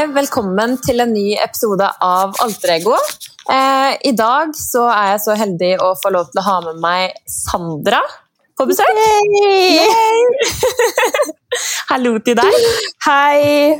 Hjertelig 0.00 0.16
velkommen 0.16 0.78
til 0.80 1.02
en 1.02 1.10
ny 1.12 1.34
episode 1.36 1.84
av 2.00 2.38
Alter 2.40 2.70
Ego. 2.78 2.94
Eh, 3.52 3.98
I 4.08 4.12
dag 4.16 4.54
så 4.56 4.86
er 4.88 5.10
jeg 5.10 5.20
så 5.26 5.34
heldig 5.36 5.68
å 5.84 5.90
få 6.00 6.12
lov 6.14 6.30
til 6.30 6.40
å 6.40 6.44
ha 6.46 6.54
med 6.64 6.78
meg 6.80 7.18
Sandra 7.28 7.98
på 8.56 8.64
besøk. 8.70 8.96
Hallo 11.90 12.14
til 12.24 12.38
deg. 12.40 12.56
Hei! 13.04 13.76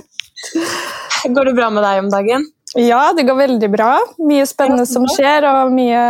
Går 1.24 1.48
det 1.48 1.56
bra 1.56 1.70
med 1.72 1.88
deg 1.88 2.02
om 2.04 2.12
dagen? 2.12 2.44
Ja, 2.78 3.12
det 3.16 3.24
går 3.26 3.34
veldig 3.34 3.68
bra. 3.70 3.98
Mye 4.22 4.44
spennende 4.46 4.84
som 4.86 5.02
skjer, 5.10 5.42
og 5.48 5.72
mye 5.74 6.02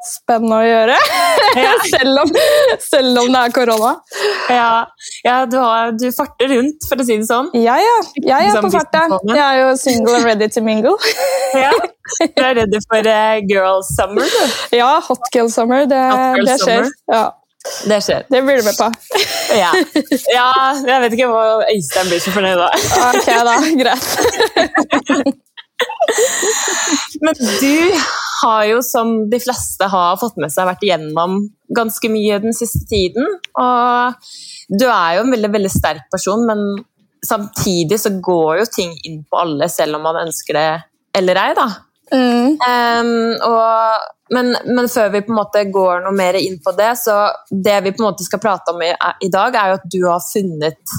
spennende 0.00 0.60
å 0.62 0.64
gjøre. 0.64 0.96
selv, 1.92 2.22
om, 2.22 2.32
selv 2.80 3.20
om 3.20 3.28
det 3.34 3.42
er 3.42 3.52
korona. 3.52 3.90
Ja, 4.48 4.70
ja 5.26 5.36
du, 5.50 5.58
har, 5.60 5.92
du, 5.92 6.06
farter 6.16 6.48
rundt, 6.54 6.88
for 6.88 7.04
å 7.04 7.04
si 7.04 7.18
det 7.20 7.28
sånn. 7.28 7.52
Ja, 7.60 7.76
ja. 7.84 7.98
Jeg 8.16 8.48
er 8.48 8.64
på 8.64 8.72
farta. 8.72 9.04
Jeg 9.28 9.44
er 9.44 9.60
jo 9.60 9.70
single 9.80 10.16
and 10.16 10.28
ready 10.30 10.48
to 10.48 10.64
mingle. 10.64 10.96
ja. 11.66 11.74
Du 12.24 12.44
er 12.46 12.62
redd 12.62 12.78
for 12.86 13.12
uh, 13.12 13.36
girl 13.44 13.84
summer, 13.92 14.24
du? 14.24 14.60
Ja, 14.78 14.94
hot 15.04 15.28
girl 15.36 15.52
summer. 15.52 15.84
Det, 15.90 16.00
det 16.48 16.60
skjer. 16.64 16.88
Ja. 17.12 17.26
Det 17.84 18.00
skjer. 18.06 18.24
Det 18.32 18.40
blir 18.46 18.62
du 18.62 18.64
med 18.70 18.76
på. 18.78 18.88
ja. 19.62 19.72
ja. 20.32 20.50
Jeg 20.80 21.02
vet 21.04 21.16
ikke 21.18 21.28
hva 21.28 21.66
Øystein 21.66 22.08
blir 22.08 22.24
så 22.24 22.32
fornøyd 22.32 22.62
da. 22.62 22.70
ok, 23.10 23.28
da. 23.50 23.56
Greit. 23.82 25.42
Men 27.24 27.34
du 27.36 27.92
har 28.42 28.64
jo, 28.68 28.82
som 28.84 29.14
de 29.30 29.40
fleste 29.42 29.88
har 29.92 30.18
fått 30.20 30.36
med 30.40 30.52
seg, 30.52 30.68
vært 30.68 30.84
igjennom 30.84 31.38
ganske 31.76 32.10
mye 32.12 32.40
den 32.44 32.56
siste 32.56 32.84
tiden. 32.88 33.26
Og 33.60 34.28
du 34.68 34.86
er 34.88 35.16
jo 35.16 35.24
en 35.24 35.32
veldig, 35.34 35.52
veldig 35.56 35.72
sterk 35.72 36.06
person, 36.12 36.44
men 36.48 36.66
samtidig 37.26 37.98
så 38.00 38.12
går 38.22 38.62
jo 38.62 38.68
ting 38.70 38.92
inn 39.08 39.22
på 39.26 39.40
alle, 39.40 39.70
selv 39.72 39.98
om 39.98 40.06
man 40.06 40.20
ønsker 40.26 40.58
det 40.58 40.68
eller 41.16 41.40
ei, 41.40 41.50
da. 41.56 41.66
Mm. 42.12 42.54
Um, 42.62 43.32
og, 43.48 44.04
men, 44.30 44.52
men, 44.68 44.88
før 44.92 45.10
vi 45.14 45.24
på 45.26 45.32
en 45.32 45.40
måte 45.40 45.64
går 45.72 46.04
noe 46.04 46.14
mer 46.14 46.38
inn 46.38 46.60
på 46.62 46.74
det, 46.76 46.92
så 47.00 47.16
det 47.50 47.80
vi 47.86 47.94
på 47.94 48.02
en 48.02 48.10
måte 48.10 48.26
skal 48.26 48.42
prate 48.42 48.74
om 48.74 48.84
i, 48.84 48.92
i 49.26 49.30
dag, 49.32 49.56
er 49.56 49.72
jo 49.72 49.78
at 49.80 49.88
du 49.90 50.00
har 50.04 50.22
funnet 50.22 50.96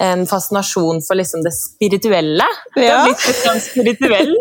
en 0.00 0.26
fascinasjon 0.26 1.02
for 1.06 1.18
liksom 1.18 1.42
det 1.44 1.52
spirituelle. 1.56 2.46
Du 2.74 2.80
blitt 2.80 3.26
litt 3.26 3.64
spirituell, 3.64 4.36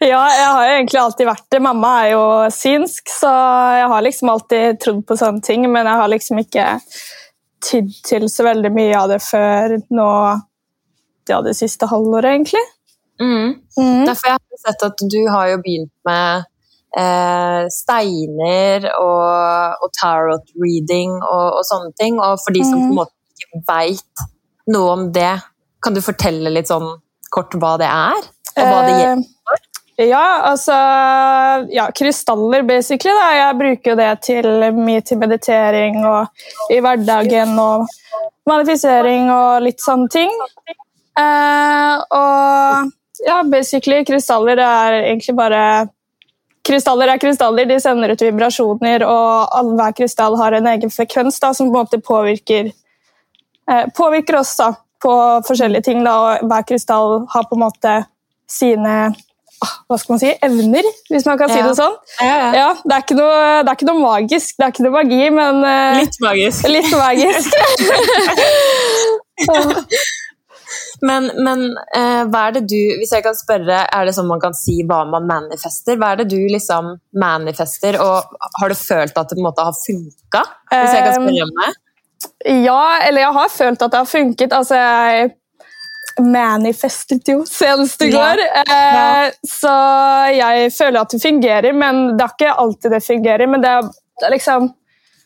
ja, 0.00 0.22
jeg 0.30 0.46
har 0.46 0.68
jo 0.68 0.76
egentlig 0.76 1.00
alltid 1.00 1.28
vært 1.28 1.46
det. 1.52 1.60
Mamma 1.64 1.92
er 2.04 2.12
jo 2.14 2.24
synsk, 2.54 3.10
så 3.20 3.32
jeg 3.80 3.90
har 3.92 4.06
liksom 4.06 4.32
alltid 4.32 4.80
trodd 4.84 5.04
på 5.08 5.18
sånne 5.20 5.44
ting, 5.44 5.68
men 5.70 5.88
jeg 5.88 6.00
har 6.02 6.12
liksom 6.12 6.40
ikke 6.44 6.70
tydd 7.64 7.92
til 8.04 8.28
så 8.32 8.46
veldig 8.46 8.72
mye 8.74 8.96
av 8.98 9.12
det 9.12 9.20
før 9.24 9.78
nå 9.94 10.08
ja, 11.28 11.38
det 11.44 11.54
siste 11.56 11.88
halvåret, 11.88 12.34
egentlig. 12.34 12.64
Mm. 13.20 13.54
Mm. 13.78 14.02
Derfor 14.08 14.28
jeg 14.28 14.40
har 14.40 14.60
sett 14.66 14.84
at 14.84 15.06
du 15.12 15.20
har 15.30 15.48
jo 15.52 15.62
begynt 15.64 15.92
med 16.08 16.44
eh, 16.98 17.62
steiner 17.72 18.88
og, 18.98 19.80
og, 19.80 19.90
tarot 20.00 20.54
reading 20.60 21.14
og, 21.20 21.46
og, 21.58 21.62
sånne 21.68 21.92
ting. 22.00 22.18
Og 22.20 22.40
for 22.44 22.56
de 22.56 22.64
som 22.66 22.78
mm. 22.78 22.86
på 22.86 22.92
en 22.92 23.00
måte 23.02 23.44
ikke 23.44 23.62
veit 23.68 24.24
noe 24.72 24.96
om 24.96 25.06
det. 25.12 25.36
Kan 25.84 25.96
du 25.96 26.00
fortelle 26.04 26.52
litt 26.52 26.70
sånn 26.70 26.86
kort 27.34 27.54
hva 27.60 27.74
det 27.80 27.90
er, 27.90 28.26
og 28.54 28.62
hva 28.62 28.82
det 28.86 28.94
gjelder 29.00 29.24
for? 29.44 29.62
Eh, 29.96 30.08
ja, 30.08 30.22
altså 30.50 30.74
ja, 31.70 31.88
Krystaller, 31.94 32.64
basically. 32.66 33.14
Da. 33.14 33.28
Jeg 33.38 33.58
bruker 33.60 33.92
jo 33.92 33.98
det 33.98 34.10
til 34.26 34.48
mye 34.78 35.04
til 35.06 35.20
meditering 35.20 36.00
og 36.02 36.72
i 36.74 36.80
hverdagen 36.82 37.54
og 37.62 37.86
manifisering 38.48 39.30
og 39.32 39.62
litt 39.64 39.82
sånne 39.84 40.10
ting. 40.12 40.32
Eh, 41.20 41.94
og 42.18 42.90
ja, 43.24 43.42
basically, 43.46 44.02
krystaller 44.04 44.58
er 44.58 45.02
egentlig 45.04 45.36
bare 45.38 45.60
Krystaller 46.64 47.10
er 47.12 47.20
krystaller, 47.20 47.66
de 47.68 47.76
sender 47.76 48.14
ut 48.14 48.22
vibrasjoner, 48.24 49.02
og 49.04 49.74
hver 49.76 49.92
krystall 49.98 50.38
har 50.40 50.54
en 50.56 50.68
egen 50.70 50.88
frekvens 50.88 51.36
da, 51.42 51.50
som 51.52 51.68
på 51.68 51.76
en 51.76 51.84
måte 51.84 51.98
påvirker 52.00 52.70
påvirker 53.96 54.40
oss 54.40 54.56
da, 54.58 54.72
på 55.04 55.12
forskjellige 55.46 55.88
ting. 55.90 56.02
Da, 56.06 56.16
og 56.16 56.48
Hver 56.50 56.66
krystall 56.68 57.22
har 57.32 57.46
på 57.48 57.58
en 57.58 57.64
måte 57.64 57.94
sine 58.50 58.96
ah, 59.64 59.74
hva 59.88 59.98
skal 60.00 60.14
man 60.14 60.22
si, 60.22 60.32
evner, 60.44 60.88
hvis 61.10 61.26
man 61.28 61.38
kan 61.40 61.52
si 61.52 61.60
det 61.62 61.74
sånn. 61.78 61.96
Ja, 62.20 62.34
ja. 62.34 62.50
Ja, 62.58 62.68
det, 62.82 62.98
er 62.98 63.18
noe, 63.18 63.38
det, 63.62 63.70
er 63.70 63.78
ikke 63.78 63.88
noe, 63.90 64.02
magisk, 64.02 64.58
det 64.58 64.66
er 64.66 64.74
ikke 64.74 64.86
noe 64.86 64.96
magi, 64.98 65.22
men 65.34 65.62
uh, 65.64 66.00
Litt 66.00 66.20
magisk. 66.24 66.68
Litt 66.70 66.90
magisk. 66.92 67.48
men, 71.08 71.30
men 71.46 71.64
uh, 71.96 72.22
hva 72.30 72.46
er 72.46 72.54
det 72.54 72.60
du 72.70 72.78
Hvis 73.00 73.10
jeg 73.12 73.24
kan 73.24 73.34
spørre, 73.36 73.80
er 73.84 74.06
det 74.06 74.14
sånn 74.16 74.28
man 74.30 74.42
kan 74.42 74.54
si 74.56 74.76
hva 74.88 75.02
man 75.08 75.26
manifester? 75.30 75.98
Hva 76.00 76.12
er 76.14 76.22
det 76.22 76.28
du 76.34 76.40
liksom 76.52 76.94
manifester, 77.20 77.98
og 78.02 78.36
har 78.60 78.72
du 78.72 78.78
følt 78.78 79.16
at 79.16 79.32
det 79.32 79.38
på 79.38 79.42
en 79.42 79.48
måte 79.48 79.66
har 79.66 79.76
funka? 79.78 80.44
Hvis 80.74 80.92
jeg 80.92 81.08
kan 81.08 81.18
spørre 81.18 81.48
om 81.48 81.58
det? 81.62 81.72
Ja, 82.44 82.98
eller 83.02 83.24
jeg 83.24 83.32
har 83.36 83.48
følt 83.52 83.82
at 83.82 83.92
det 83.92 84.00
har 84.02 84.10
funket. 84.10 84.52
Altså, 84.52 84.78
jeg 84.78 85.30
manifestet 86.20 87.28
jo 87.28 87.42
senest 87.48 88.02
i 88.02 88.10
går. 88.12 88.42
Ja. 88.44 88.62
Ja. 88.68 89.26
Eh, 89.26 89.32
så 89.48 89.74
jeg 90.34 90.72
føler 90.74 91.00
at 91.00 91.14
det 91.14 91.22
fungerer, 91.22 91.72
men 91.74 92.02
det 92.14 92.24
er 92.26 92.34
ikke 92.36 92.56
alltid 92.64 92.94
det 92.94 93.04
fungerer. 93.04 93.50
Men 93.50 93.64
det 93.64 93.72
er, 93.72 93.92
det 94.20 94.28
er 94.28 94.36
liksom 94.38 94.72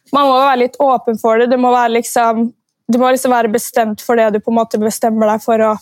Man 0.08 0.24
må 0.24 0.38
være 0.40 0.60
litt 0.62 0.76
åpen 0.80 1.18
for 1.20 1.36
det. 1.36 1.50
Du 1.52 1.58
må, 1.60 1.68
være 1.68 1.90
liksom, 1.98 2.46
du 2.88 2.96
må 2.96 3.10
liksom 3.12 3.34
være 3.34 3.50
bestemt 3.52 4.00
for 4.00 4.16
det 4.16 4.30
du 4.32 4.38
på 4.40 4.48
en 4.48 4.56
måte 4.56 4.78
bestemmer 4.80 5.28
deg 5.28 5.42
for 5.44 5.60
å 5.60 5.74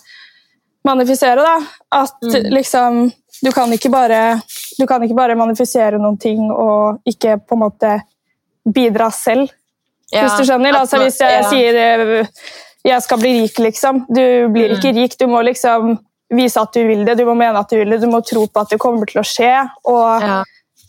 manifisere. 0.83 1.45
Da. 1.47 1.61
At 1.95 2.19
mm. 2.25 2.49
liksom 2.51 2.99
du 3.45 3.53
kan, 3.55 3.71
ikke 3.71 3.93
bare, 3.95 4.41
du 4.81 4.83
kan 4.91 5.05
ikke 5.07 5.15
bare 5.15 5.37
manifisere 5.39 6.01
noen 6.03 6.19
ting 6.19 6.43
og 6.51 7.07
ikke 7.07 7.37
på 7.39 7.55
en 7.55 7.63
måte 7.63 7.93
bidra 8.67 9.13
selv 9.15 9.55
hvis 10.13 10.39
du 10.39 10.47
skjønner? 10.47 10.79
Altså, 10.79 11.01
hvis 11.03 11.19
jeg 11.21 11.45
sier 11.51 11.79
eh, 11.83 12.31
jeg 12.87 13.03
skal 13.03 13.21
bli 13.21 13.33
rik, 13.41 13.59
liksom. 13.59 14.05
Du 14.09 14.23
blir 14.55 14.71
mm. 14.71 14.77
ikke 14.77 14.93
rik. 14.95 15.17
Du 15.19 15.27
må 15.31 15.43
liksom 15.47 15.97
vise 16.35 16.63
at 16.63 16.75
du 16.75 16.83
vil 16.87 17.05
det, 17.07 17.17
du 17.19 17.25
må 17.27 17.37
mene 17.39 17.59
at 17.59 17.71
du 17.71 17.79
vil 17.79 17.95
det, 17.95 18.01
du 18.03 18.11
må 18.11 18.21
tro 18.27 18.47
på 18.51 18.63
at 18.63 18.75
det 18.75 18.81
kommer 18.83 19.09
til 19.11 19.23
å 19.23 19.27
skje. 19.27 19.53
Og 19.91 20.27
ja. 20.27 20.41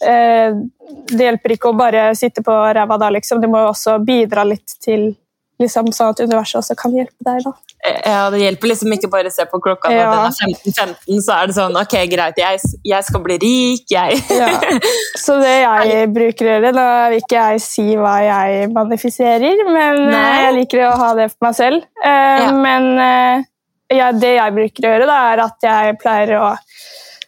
eh, 0.06 0.59
det 1.09 1.29
hjelper 1.29 1.56
ikke 1.56 1.72
å 1.72 1.77
bare 1.77 2.09
sitte 2.17 2.45
på 2.45 2.53
ræva 2.77 3.00
da, 3.01 3.09
liksom. 3.17 3.41
Du 3.41 3.50
må 3.51 3.63
også 3.66 3.97
bidra 4.06 4.45
litt 4.47 4.77
til 4.83 5.11
liksom, 5.62 5.90
sånn 5.95 6.13
at 6.13 6.22
universet 6.23 6.59
også 6.62 6.75
kan 6.78 6.94
hjelpe 6.95 7.25
deg. 7.25 7.45
da. 7.45 7.53
Ja, 8.06 8.29
Det 8.34 8.41
hjelper 8.41 8.72
liksom 8.72 8.94
ikke 8.95 9.09
bare 9.12 9.31
å 9.31 9.34
se 9.34 9.45
på 9.50 9.59
klokka 9.63 9.91
når 9.91 10.00
ja. 10.00 10.12
den 10.12 10.25
er 10.28 10.62
15-15, 10.66 11.22
så 11.23 11.35
er 11.38 11.50
det 11.50 11.56
sånn 11.57 11.78
Ok, 11.79 11.95
greit, 12.12 12.41
jeg, 12.41 12.72
jeg 12.91 13.07
skal 13.07 13.23
bli 13.23 13.38
rik, 13.44 13.85
jeg. 13.94 14.22
ja. 14.34 14.50
Så 15.23 15.38
det 15.41 15.53
jeg 15.62 16.09
bruker 16.13 16.47
å 16.47 16.56
gjøre 16.56 16.73
Nå 16.75 16.88
vil 17.13 17.23
ikke 17.23 17.44
jeg 17.51 17.63
si 17.63 17.88
hva 18.00 18.16
jeg 18.25 18.72
manifiserer, 18.75 19.63
men 19.69 20.01
eh, 20.07 20.13
Nei. 20.13 20.38
jeg 20.45 20.57
liker 20.62 20.85
å 20.90 20.95
ha 21.00 21.12
det 21.18 21.29
for 21.34 21.47
meg 21.47 21.57
selv. 21.57 21.88
Uh, 22.03 22.44
ja. 22.44 22.51
Men 22.53 22.88
uh, 22.97 23.47
ja, 23.94 24.12
det 24.13 24.35
jeg 24.35 24.56
bruker 24.57 24.88
å 24.88 24.94
gjøre, 24.94 25.09
da, 25.09 25.18
er 25.31 25.44
at 25.47 25.68
jeg 25.69 26.00
pleier 26.01 26.38
å 26.41 26.53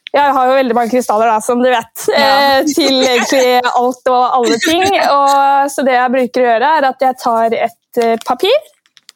jeg 0.10 0.34
har 0.34 0.48
jo 0.50 0.56
veldig 0.58 0.74
mange 0.74 0.90
krystaller, 0.90 1.30
da, 1.30 1.38
som 1.44 1.60
du 1.62 1.68
vet, 1.70 2.06
ja. 2.16 2.62
til 2.66 3.04
egentlig 3.06 3.60
alt 3.70 4.10
og 4.10 4.24
alle 4.40 4.58
ting. 4.64 4.82
Og, 5.20 5.70
så 5.70 5.86
det 5.86 5.94
jeg 5.94 6.14
bruker 6.16 6.42
å 6.42 6.48
gjøre, 6.48 6.72
er 6.80 6.88
at 6.90 7.06
jeg 7.06 7.20
tar 7.22 7.54
et 7.54 7.79
papir 8.28 8.58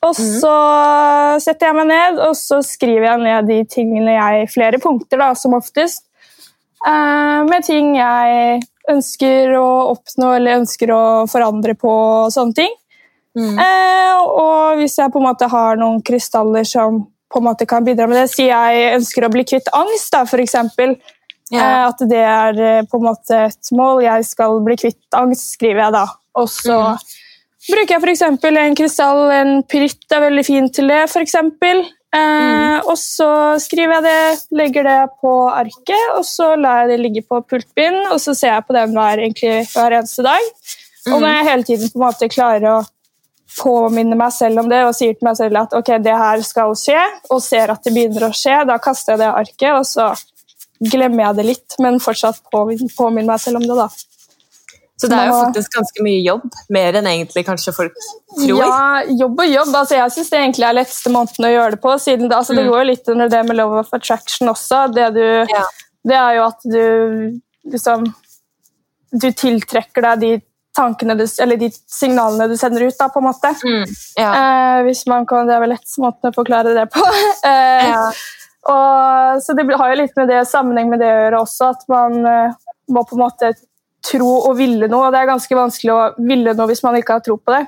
og 0.03 0.11
mhm. 0.17 0.33
så 0.41 0.55
setter 1.43 1.69
jeg 1.69 1.77
meg 1.79 1.89
ned 1.91 2.19
og 2.25 2.35
så 2.37 2.59
skriver 2.65 3.07
jeg 3.07 3.23
ned 3.23 3.49
de 3.49 3.61
tingene 3.71 4.17
jeg 4.17 4.51
Flere 4.51 4.79
punkter, 4.83 5.19
da, 5.21 5.31
som 5.37 5.55
oftest. 5.57 6.05
Eh, 6.83 7.39
med 7.47 7.63
ting 7.63 7.95
jeg 7.95 8.59
ønsker 8.91 9.55
å 9.55 9.67
oppnå 9.93 10.33
eller 10.35 10.59
ønsker 10.59 10.91
å 10.91 11.03
forandre 11.31 11.77
på 11.79 11.91
og 11.93 12.33
sånne 12.35 12.57
ting. 12.57 12.73
Mm. 13.39 13.55
Eh, 13.55 14.19
og 14.27 14.81
hvis 14.81 14.99
jeg 14.99 15.13
på 15.13 15.21
en 15.21 15.29
måte 15.29 15.47
har 15.49 15.79
noen 15.79 16.03
krystaller 16.05 16.67
som 16.67 17.05
på 17.33 17.39
en 17.39 17.47
måte 17.47 17.65
kan 17.65 17.85
bidra 17.87 18.05
med 18.09 18.19
det, 18.19 18.27
sier 18.29 18.51
jeg 18.51 18.99
ønsker 18.99 19.25
å 19.25 19.31
bli 19.33 19.47
kvitt 19.47 19.71
angst, 19.73 20.13
da. 20.13 20.27
Ja. 21.53 21.63
Eh, 21.63 21.79
at 21.87 22.03
det 22.11 22.21
er 22.27 22.59
eh, 22.59 22.85
på 22.89 22.99
en 22.99 23.07
måte 23.07 23.45
et 23.47 23.71
mål. 23.71 24.03
Jeg 24.03 24.27
skal 24.27 24.59
bli 24.67 24.77
kvitt 24.83 25.17
angst, 25.17 25.55
skriver 25.55 25.87
jeg 25.87 25.95
da. 26.01 26.07
Og 26.43 26.51
så 26.51 26.79
mm 26.91 27.22
bruker 27.71 27.95
jeg 27.95 28.03
f.eks. 28.03 28.23
en 28.49 28.77
krystall, 28.77 29.25
en 29.31 29.51
pyritt 29.69 30.15
er 30.15 30.25
veldig 30.27 30.45
fin 30.47 30.69
til 30.73 30.89
det, 30.91 31.03
f.eks. 31.09 31.35
Eh, 32.13 32.19
mm. 32.19 32.87
Og 32.91 32.97
så 32.99 33.29
skriver 33.63 33.97
jeg 33.97 34.05
det, 34.05 34.47
legger 34.59 34.87
det 34.89 34.97
på 35.23 35.33
arket, 35.49 36.09
og 36.17 36.25
så 36.27 36.53
lar 36.59 36.83
jeg 36.83 36.93
det 36.93 36.99
ligge 37.01 37.23
på 37.25 37.41
pultbind, 37.41 38.03
og 38.11 38.19
så 38.21 38.35
ser 38.37 38.53
jeg 38.53 38.67
på 38.67 38.75
den 38.77 38.97
hver, 38.97 39.21
egentlig, 39.23 39.69
hver 39.73 39.97
eneste 39.99 40.25
dag. 40.25 40.49
Mm. 41.05 41.13
Og 41.13 41.17
når 41.21 41.29
jeg 41.29 41.47
hele 41.49 41.69
tiden 41.69 41.93
på 41.93 41.99
en 41.99 42.05
måte 42.05 42.31
klarer 42.31 42.69
å 42.69 42.81
påminne 43.59 44.17
meg 44.17 44.33
selv 44.33 44.63
om 44.63 44.69
det 44.69 44.79
og 44.81 44.95
sier 44.97 45.13
til 45.13 45.27
meg 45.27 45.37
selv 45.37 45.59
at 45.59 45.75
ok, 45.77 45.91
det 46.01 46.13
her 46.17 46.45
skal 46.45 46.73
skje, 46.77 47.01
og 47.29 47.41
ser 47.43 47.73
at 47.73 47.83
det 47.85 47.93
begynner 47.95 48.29
å 48.29 48.35
skje, 48.35 48.61
da 48.69 48.79
kaster 48.81 49.13
jeg 49.13 49.23
det 49.23 49.33
arket, 49.33 49.73
og 49.77 49.85
så 49.87 50.11
glemmer 50.83 51.27
jeg 51.27 51.39
det 51.39 51.45
litt, 51.47 51.77
men 51.83 52.01
fortsatt 52.03 52.41
påminner 52.51 53.29
meg 53.29 53.41
selv 53.41 53.61
om 53.61 53.67
det. 53.67 53.77
da. 53.77 53.87
Så 55.01 55.09
det 55.09 55.17
er 55.17 55.31
jo 55.31 55.37
faktisk 55.39 55.73
ganske 55.73 56.03
mye 56.05 56.19
jobb, 56.21 56.43
mer 56.71 56.95
enn 56.99 57.07
egentlig 57.09 57.43
kanskje 57.47 57.73
folk 57.75 57.95
tror. 57.97 58.59
Ja, 58.61 59.01
jobb 59.09 59.41
og 59.41 59.49
jobb. 59.49 59.71
Altså, 59.73 59.97
jeg 59.97 60.13
syns 60.15 60.29
det 60.31 60.39
egentlig 60.39 60.67
er 60.67 60.77
letteste 60.77 61.11
måten 61.13 61.47
å 61.47 61.51
gjøre 61.51 61.75
det 61.75 61.81
på. 61.83 61.95
siden 61.99 62.29
Det, 62.29 62.37
altså, 62.37 62.55
det 62.55 62.63
mm. 62.63 62.69
går 62.71 62.79
jo 62.79 62.89
litt 62.91 63.09
under 63.15 63.31
det 63.33 63.41
med 63.47 63.57
love 63.57 63.81
of 63.81 63.89
attraction 63.97 64.53
også. 64.53 64.83
Det, 64.93 65.09
du, 65.17 65.25
ja. 65.49 65.63
det 66.11 66.19
er 66.19 66.37
jo 66.37 66.45
at 66.45 66.67
du 66.69 66.83
liksom 67.73 68.09
Du 69.13 69.27
tiltrekker 69.29 70.01
deg 70.01 70.21
de 70.21 70.31
tankene 70.73 71.13
du, 71.17 71.25
eller 71.41 71.59
de 71.61 71.69
signalene 71.71 72.47
du 72.49 72.55
sender 72.57 72.87
ut, 72.87 72.95
da, 72.97 73.09
på 73.13 73.21
en 73.21 73.27
måte. 73.27 73.51
Mm, 73.61 73.83
ja. 74.17 74.29
eh, 74.29 74.79
hvis 74.87 75.03
man 75.09 75.27
kan, 75.29 75.49
Det 75.49 75.57
er 75.57 75.61
vel 75.61 75.73
letteste 75.75 76.01
måten 76.01 76.31
å 76.31 76.37
forklare 76.37 76.73
det 76.77 76.87
på. 76.93 77.03
eh, 77.49 77.91
ja. 77.91 78.07
og, 78.73 79.43
så 79.43 79.57
det 79.57 79.67
har 79.69 79.93
jo 79.93 79.99
litt 80.01 80.17
med 80.17 80.33
det 80.33 80.41
sammenheng 80.49 80.89
med 80.93 81.03
det 81.03 81.11
å 81.11 81.21
gjøre 81.25 81.43
også, 81.45 81.69
at 81.75 81.85
man 81.93 82.17
eh, 82.25 82.57
må 82.93 83.05
på 83.05 83.17
en 83.17 83.25
måte 83.25 83.53
tro 84.03 84.31
og 84.49 84.57
ville 84.59 84.89
noe. 84.91 85.07
Og 85.07 85.15
det 85.15 85.23
er 85.23 85.31
ganske 85.31 85.57
vanskelig 85.57 85.93
å 85.93 86.01
ville 86.19 86.55
noe 86.57 86.69
hvis 86.71 86.83
man 86.85 86.97
ikke 86.99 87.17
har 87.17 87.25
tro 87.25 87.37
på 87.39 87.55
det. 87.55 87.65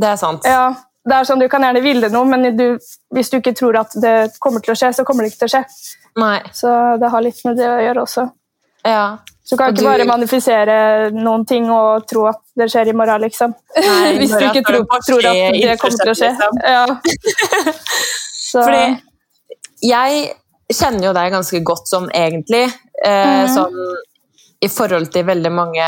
Det 0.00 0.12
er 0.12 0.20
sant. 0.20 0.46
Ja, 0.48 0.70
det 1.08 1.16
er 1.16 1.26
sånn, 1.28 1.40
Du 1.40 1.48
kan 1.50 1.64
gjerne 1.64 1.82
ville 1.84 2.10
noe, 2.12 2.28
men 2.28 2.50
du, 2.56 2.66
hvis 3.14 3.32
du 3.32 3.40
ikke 3.40 3.54
tror 3.56 3.80
at 3.82 3.96
det 4.02 4.14
kommer 4.42 4.64
til 4.64 4.74
å 4.74 4.78
skje, 4.78 4.92
så 4.98 5.06
kommer 5.06 5.24
det 5.24 5.32
ikke 5.32 5.44
til 5.44 5.50
å 5.50 5.54
skje. 5.56 5.64
Nei. 6.20 6.38
Så 6.56 6.70
det 7.00 7.10
har 7.12 7.24
litt 7.24 7.40
med 7.46 7.60
det 7.60 7.68
å 7.68 7.80
gjøre 7.80 8.06
også. 8.06 8.26
Ja. 8.86 9.04
Så 9.44 9.56
du 9.56 9.58
kan 9.58 9.72
ikke 9.74 9.88
bare 9.88 10.06
manifisere 10.06 10.74
noen 11.14 11.42
ting 11.48 11.66
og 11.74 12.04
tro 12.10 12.26
at 12.30 12.38
det 12.58 12.68
skjer 12.70 12.92
i 12.92 12.96
morgen, 12.96 13.24
liksom. 13.24 13.54
Nei, 13.76 14.12
hvis 14.20 14.34
du 14.36 14.44
ikke 14.46 14.62
tror, 14.66 14.84
tror, 15.06 15.30
at 15.32 15.56
det 15.56 15.78
kommer 15.80 16.04
til 16.04 16.12
å 16.12 16.18
skje. 16.20 16.30
Liksom. 16.36 16.60
Ja. 16.70 16.84
Fordi 18.52 18.84
jeg 19.86 20.22
kjenner 20.70 21.08
jo 21.08 21.16
deg 21.16 21.34
ganske 21.34 21.62
godt 21.66 21.90
sånn 21.90 22.06
egentlig. 22.14 22.66
Eh, 23.02 23.42
mm. 23.42 23.50
Sånn 23.56 23.80
i 24.60 24.68
forhold 24.68 25.08
til 25.12 25.24
veldig 25.24 25.52
mange 25.52 25.84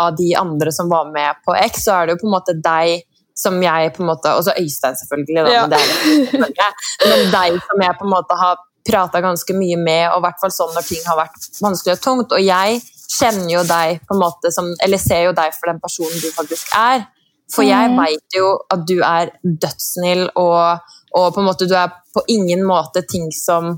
av 0.00 0.14
de 0.16 0.30
andre 0.38 0.72
som 0.72 0.88
var 0.88 1.10
med 1.12 1.42
på 1.44 1.56
X, 1.66 1.84
så 1.84 1.98
er 1.98 2.06
det 2.06 2.14
jo 2.14 2.22
på 2.22 2.28
en 2.30 2.36
måte 2.36 2.56
deg 2.64 3.02
som 3.34 3.56
jeg 3.62 3.90
på 3.96 4.02
en 4.04 4.08
måte 4.12 4.30
Og 4.38 4.44
så 4.46 4.54
Øystein, 4.60 4.94
selvfølgelig, 4.94 5.42
da, 5.42 5.52
ja. 5.52 5.64
men, 5.66 6.52
det 6.54 7.08
men 7.10 7.24
deg 7.34 7.58
som 7.66 7.82
jeg 7.82 7.98
på 7.98 8.06
en 8.06 8.14
måte 8.14 8.38
har 8.38 8.62
prata 8.84 9.20
ganske 9.24 9.56
mye 9.56 9.78
med, 9.80 10.02
og 10.12 10.20
i 10.20 10.24
hvert 10.26 10.40
fall 10.42 10.52
sånn 10.52 10.74
når 10.76 10.86
ting 10.86 11.04
har 11.08 11.16
vært 11.18 11.48
vanskelig 11.64 11.96
og 11.96 12.02
tungt. 12.04 12.34
Og 12.36 12.44
jeg 12.44 12.80
kjenner 13.14 13.50
jo 13.52 13.62
deg 13.68 14.00
på 14.04 14.16
en 14.16 14.22
måte 14.22 14.52
som 14.54 14.70
Eller 14.84 15.00
ser 15.00 15.28
jo 15.28 15.36
deg 15.36 15.54
for 15.56 15.72
den 15.72 15.80
personen 15.82 16.20
du 16.20 16.28
faktisk 16.34 16.72
er. 16.78 17.06
For 17.52 17.66
jeg 17.66 17.92
mm. 17.92 17.98
veit 18.00 18.36
jo 18.38 18.50
at 18.72 18.84
du 18.88 18.98
er 19.04 19.32
dødssnill, 19.44 20.28
og, 20.40 20.94
og 21.16 21.26
på 21.34 21.42
en 21.42 21.48
måte 21.48 21.68
du 21.68 21.74
er 21.76 21.92
på 22.14 22.22
ingen 22.32 22.64
måte 22.66 23.04
ting 23.08 23.28
som 23.36 23.74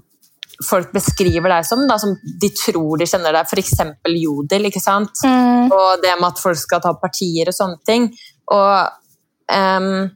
folk 0.65 0.93
beskriver 0.95 1.53
deg 1.53 1.67
som, 1.69 1.83
da, 1.89 1.99
som 2.01 2.15
de 2.17 2.51
tror 2.57 3.01
de 3.01 3.09
kjenner 3.09 3.37
deg, 3.37 3.49
f.eks. 3.49 3.75
jodel. 4.13 4.69
ikke 4.71 4.83
sant? 4.83 5.25
Mm. 5.25 5.73
Og 5.75 6.05
det 6.05 6.15
med 6.17 6.31
at 6.31 6.43
folk 6.43 6.61
skal 6.61 6.83
ta 6.85 6.95
partier 7.01 7.51
og 7.51 7.57
sånne 7.57 7.81
ting. 7.89 8.09
Og 8.55 9.51
um, 9.53 10.07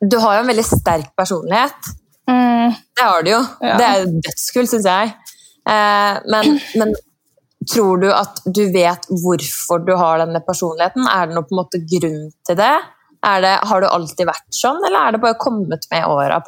du 0.00 0.18
har 0.22 0.36
jo 0.36 0.44
en 0.44 0.52
veldig 0.52 0.66
sterk 0.66 1.14
personlighet. 1.18 1.90
Mm. 2.30 2.74
Det 2.96 3.04
har 3.04 3.22
du 3.22 3.30
jo. 3.32 3.42
Ja. 3.62 3.76
Det 3.78 3.88
er 3.88 4.02
jo 4.02 4.22
dødskult, 4.28 4.70
syns 4.72 4.88
jeg. 4.90 5.14
Eh, 5.66 6.18
men, 6.30 6.58
men, 6.78 6.94
tror 7.66 7.98
du 7.98 8.06
at 8.14 8.44
du 8.46 8.62
vet 8.70 9.08
hvorfor 9.10 9.80
du 9.82 9.96
har 9.98 10.20
denne 10.22 10.42
personligheten? 10.46 11.06
Er 11.10 11.26
det 11.26 11.34
noen 11.34 11.48
på 11.48 11.56
en 11.56 11.62
måte 11.64 11.80
grunn 11.82 12.20
til 12.46 12.58
det? 12.60 12.74
Det, 13.22 13.52
har 13.68 13.80
du 13.82 13.86
alltid 13.88 14.28
vært 14.28 14.54
sånn, 14.54 14.78
eller 14.86 15.08
er 15.08 15.14
det 15.16 15.20
bare 15.22 15.38
kommet 15.40 15.86
med 15.90 16.06
åra? 16.06 16.38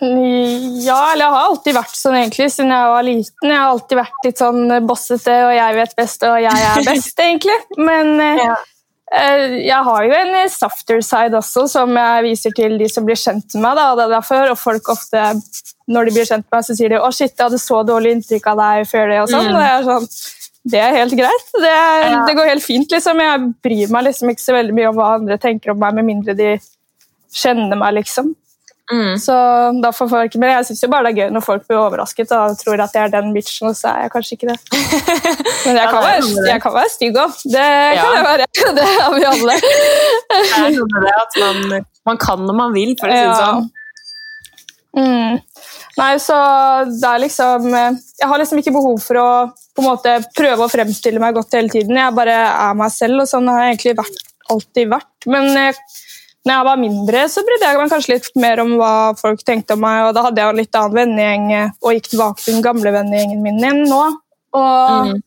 Ja, 0.00 1.12
eller 1.12 1.26
jeg 1.26 1.34
har 1.34 1.48
alltid 1.50 1.76
vært 1.76 1.96
sånn 1.98 2.18
egentlig, 2.20 2.48
siden 2.54 2.72
jeg 2.72 2.92
var 2.94 3.06
liten. 3.06 3.48
Jeg 3.50 3.58
har 3.58 3.72
alltid 3.72 4.00
vært 4.00 4.28
litt 4.28 4.42
sånn 4.42 4.76
bossete, 4.88 5.38
og 5.48 5.54
jeg 5.56 5.78
vet 5.80 5.96
best, 5.98 6.28
og 6.28 6.38
jeg 6.40 6.68
er 6.68 6.86
best, 6.88 7.20
egentlig. 7.26 7.58
Men 7.76 8.12
eh, 8.24 8.40
ja. 8.40 8.56
eh, 9.18 9.56
jeg 9.66 9.88
har 9.90 10.08
jo 10.08 10.18
en 10.22 10.34
softer 10.54 11.04
side 11.04 11.38
også, 11.42 11.66
som 11.74 11.96
jeg 12.00 12.26
viser 12.30 12.56
til 12.56 12.78
de 12.80 12.88
som 12.92 13.08
blir 13.08 13.20
kjent 13.20 13.58
med 13.58 13.66
meg. 13.66 13.80
Da, 13.82 13.88
det 13.98 14.06
er 14.06 14.14
derfor, 14.16 14.54
og 14.54 14.60
folk 14.60 14.92
ofte, 14.94 15.26
når 15.92 16.08
de 16.08 16.16
blir 16.16 16.30
kjent 16.30 16.46
med 16.46 16.58
meg, 16.58 16.68
så 16.68 16.78
sier 16.78 16.94
de 16.94 17.02
'Å, 17.02 17.10
shit, 17.12 17.34
jeg 17.36 17.44
hadde 17.44 17.60
så 17.60 17.82
dårlig 17.84 18.16
inntrykk 18.16 18.54
av 18.54 18.62
deg 18.64 18.88
før 18.88 19.12
det', 19.12 19.20
og 19.26 19.34
sånn. 19.34 19.50
Mm. 19.50 19.58
Og 19.58 19.66
jeg 19.66 19.74
er 19.76 19.90
sånn 19.90 20.08
det 20.62 20.78
er 20.78 20.94
helt 20.94 21.16
greit. 21.18 21.48
Det, 21.58 21.70
ja. 21.70 22.20
det, 22.26 22.36
går 22.38 22.52
helt 22.52 22.64
fint. 22.64 22.92
Liksom. 22.92 23.18
Jeg 23.18 23.48
bryr 23.64 23.90
meg 23.90 24.06
liksom 24.06 24.30
ikke 24.30 24.44
så 24.44 24.54
veldig 24.54 24.76
mye 24.76 24.92
om 24.92 25.00
hva 25.00 25.08
andre 25.16 25.38
tenker 25.42 25.74
om 25.74 25.80
meg, 25.82 25.96
med 25.98 26.06
mindre 26.06 26.36
de 26.38 26.54
kjenner 27.34 27.78
meg, 27.80 27.96
liksom. 27.98 28.30
Mm. 28.92 29.18
Så 29.18 29.32
da 29.82 29.92
får 29.94 30.08
folk, 30.10 30.34
Men 30.36 30.50
jeg 30.50 30.66
syns 30.68 30.82
bare 30.90 31.06
det 31.06 31.12
er 31.12 31.20
gøy 31.22 31.30
når 31.32 31.44
folk 31.46 31.62
blir 31.68 31.78
overrasket 31.80 32.32
og 32.36 32.58
tror 32.60 32.82
at 32.82 32.96
jeg 32.96 33.06
er 33.06 33.12
den 33.14 33.30
bitchen, 33.32 33.70
og 33.70 33.76
så 33.78 33.92
er 33.92 34.06
jeg 34.06 34.12
kanskje 34.14 34.36
ikke 34.36 34.50
det. 34.50 34.58
Men 35.66 35.78
jeg 35.78 35.86
kan, 35.88 36.00
være, 36.02 36.48
jeg 36.50 36.62
kan 36.64 36.74
være 36.76 36.90
stygg 36.92 37.20
òg. 37.22 37.38
Det 37.46 37.62
ja. 37.62 38.02
kan 38.02 38.18
jeg 38.18 38.26
være. 38.26 38.48
Det 38.78 38.88
har 38.90 39.14
vi 39.14 39.24
alle. 39.30 39.54
det 40.32 40.58
er 40.58 40.74
noe 40.76 40.90
med 40.92 41.06
det 41.06 41.14
at 41.22 41.38
man, 41.44 41.86
man 42.10 42.20
kan 42.20 42.44
når 42.48 42.58
man 42.58 42.76
vil, 42.76 42.94
for 43.00 43.08
å 43.08 43.16
si 43.16 43.24
det 43.30 43.38
sånn. 43.40 43.70
Mm. 44.92 45.40
Nei, 45.98 46.12
så 46.22 46.36
det 46.88 47.04
er 47.04 47.20
liksom 47.20 47.66
Jeg 47.74 48.28
har 48.30 48.40
liksom 48.40 48.62
ikke 48.62 48.72
behov 48.72 48.96
for 49.04 49.20
å 49.20 49.28
på 49.72 49.82
en 49.82 49.88
måte 49.88 50.14
prøve 50.36 50.64
å 50.64 50.70
fremstille 50.72 51.20
meg 51.20 51.36
godt 51.36 51.54
hele 51.56 51.72
tiden. 51.72 51.96
Jeg 51.96 52.16
bare 52.16 52.34
er 52.50 52.74
meg 52.76 52.92
selv, 52.92 53.22
og 53.22 53.28
sånn 53.30 53.48
har 53.48 53.62
jeg 53.62 53.74
egentlig 53.74 53.94
vært, 54.02 54.18
alltid 54.52 54.90
vært. 54.92 55.28
Men 55.32 55.48
eh, 55.56 55.78
når 56.44 56.54
jeg 56.54 56.66
var 56.68 56.82
mindre, 56.82 57.22
så 57.32 57.44
brydde 57.46 57.70
jeg 57.70 57.78
meg 57.80 57.92
kanskje 57.92 58.12
litt 58.16 58.28
mer 58.42 58.60
om 58.64 58.74
hva 58.80 58.92
folk 59.18 59.44
tenkte 59.46 59.76
om 59.76 59.84
meg, 59.84 60.08
og 60.08 60.16
da 60.16 60.26
hadde 60.26 60.42
jeg 60.42 60.52
en 60.52 60.60
litt 60.60 60.78
annen 60.78 60.98
vennegjeng 60.98 61.46
eh, 61.56 61.72
og 61.80 61.96
gikk 61.96 62.10
tilbake 62.12 62.42
til 62.42 62.58
den 62.58 62.66
gamle 62.66 62.92
vennegjengen 62.96 63.44
min 63.44 63.62
igjen 63.62 63.84
nå. 63.88 64.02
Og 64.58 65.08
mm. 65.08 65.22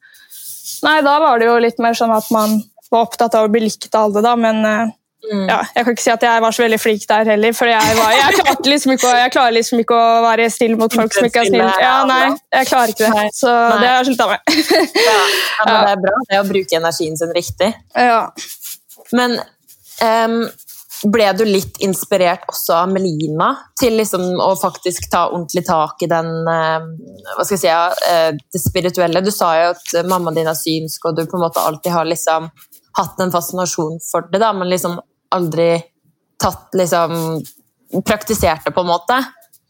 Nei, 0.85 1.00
da 1.06 1.15
var 1.23 1.39
det 1.39 1.47
jo 1.47 1.56
litt 1.63 1.79
mer 1.81 1.95
sånn 1.97 2.13
at 2.13 2.27
man 2.35 2.59
var 2.91 3.07
opptatt 3.07 3.33
av 3.38 3.47
å 3.47 3.50
bli 3.50 3.63
likt 3.63 3.88
av 3.95 4.09
alle, 4.09 4.21
da, 4.21 4.35
men 4.38 4.62
eh, 4.69 4.94
Mm. 5.31 5.45
Ja, 5.50 5.60
jeg 5.75 5.86
kan 5.86 5.95
ikke 5.95 6.04
si 6.04 6.12
at 6.13 6.25
jeg 6.25 6.42
var 6.44 6.56
så 6.56 6.63
veldig 6.66 6.80
flink 6.81 7.06
der 7.10 7.30
heller, 7.31 7.54
for 7.57 7.69
jeg, 7.69 7.95
var, 7.98 8.12
jeg, 8.13 8.57
liksom 8.66 8.94
ikke, 8.95 9.13
jeg 9.19 9.31
klarer 9.33 9.56
liksom 9.56 9.81
ikke 9.81 9.98
å 9.98 10.19
være 10.25 10.50
stille 10.54 10.77
mot 10.80 10.94
folk 10.94 11.16
som 11.16 11.25
ikke 11.27 11.45
er 11.45 11.50
snille. 11.50 11.72
Ja, 11.81 11.95
nei, 12.10 12.27
jeg 12.54 12.69
klarer 12.69 12.94
ikke 12.94 13.10
det, 13.10 13.24
så 13.38 13.54
nei. 13.54 13.80
det 13.81 13.89
har 13.89 13.98
jeg 13.98 14.12
slutta 14.12 14.27
med. 14.33 14.60
ja, 15.07 15.16
ja, 15.16 15.66
men 15.66 15.81
Det 15.86 15.95
er 15.95 16.04
bra 16.04 16.19
det 16.30 16.44
å 16.44 16.45
bruke 16.50 16.77
energien 16.81 17.18
sin 17.18 17.33
riktig. 17.36 17.72
Ja. 17.98 18.22
Men 19.16 19.36
um, 19.39 20.38
ble 21.12 21.31
du 21.38 21.44
litt 21.48 21.82
inspirert 21.86 22.46
også 22.50 22.77
av 22.84 22.94
Melina 22.94 23.50
til 23.79 23.98
liksom 24.00 24.39
å 24.41 24.51
faktisk 24.60 25.10
ta 25.13 25.25
ordentlig 25.32 25.65
tak 25.67 26.05
i 26.05 26.10
den 26.12 26.32
hva 26.46 27.44
skal 27.44 27.58
jeg 27.58 27.63
si, 27.65 27.74
uh, 27.74 28.29
det 28.53 28.62
spirituelle? 28.62 29.25
Du 29.25 29.34
sa 29.34 29.51
jo 29.62 29.74
at 29.74 29.98
mammaen 30.05 30.38
din 30.38 30.50
er 30.50 30.58
synsk, 30.58 31.10
og 31.10 31.17
du 31.17 31.25
på 31.25 31.39
en 31.39 31.46
måte 31.48 31.63
alltid 31.65 31.94
har 31.96 32.10
liksom 32.10 32.50
hatt 32.96 33.20
en 33.20 33.34
fascinasjon 33.34 34.00
for 34.12 34.27
det, 34.32 34.39
da, 34.44 34.53
men 34.55 34.70
liksom 34.72 35.00
aldri 35.34 35.70
tatt 36.41 36.75
liksom 36.77 37.44
Praktisert 38.05 38.65
det, 38.65 38.72
på 38.75 38.82
en 38.82 38.89
måte. 38.89 39.15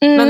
Mm. 0.01 0.13
Men 0.17 0.29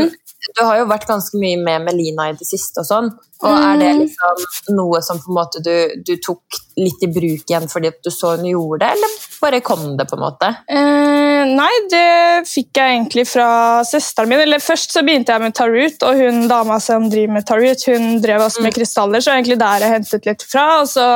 du 0.58 0.62
har 0.66 0.80
jo 0.82 0.88
vært 0.90 1.06
ganske 1.08 1.38
mye 1.40 1.60
med 1.62 1.86
Melina 1.86 2.26
i 2.32 2.34
det 2.36 2.48
siste 2.50 2.82
og 2.82 2.88
sånn. 2.90 3.12
Og 3.44 3.52
er 3.52 3.80
det 3.82 3.90
mm. 3.92 4.02
liksom 4.06 4.78
noe 4.78 5.02
som 5.04 5.20
på 5.20 5.32
en 5.32 5.38
måte 5.38 5.60
du, 5.64 5.74
du 6.08 6.16
tok 6.24 6.60
litt 6.80 7.04
i 7.04 7.10
bruk 7.12 7.44
igjen 7.50 7.68
fordi 7.72 7.92
du 8.04 8.10
så 8.12 8.36
hun 8.36 8.48
gjorde 8.48 8.80
det, 8.86 8.94
eller 8.96 9.16
bare 9.42 9.60
kom 9.66 9.84
det, 10.00 10.08
på 10.10 10.18
en 10.18 10.24
måte? 10.24 10.52
Eh, 10.72 11.52
nei, 11.52 11.72
det 11.92 12.48
fikk 12.50 12.80
jeg 12.80 12.96
egentlig 12.96 13.28
fra 13.30 13.50
søsteren 13.88 14.32
min. 14.32 14.42
Eller 14.46 14.64
først 14.64 14.96
så 14.96 15.04
begynte 15.06 15.36
jeg 15.36 15.44
med 15.44 15.56
Tarut, 15.58 16.08
og 16.08 16.24
hun 16.24 16.48
dama 16.52 16.80
som 16.84 17.10
driver 17.12 17.38
med 17.38 17.48
Tarut, 17.48 17.86
hun 17.92 18.18
drev 18.24 18.48
også 18.48 18.64
med 18.64 18.74
mm. 18.74 18.78
krystaller, 18.80 19.24
så 19.24 19.36
egentlig 19.36 19.60
der 19.62 19.86
jeg 19.86 19.96
hentet 20.00 20.32
litt 20.32 20.48
fra. 20.50 20.68
og 20.82 20.90
så 20.90 21.08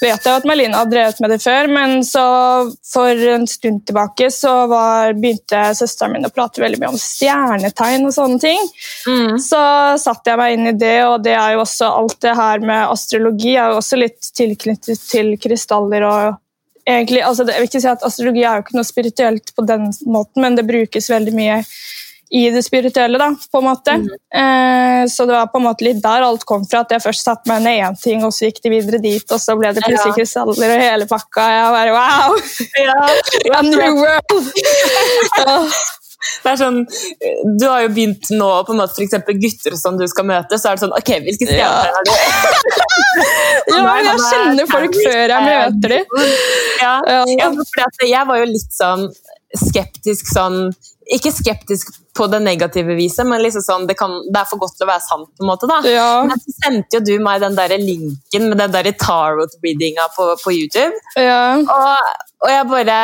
vet 0.00 0.26
jeg 0.26 0.40
at 0.42 0.44
Melina 0.48 0.82
har 0.82 0.88
drevet 0.90 1.20
med 1.24 1.32
det 1.32 1.38
før, 1.40 1.70
men 1.72 2.02
så 2.04 2.24
for 2.84 3.22
en 3.32 3.46
stund 3.48 3.86
tilbake 3.88 4.28
så 4.32 4.52
var, 4.68 5.14
begynte 5.16 5.62
søsteren 5.78 6.16
min 6.16 6.28
å 6.28 6.32
prate 6.32 6.60
veldig 6.60 6.80
mye 6.82 6.92
om 6.92 7.00
stjernetegn 7.00 8.04
og 8.08 8.14
sånne 8.16 8.40
ting. 8.42 8.60
Mm. 9.08 9.38
Så 9.40 9.60
satte 10.02 10.32
jeg 10.32 10.40
meg 10.40 10.56
inn 10.56 10.70
i 10.72 10.76
det, 10.76 10.98
og 11.08 11.24
det 11.24 11.32
er 11.38 11.45
jo 11.54 11.62
også 11.62 11.92
alt 12.00 12.18
det 12.24 12.34
her 12.36 12.64
med 12.64 12.90
astrologi 12.90 13.54
er 13.54 13.70
jo 13.72 13.78
også 13.80 14.00
litt 14.00 14.32
tilknyttet 14.36 15.00
til 15.10 15.36
krystaller 15.40 16.06
og 16.08 16.42
egentlig, 16.86 17.22
altså 17.26 17.46
jeg 17.48 17.60
vil 17.60 17.68
ikke 17.70 17.82
si 17.82 17.90
at 17.90 18.04
Astrologi 18.06 18.42
er 18.44 18.58
jo 18.58 18.64
ikke 18.66 18.78
noe 18.78 18.86
spirituelt 18.88 19.54
på 19.56 19.64
den 19.66 19.88
måten, 20.06 20.42
men 20.44 20.58
det 20.58 20.66
brukes 20.68 21.10
veldig 21.10 21.34
mye 21.36 21.62
i 22.30 22.48
det 22.50 22.62
spirituelle, 22.66 23.18
da, 23.22 23.28
på 23.52 23.60
en 23.60 23.66
måte. 23.68 23.92
Mm. 24.02 24.06
Eh, 24.40 25.02
så 25.10 25.26
det 25.28 25.34
var 25.36 25.50
på 25.50 25.60
en 25.60 25.66
måte 25.68 25.86
litt 25.86 26.00
der 26.02 26.24
alt 26.26 26.42
kom 26.48 26.64
fra. 26.66 26.82
At 26.82 26.94
jeg 26.96 27.04
først 27.04 27.22
satte 27.26 27.50
meg 27.50 27.62
ned 27.62 27.82
én 27.86 27.98
ting, 28.00 28.24
og 28.26 28.34
så 28.34 28.48
gikk 28.48 28.58
de 28.64 28.72
videre 28.74 28.98
dit, 29.02 29.26
og 29.30 29.42
så 29.42 29.54
ble 29.58 29.70
det 29.76 29.84
plutselig 29.84 30.10
ja. 30.10 30.16
krystaller 30.18 30.74
og 30.74 30.82
hele 30.82 31.06
pakka. 31.10 31.46
Jeg 31.54 31.76
bare 31.76 31.94
wow! 31.94 32.40
Ja. 32.82 32.98
A 33.60 33.62
new 33.62 34.02
world! 34.02 34.50
ja. 35.38 35.60
Det 36.44 36.52
er 36.52 36.58
sånn, 36.60 36.80
Du 37.60 37.66
har 37.68 37.84
jo 37.84 37.92
begynt 37.94 38.30
nå 38.34 38.48
på 38.66 38.74
en 38.74 38.80
måte 38.82 38.96
f.eks. 38.96 39.16
gutter 39.44 39.78
som 39.78 39.98
du 40.00 40.06
skal 40.10 40.28
møte, 40.28 40.58
så 40.60 40.70
er 40.70 40.78
det 40.78 40.84
sånn 40.86 40.96
Ok, 40.96 41.12
hvilke 41.26 41.48
stjerner 41.50 41.92
er 41.92 42.08
du? 42.08 42.12
ja, 43.72 43.80
men 43.82 44.10
jeg 44.10 44.24
kjenner 44.26 44.70
folk 44.70 44.98
før 45.00 45.36
jeg 45.36 45.46
møter 45.50 45.96
dem. 45.96 46.18
Ja, 46.82 46.96
ja. 47.10 47.48
jeg 48.06 48.28
var 48.28 48.42
jo 48.42 48.50
litt 48.50 48.76
sånn 48.76 49.08
skeptisk 49.56 50.28
sånn 50.32 50.68
ikke 51.14 51.30
skeptisk 51.30 51.92
på 52.16 52.26
det 52.26 52.40
negative 52.42 52.96
viset, 52.98 53.26
men 53.28 53.42
liksom 53.44 53.62
sånn, 53.62 53.84
det, 53.86 53.94
kan, 53.98 54.10
det, 54.26 54.40
er 54.40 54.48
for 54.50 54.58
godt 54.58 54.74
til 54.78 54.86
å 54.86 54.90
være 54.90 55.04
sant. 55.04 55.28
på 55.36 55.44
en 55.44 55.50
måte 55.52 55.68
da. 55.70 55.78
Ja. 55.86 56.08
Men 56.26 56.40
så 56.42 56.54
sendte 56.56 56.98
jo 56.98 57.02
du 57.06 57.12
meg 57.22 57.42
den 57.44 57.58
der 57.58 57.76
linken 57.78 58.48
med 58.50 58.58
den 58.58 58.96
tarot-readinga 59.02 60.08
på, 60.16 60.28
på, 60.42 60.54
YouTube. 60.56 60.98
Ja. 61.14 61.60
Og, 61.62 62.24
og, 62.42 62.48
jeg 62.50 62.66
bare 62.72 62.98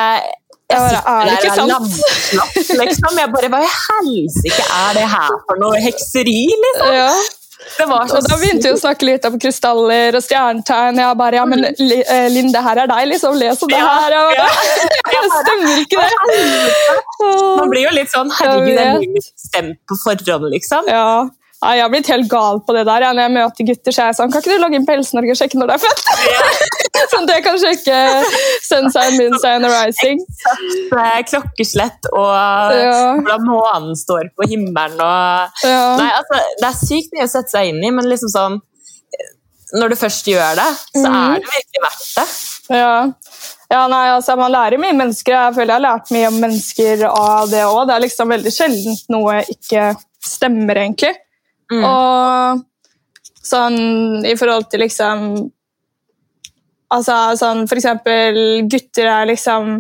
jeg, 0.73 1.03
bare, 1.05 1.13
Er 1.13 1.29
det 1.29 1.37
ikke 1.39 1.55
sant? 1.59 2.81
liksom. 2.81 3.21
Jeg 3.21 3.31
bare 3.37 3.53
Hva 3.53 3.61
i 3.63 3.71
helsike 3.77 4.67
er 4.79 4.99
det 4.99 5.07
her 5.13 5.37
for 5.47 5.61
noe 5.63 5.81
hekseri, 5.85 6.41
liksom? 6.65 6.97
Ja. 6.97 7.13
og 7.87 8.25
da 8.27 8.39
begynte 8.41 8.71
vi 8.71 8.75
å 8.75 8.81
snakke 8.81 9.07
litt 9.07 9.27
om 9.29 9.37
krystaller 9.43 10.17
og 10.19 10.25
stjernetegn. 10.25 11.03
Jeg 11.03 11.19
bare 11.21 11.39
Ja, 11.39 11.45
men 11.47 11.69
eh, 11.69 12.27
Linn, 12.33 12.51
det 12.55 12.65
her 12.65 12.83
er 12.85 12.91
deg, 12.91 13.11
liksom. 13.13 13.37
Les 13.39 13.63
om 13.63 13.71
det 13.71 13.83
her. 13.83 14.17
Og, 14.23 14.33
ja. 14.39 14.49
Stemmer 15.43 15.85
ikke 15.85 16.03
det? 16.03 16.11
Man 17.61 17.71
blir 17.71 17.87
jo 17.87 17.95
litt 17.95 18.11
sånn 18.11 18.33
Herregud, 18.41 18.75
jeg 18.75 19.13
blir 19.13 19.31
stemt 19.47 19.79
på 19.87 20.01
forhånd, 20.03 20.51
liksom. 20.57 20.91
Ja. 20.91 21.07
Ja, 21.63 21.77
jeg 21.79 21.85
har 21.85 21.91
blitt 21.93 22.09
helt 22.11 22.27
gal 22.31 22.59
på 22.67 22.75
det 22.75 22.83
der. 22.89 23.05
Ja. 23.07 23.13
Når 23.15 23.23
jeg 23.23 23.33
møter 23.37 23.67
gutter, 23.69 23.95
så 23.95 24.03
er 24.03 24.09
jeg 24.11 24.19
sånn 24.19 24.33
Kan 24.33 24.43
ikke 24.43 24.57
du 24.57 24.63
logge 24.63 24.79
inn 24.79 24.87
på 24.87 24.97
Helse-Norge 24.97 25.35
og 25.35 25.39
sjekke 25.39 25.61
når 25.61 25.71
du 25.71 25.75
er 25.77 25.83
født? 25.85 26.09
Ja. 26.33 26.41
sånn 27.13 27.29
at 27.29 27.33
jeg 27.37 27.45
kan 27.47 27.61
sjekke 27.63 28.01
sunshine, 28.67 29.15
moonshine 29.21 29.69
og 29.69 29.77
rising. 29.77 30.25
Exakt, 30.43 31.31
klokkeslett 31.33 32.11
og 32.11 32.75
ja. 32.77 32.99
hvordan 33.21 33.47
månen 33.47 33.97
står 33.99 34.33
på 34.37 34.49
himmelen 34.51 35.01
og 35.01 35.65
Nei, 35.65 36.11
altså, 36.11 36.43
Det 36.61 36.69
er 36.69 36.77
sykt 36.83 37.17
mye 37.17 37.27
å 37.29 37.33
sette 37.33 37.55
seg 37.55 37.73
inn 37.73 37.81
i, 37.83 37.95
men 37.95 38.11
liksom 38.11 38.33
sånn 38.33 38.61
Når 39.79 39.95
du 39.95 39.99
først 40.03 40.29
gjør 40.29 40.59
det, 40.59 40.69
så 40.99 41.07
er 41.09 41.41
det 41.41 41.49
virkelig 41.55 41.85
verdt 41.87 42.09
det. 42.19 42.29
Ja. 42.77 42.95
Ja, 43.73 43.87
nei, 43.89 44.05
altså 44.13 44.37
Man 44.37 44.53
lærer 44.53 44.81
mye 44.81 44.95
mennesker. 44.97 45.33
Jeg 45.33 45.57
føler 45.57 45.73
jeg 45.73 45.79
har 45.79 45.87
lært 45.87 46.13
mye 46.13 46.29
om 46.29 46.41
mennesker 46.43 47.05
av 47.09 47.51
det 47.51 47.63
òg. 47.65 47.87
Det 47.89 47.95
er 47.95 48.05
liksom 48.05 48.35
veldig 48.35 48.53
sjelden 48.53 48.99
noe 49.15 49.39
ikke 49.55 49.93
stemmer, 50.23 50.83
egentlig. 50.85 51.15
Mm. 51.73 51.85
Og 51.89 52.63
sånn 53.43 54.27
i 54.29 54.37
forhold 54.39 54.71
til 54.71 54.85
liksom 54.87 55.27
Altså 56.93 57.15
sånn 57.41 57.63
for 57.65 57.81
eksempel 57.81 58.37
gutter 58.69 59.07
er 59.09 59.31
liksom 59.31 59.79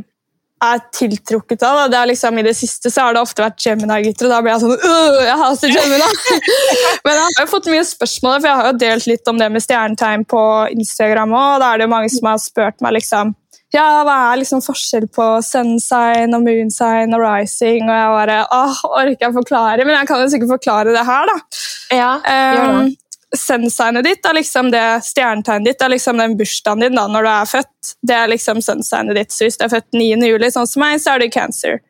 er 0.62 0.80
tiltrukket 0.94 1.62
av. 1.66 1.80
Det 1.90 1.98
er 1.98 2.08
liksom, 2.12 2.38
I 2.38 2.44
det 2.46 2.54
siste 2.56 2.90
så 2.92 3.06
har 3.06 3.16
det 3.16 3.22
ofte 3.24 3.42
vært 3.42 3.60
Gemini-gutter, 3.64 4.28
og 4.28 4.32
da 4.32 4.40
blir 4.44 4.52
jeg 4.52 4.62
sånn 4.62 5.26
Jeg 5.26 5.38
hater 5.42 5.74
Gemini! 5.74 6.38
Men 7.04 7.18
jeg 7.18 7.24
har 7.26 7.36
jo 7.40 7.50
fått 7.50 7.70
mye 7.72 7.84
spørsmål, 7.88 8.38
for 8.38 8.48
jeg 8.48 8.60
har 8.60 8.70
jo 8.70 8.80
delt 8.84 9.08
litt 9.10 9.32
om 9.32 9.42
det 9.42 9.50
med 9.52 9.64
stjernetegn 9.64 10.26
på 10.30 10.42
Instagram 10.76 11.34
og 11.36 11.62
da 11.62 11.72
er 11.72 11.82
det 11.82 11.88
jo 11.88 11.94
mange 11.94 12.12
som 12.14 12.30
har 12.30 12.42
spurt 12.42 12.84
meg 12.84 12.96
liksom 13.00 13.34
ja, 13.72 13.84
hva 14.04 14.14
er 14.28 14.40
liksom 14.42 14.60
forskjell 14.60 15.06
på 15.16 15.26
sunsign 15.46 16.36
og 16.36 16.42
moon 16.44 16.72
sign 16.72 17.14
og 17.16 17.22
rising? 17.24 17.86
Og 17.86 17.94
jeg 17.96 18.10
bare 18.16 18.40
åh, 18.52 18.82
orker 18.90 19.26
jeg 19.26 19.36
forklare? 19.38 19.86
Men 19.88 19.96
jeg 19.96 20.10
kan 20.10 20.20
jo 20.20 20.32
sikkert 20.32 20.52
forklare 20.58 20.92
det 20.92 21.04
her, 21.08 21.30
da. 21.30 21.62
Ja, 21.92 22.10
um, 22.20 22.90
Sunsignet 23.32 24.04
ditt 24.04 24.26
er 24.28 24.36
liksom 24.36 24.68
det 24.74 24.84
stjernetegnet 25.06 25.70
ditt, 25.70 25.78
det 25.80 25.86
er 25.86 25.92
liksom 25.94 26.18
den 26.20 26.34
bursdagen 26.36 26.82
din 26.84 26.98
da, 26.98 27.06
når 27.08 27.24
du 27.24 27.30
er 27.32 27.48
født. 27.48 27.92
Det 28.04 28.16
er 28.16 28.28
liksom 28.28 28.60
sunsignet 28.60 29.16
ditt. 29.16 29.32
Så 29.32 29.46
hvis 29.46 29.56
du 29.56 29.64
er 29.64 29.72
født 29.72 29.96
9. 29.96 30.10
juli, 30.28 30.50
sånn 30.52 30.68
som 30.68 30.84
meg, 30.84 30.98
så 31.00 31.14
er 31.14 31.22
du 31.22 31.32
cancer. 31.32 31.80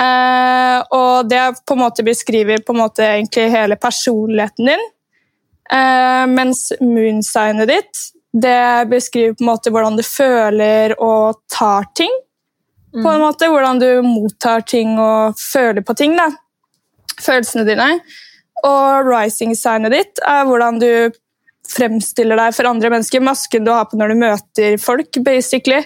Uh, 0.00 0.80
og 0.88 1.28
det 1.28 1.42
på 1.68 1.76
en 1.76 1.84
måte 1.84 2.02
beskriver 2.06 2.64
på 2.64 2.72
en 2.72 2.80
måte 2.80 3.04
egentlig 3.04 3.50
hele 3.52 3.76
personligheten 3.76 4.72
din. 4.72 4.88
Uh, 5.68 6.24
mens 6.32 6.70
moonsignet 6.80 7.68
ditt 7.68 8.06
det 8.34 8.90
beskriver 8.90 9.36
på 9.36 9.44
en 9.44 9.50
måte 9.52 9.70
hvordan 9.70 9.96
du 9.98 10.02
føler 10.06 10.96
og 10.98 11.40
tar 11.52 11.86
ting. 11.94 12.12
På 12.94 13.08
en 13.10 13.18
mm. 13.18 13.24
måte, 13.24 13.48
Hvordan 13.50 13.80
du 13.82 13.88
mottar 14.06 14.60
ting 14.60 14.98
og 15.02 15.38
føler 15.38 15.82
på 15.82 15.94
ting. 15.98 16.16
da. 16.16 16.28
Følelsene 17.18 17.64
dine. 17.66 17.88
Og 18.64 19.08
rising-signet 19.08 19.90
ditt 19.90 20.22
er 20.22 20.44
hvordan 20.46 20.78
du 20.78 21.10
fremstiller 21.70 22.38
deg 22.38 22.54
for 22.54 22.70
andre 22.70 22.90
mennesker. 22.94 23.22
Masken 23.24 23.66
du 23.66 23.72
har 23.74 23.88
på 23.90 23.98
når 23.98 24.14
du 24.14 24.20
møter 24.22 24.78
folk. 24.78 25.18
basically. 25.26 25.82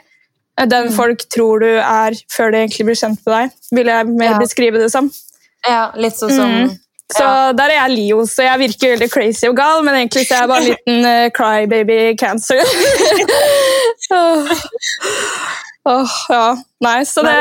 Den 0.59 0.91
mm. 0.91 0.93
folk 0.93 1.25
tror 1.33 1.65
du 1.65 1.71
er 1.79 2.17
før 2.33 2.53
de 2.53 2.65
egentlig 2.65 2.91
blir 2.91 3.01
kjent 3.01 3.25
med 3.25 3.35
deg. 3.35 3.57
Vil 3.73 3.93
jeg 3.93 4.13
mer 4.13 4.35
ja. 4.35 4.39
beskrive 4.43 4.83
det 4.83 4.91
som. 4.93 5.09
Ja, 5.69 5.91
litt 5.97 6.17
sånn 6.19 6.35
som 6.35 6.53
mm. 6.53 6.77
Så 7.09 7.25
ja. 7.25 7.53
der 7.57 7.73
er 7.73 7.79
jeg 7.79 7.91
Leo, 7.97 8.27
så 8.29 8.45
jeg 8.45 8.59
virker 8.59 8.91
veldig 8.93 9.09
crazy 9.11 9.47
og 9.49 9.57
gal, 9.57 9.85
men 9.85 9.95
egentlig 9.97 10.27
så 10.29 10.35
er 10.35 10.43
jeg 10.43 10.49
bare 10.49 10.65
en 10.65 10.69
liten 10.69 11.07
uh, 11.09 11.31
crybaby 11.39 12.01
cancer. 12.21 12.61
oh. 14.19 14.51
oh, 15.89 16.17
ja. 16.29 16.43
Nei, 16.85 16.99
så 17.09 17.25
det, 17.25 17.39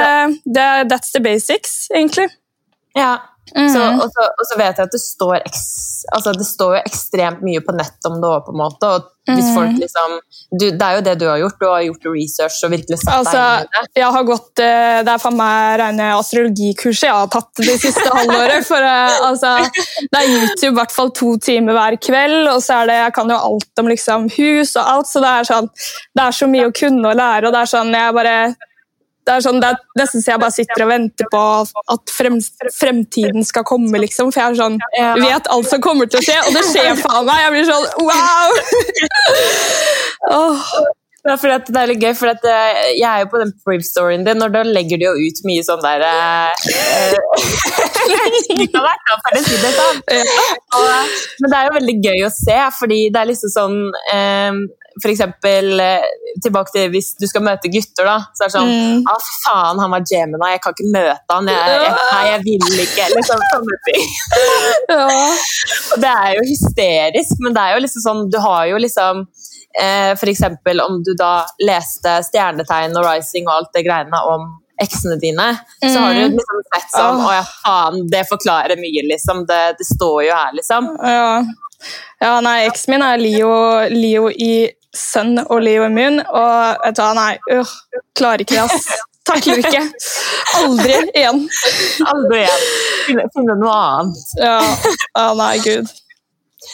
det, 0.56 0.70
that's 0.94 1.12
the 1.12 1.24
basics, 1.24 1.90
egentlig. 1.92 2.30
Ja, 2.96 3.18
Mm. 3.56 3.70
Så, 3.74 3.84
og, 4.04 4.08
så, 4.14 4.26
og, 4.28 4.46
så, 4.50 4.58
vet 4.60 4.80
jeg 4.80 4.90
at 4.90 4.96
det 4.96 5.02
står, 5.02 5.38
altså 6.16 6.34
det 6.36 6.48
står 6.48 6.74
jo 6.78 6.82
ekstremt 6.84 7.46
mye 7.46 7.62
på 7.64 7.76
nett 7.78 8.10
om 8.10 8.18
det 8.22 8.32
òg, 8.32 8.44
på 8.48 8.56
en 8.56 8.60
måte. 8.60 8.90
Og 8.92 9.14
hvis 9.28 9.48
folk 9.52 9.74
mm. 9.74 9.80
liksom 9.82 10.14
du, 10.56 10.66
Det 10.72 10.86
er 10.86 10.94
jo 10.96 11.02
det 11.04 11.16
du 11.20 11.26
har 11.28 11.40
gjort. 11.42 11.58
Du 11.60 11.66
har 11.68 11.82
gjort 11.84 12.06
research 12.14 12.62
og 12.64 12.72
virkelig 12.72 13.00
satt 13.02 13.18
altså, 13.18 13.42
deg 13.42 13.66
inn 13.66 13.68
i 13.68 13.74
det. 13.76 13.90
Jeg 14.00 14.12
har 14.16 14.28
gått, 14.30 14.62
eh, 14.64 15.00
Det 15.04 15.14
er 15.14 15.24
for 15.24 15.36
meg 15.36 15.80
rene 15.82 16.08
astrologikurset 16.16 17.10
jeg 17.10 17.18
har 17.18 17.32
tatt 17.34 17.64
det 17.64 17.76
siste 17.82 18.06
halvåret. 18.08 18.68
For 18.70 18.88
eh, 18.92 19.18
altså, 19.28 19.52
det 20.08 20.22
er 20.22 20.32
YouTube 20.32 20.72
i 20.72 20.80
hvert 20.80 20.96
fall 20.96 21.12
to 21.18 21.34
timer 21.44 21.76
hver 21.76 22.00
kveld, 22.08 22.40
og 22.54 22.64
så 22.64 22.82
er 22.82 22.92
det, 22.92 22.98
jeg 23.02 23.18
kan 23.20 23.36
jo 23.36 23.42
alt 23.50 23.84
om 23.84 23.92
liksom, 23.92 24.30
hus 24.38 24.76
og 24.78 24.94
alt. 24.96 25.12
Så 25.12 25.24
det 25.24 25.34
er, 25.34 25.52
sånn, 25.52 25.70
det 26.16 26.24
er 26.24 26.40
så 26.40 26.50
mye 26.52 26.72
å 26.72 26.76
kunne 26.76 27.12
og 27.12 27.20
lære, 27.20 27.50
og 27.50 27.56
det 27.56 27.66
er 27.66 27.72
sånn 27.76 27.94
jeg 27.96 28.16
bare 28.16 28.38
det 29.28 29.34
er, 29.34 29.44
sånn, 29.44 29.58
det 29.60 29.74
er 29.74 29.80
nesten 30.00 30.24
så 30.24 30.34
jeg 30.34 30.40
bare 30.40 30.56
sitter 30.56 30.86
og 30.86 30.92
venter 30.94 31.28
på 31.34 31.42
at 31.94 32.14
frem, 32.16 32.38
fremtiden 32.72 33.44
skal 33.48 33.66
komme, 33.68 34.00
liksom. 34.00 34.32
For 34.32 34.40
jeg 34.40 34.54
er 34.54 34.60
sånn, 34.62 34.78
jeg 34.96 35.26
vet 35.26 35.50
alt 35.52 35.68
som 35.68 35.84
kommer 35.84 36.08
til 36.08 36.22
å 36.22 36.24
skje, 36.24 36.38
og 36.46 36.56
det 36.56 36.64
skjer 36.70 37.02
faen 37.02 37.28
meg! 37.28 37.42
Jeg 37.44 37.52
blir 37.56 37.68
sånn 37.68 37.88
wow! 38.08 38.50
oh. 40.38 40.72
Ja, 41.28 41.36
for 41.36 41.52
det 41.52 41.76
er 41.76 41.90
litt 41.90 42.00
gøy, 42.00 42.14
for 42.16 42.32
eh, 42.32 42.78
jeg 42.96 43.04
er 43.04 43.26
jo 43.26 43.30
på 43.34 43.42
den 43.42 43.52
brief-storyen 43.66 44.24
din, 44.24 44.40
og 44.46 44.54
da 44.54 44.62
legger 44.64 45.02
de 45.02 45.10
jo 45.10 45.14
ut 45.20 45.42
mye 45.48 45.64
sånn 45.68 45.84
der 45.84 46.06
uh, 46.08 46.52
sånn. 49.76 50.00
Men 51.42 51.52
det 51.52 51.58
er 51.58 51.68
jo 51.68 51.78
veldig 51.82 51.98
gøy 52.06 52.20
å 52.30 52.32
se, 52.32 52.58
fordi 52.80 53.00
det 53.12 53.20
er 53.20 53.32
liksom 53.34 53.52
sånn 53.52 53.80
um, 53.92 54.62
for 54.98 55.12
eksempel, 55.12 55.76
tilbake 56.42 56.74
til 56.74 56.88
hvis 56.94 57.12
du 57.20 57.28
skal 57.30 57.44
møte 57.46 57.70
gutter, 57.70 58.08
da, 58.08 58.18
så 58.34 58.46
er 58.46 58.50
det 58.50 58.56
sånn 58.56 58.72
mm. 58.72 59.04
ah, 59.12 59.28
faen, 59.44 59.82
han 59.84 59.94
var 59.94 60.06
Gemini, 60.10 60.48
jeg 60.56 60.64
kan 60.64 60.74
ikke 60.74 60.94
møte 60.96 61.36
han, 61.36 61.52
jeg, 61.52 61.76
jeg, 61.84 61.92
nei, 62.16 62.24
jeg 62.32 62.40
vil 62.48 62.80
ikke. 62.86 63.10
Liksom 63.14 63.44
sånne 63.52 63.78
ting. 63.86 64.08
ja. 64.96 65.04
Og 65.92 66.02
det 66.02 66.14
er 66.16 66.32
jo 66.40 66.48
hysterisk, 66.50 67.44
men 67.44 67.58
det 67.58 67.68
er 67.68 67.76
jo 67.76 67.84
liksom 67.84 68.06
sånn 68.08 68.26
Du 68.34 68.40
har 68.42 68.64
jo 68.72 68.80
liksom 68.82 69.28
Eh, 69.82 70.12
F.eks. 70.12 70.42
om 70.90 71.04
du 71.04 71.14
da 71.18 71.46
leste 71.62 72.18
stjernetegn 72.30 72.96
og 72.98 73.06
rising 73.06 73.46
og 73.48 73.54
alt 73.60 73.76
det 73.76 73.86
greiene 73.86 74.22
om 74.32 74.48
eksene 74.82 75.18
dine, 75.22 75.52
mm. 75.84 75.94
så 75.94 76.00
har 76.00 76.14
du 76.14 76.24
mm. 76.24 76.34
liksom 76.38 76.64
sett 76.68 76.92
sånn 76.94 77.22
Å 77.26 77.30
ja, 77.34 77.46
faen, 77.64 78.04
det 78.14 78.24
forklarer 78.30 78.78
mye, 78.82 79.06
liksom. 79.10 79.46
Det, 79.50 79.62
det 79.80 79.88
står 79.90 80.20
jo 80.28 80.36
her, 80.38 80.54
liksom. 80.58 80.90
Ja, 81.02 81.32
ja 82.22 82.34
nei, 82.46 82.60
eksen 82.70 82.96
min 82.96 83.06
er 83.06 83.22
Leo, 83.22 83.54
Leo 83.94 84.30
i 84.30 84.68
Sun 84.98 85.38
og 85.44 85.62
Leo 85.66 85.86
i 85.86 85.94
Moon, 85.94 86.22
og 86.26 86.86
vet 86.86 86.98
du 86.98 87.04
hva, 87.04 87.12
nei, 87.18 87.32
øh, 87.54 87.76
klarer 88.18 88.46
ikke 88.46 88.58
det, 88.58 88.66
ass. 88.66 89.06
Takler 89.28 89.60
ikke. 89.60 89.82
Aldri 90.56 90.98
igjen. 91.12 91.42
Aldri 92.08 92.44
igjen. 92.46 92.62
Finne, 93.36 93.58
noe 93.60 93.74
annet. 93.76 94.30
Ja. 94.40 94.54
ja, 95.18 95.26
nei, 95.36 95.54
gud. 95.66 95.92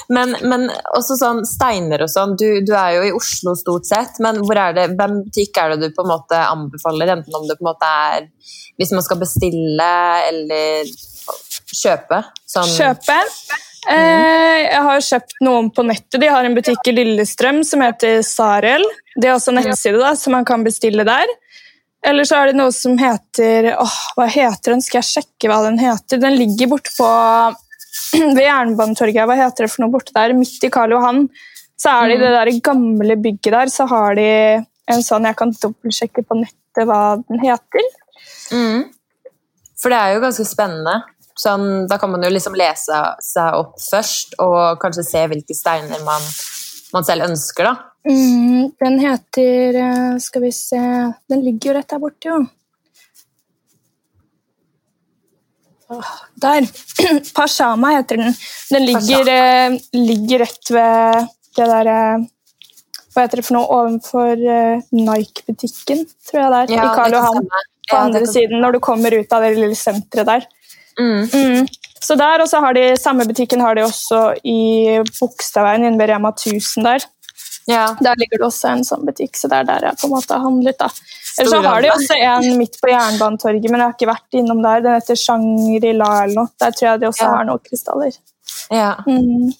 Men, 0.07 0.35
men, 0.47 0.69
også 0.97 1.17
sånn 1.19 1.41
steiner 1.47 2.05
og 2.05 2.11
sånn. 2.11 2.37
Du, 2.39 2.47
du, 2.65 2.71
er 2.77 2.97
jo 2.97 3.07
i 3.07 3.15
Oslo 3.15 3.55
stort 3.59 3.87
sett, 3.89 4.19
men 4.23 4.39
det, 4.39 4.87
hvem 4.95 5.19
butikk 5.25 5.59
er 5.59 5.73
det 5.73 5.89
du 5.89 5.95
på 5.95 6.05
en 6.05 6.13
måte 6.13 6.39
anbefaler? 6.47 7.17
Enten 7.17 7.35
om 7.39 7.47
det 7.49 7.57
på 7.59 7.65
en 7.65 7.71
måte 7.73 7.89
er 7.89 8.29
hvis 8.79 8.93
man 8.95 9.05
skal 9.05 9.19
bestille 9.21 9.91
eller 10.29 10.89
kjøpe? 11.73 12.23
Sånn. 12.49 12.71
Kjøpe? 12.73 13.19
Eh, 13.91 14.59
jeg 14.63 14.81
har 14.87 15.03
kjøpt 15.03 15.39
noen 15.43 15.69
på 15.75 15.85
nettet. 15.85 16.21
De 16.23 16.31
har 16.31 16.47
en 16.47 16.55
butikk 16.55 16.87
i 16.87 16.95
Lillestrøm 16.95 17.61
som 17.67 17.83
heter 17.83 18.21
Sarel. 18.25 18.85
Det 19.19 19.29
er 19.29 19.35
også 19.35 19.53
nettside 19.55 19.99
da, 19.99 20.13
som 20.19 20.37
man 20.37 20.47
kan 20.47 20.63
bestille 20.65 21.05
der. 21.07 21.27
Eller 22.07 22.27
så 22.27 22.39
er 22.39 22.51
det 22.51 22.59
noe 22.59 22.71
som 22.75 22.97
heter 22.99 23.69
åh, 23.79 23.99
Hva 24.17 24.25
heter 24.27 24.73
den? 24.73 24.81
Skal 24.83 24.99
jeg 24.99 25.09
sjekke 25.11 25.51
hva 25.51 25.61
den 25.67 25.79
heter? 25.79 26.19
Den 26.19 26.35
ligger 26.35 26.73
borte 26.73 26.91
på 26.97 27.07
ved 28.35 28.43
Jernbanetorget, 28.43 29.25
hva 29.29 29.38
heter 29.38 29.65
det 29.65 29.71
for 29.73 29.85
noe 29.85 29.93
borte 29.93 30.15
der, 30.15 30.35
midt 30.38 30.65
i 30.65 30.71
Karl 30.73 30.95
Johan, 30.95 31.25
så 31.79 31.93
er 31.93 32.09
det 32.09 32.17
i 32.17 32.21
det 32.21 32.31
mm. 32.31 32.38
der 32.38 32.59
gamle 32.65 33.17
bygget 33.21 33.55
der, 33.55 33.71
så 33.73 33.88
har 33.89 34.17
de 34.19 34.27
en 34.91 35.03
sånn 35.03 35.29
Jeg 35.29 35.38
kan 35.39 35.53
dobbeltsjekke 35.55 36.25
på 36.27 36.38
nettet 36.41 36.88
hva 36.89 37.15
den 37.21 37.39
heter. 37.43 37.89
Mm. 38.51 38.89
For 39.79 39.93
det 39.93 40.00
er 40.00 40.15
jo 40.15 40.23
ganske 40.23 40.45
spennende. 40.47 40.97
Sånn, 41.39 41.88
da 41.89 41.97
kan 41.97 42.12
man 42.13 42.23
jo 42.23 42.29
liksom 42.29 42.55
lese 42.57 43.00
seg 43.25 43.55
opp 43.57 43.79
først, 43.81 44.35
og 44.43 44.77
kanskje 44.81 45.05
se 45.07 45.23
hvilke 45.31 45.55
steiner 45.57 46.03
man, 46.05 46.25
man 46.93 47.07
selv 47.07 47.29
ønsker, 47.29 47.71
da. 47.71 47.89
Mm, 48.03 48.73
den 48.83 48.97
heter 49.00 49.77
eh, 49.79 50.15
Skal 50.19 50.41
vi 50.43 50.50
se 50.51 50.75
Den 51.31 51.39
ligger 51.39 51.69
jo 51.69 51.75
rett 51.77 51.93
der 51.93 52.01
borte, 52.03 52.27
jo. 52.27 52.41
Der. 56.43 56.67
Pashama 57.35 57.93
heter 57.97 58.17
den. 58.17 58.35
Den 58.69 58.85
ligger, 58.85 59.29
eh, 59.33 59.77
ligger 59.93 60.45
rett 60.45 60.71
ved 60.71 61.27
det 61.57 61.67
derre 61.69 61.97
eh, 62.15 62.25
Hva 63.13 63.27
heter 63.27 63.41
det 63.41 63.45
for 63.45 63.57
noe? 63.59 63.69
Ovenfor 63.77 64.31
eh, 64.33 64.81
Nike-butikken, 64.97 66.03
tror 66.29 66.41
jeg 66.41 66.51
det 66.53 66.62
er. 66.63 66.75
Ja, 66.77 66.89
I 66.89 66.97
Karl 66.97 67.17
Johan. 67.19 67.47
På 67.91 67.97
Ja, 67.97 68.03
andre 68.07 68.27
siden, 68.27 68.62
når 68.63 68.77
du 68.77 68.79
kommer 68.79 69.13
ut 69.13 69.33
av 69.35 69.43
det 69.43 69.55
lille 69.57 69.75
senteret 69.75 70.29
der. 70.29 70.45
Mm. 71.00 71.27
Mm. 71.33 71.67
Så 72.03 72.15
der, 72.19 72.41
og 72.43 72.50
så 72.50 72.62
har 72.63 72.75
de 72.75 72.85
Samme 73.00 73.25
butikken 73.27 73.62
har 73.63 73.75
de 73.75 73.83
også 73.85 74.21
i 74.43 75.00
Bogstadveien 75.19 75.85
inne 75.88 76.00
ved 76.00 76.09
Rema 76.13 76.31
1000 76.33 76.88
der. 76.88 77.05
Ja. 77.65 77.96
Der 78.01 78.15
ligger 78.20 78.38
det 78.41 78.48
også 78.48 78.70
en 78.74 78.84
sånn 78.84 79.05
butikk, 79.08 79.38
så 79.39 79.48
det 79.48 79.62
er 79.62 79.63
der 79.70 79.86
jeg 79.88 79.98
på 80.01 80.08
en 80.10 80.13
måte 80.17 80.36
har 80.36 80.43
handlet. 80.43 80.77
da. 80.77 80.89
Eller 81.39 81.50
så 81.50 81.62
har 81.63 81.82
de 81.82 81.91
også 81.93 82.17
en 82.20 82.58
midt 82.58 82.75
på 82.82 82.89
Jernbanetorget, 82.91 83.70
men 83.72 83.79
jeg 83.79 83.88
har 83.88 83.93
ikke 83.98 84.10
vært 84.12 84.38
innom 84.41 84.62
der. 84.63 84.82
Den 84.82 84.98
heter 85.00 85.15
Shangri-La 85.15 86.10
eller 86.24 86.36
noe. 86.41 86.51
Der 86.60 86.72
tror 86.72 86.89
jeg 86.89 87.00
de 87.00 87.08
også 87.08 87.24
Ja. 87.24 87.36
har 87.36 87.46
noen 87.46 87.60
krystaller. 87.63 88.17
ja. 88.72 88.96
Mm. 89.08 89.53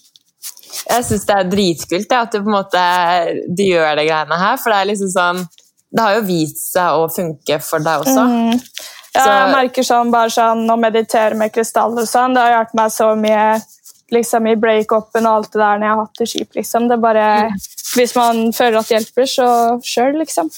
Jeg 0.90 1.04
syns 1.04 1.24
det 1.24 1.34
er 1.36 1.44
dritkult 1.50 2.08
det, 2.08 2.16
at 2.18 2.32
du 2.32 2.40
på 2.42 2.50
en 2.50 2.56
måte 2.58 2.80
de 3.56 3.66
gjør 3.70 3.94
det 3.96 4.08
greiene 4.08 4.38
her. 4.38 4.56
For 4.56 4.70
det 4.70 4.78
er 4.80 4.90
liksom 4.92 5.10
sånn 5.12 5.48
Det 5.94 6.02
har 6.02 6.14
jo 6.16 6.22
vist 6.26 6.72
seg 6.72 6.90
å 6.90 7.04
funke 7.08 7.62
for 7.62 7.78
deg 7.78 8.00
også. 8.02 8.22
Mm. 8.26 8.60
Ja, 9.14 9.22
Så- 9.22 9.30
jeg 9.30 9.52
merker 9.54 9.82
sånn, 9.86 10.10
bare 10.10 10.28
sånn 10.28 10.68
å 10.68 10.76
meditere 10.76 11.36
med 11.36 11.52
krystaller 11.52 12.02
og 12.02 12.08
sånn, 12.08 12.34
det 12.34 12.42
har 12.42 12.64
hjulpet 12.64 12.74
meg 12.74 12.90
så 12.90 13.14
mye 13.16 13.62
liksom, 14.10 14.48
i 14.50 14.56
break-upen 14.56 15.24
og 15.24 15.36
alt 15.36 15.52
det 15.52 15.60
der 15.60 15.78
når 15.78 15.86
jeg 15.86 15.94
har 15.94 16.00
hatt 16.04 16.18
det 16.18 16.28
kjipt. 16.28 16.54
Liksom. 16.56 16.88
Det 16.88 17.00
bare 17.00 17.14
bare, 17.14 17.50
Hvis 17.92 18.14
man 18.16 18.46
føler 18.56 18.78
at 18.80 18.88
det 18.88 18.96
hjelper, 18.98 19.28
så 19.28 19.48
sjøl, 19.84 20.16
liksom. 20.22 20.48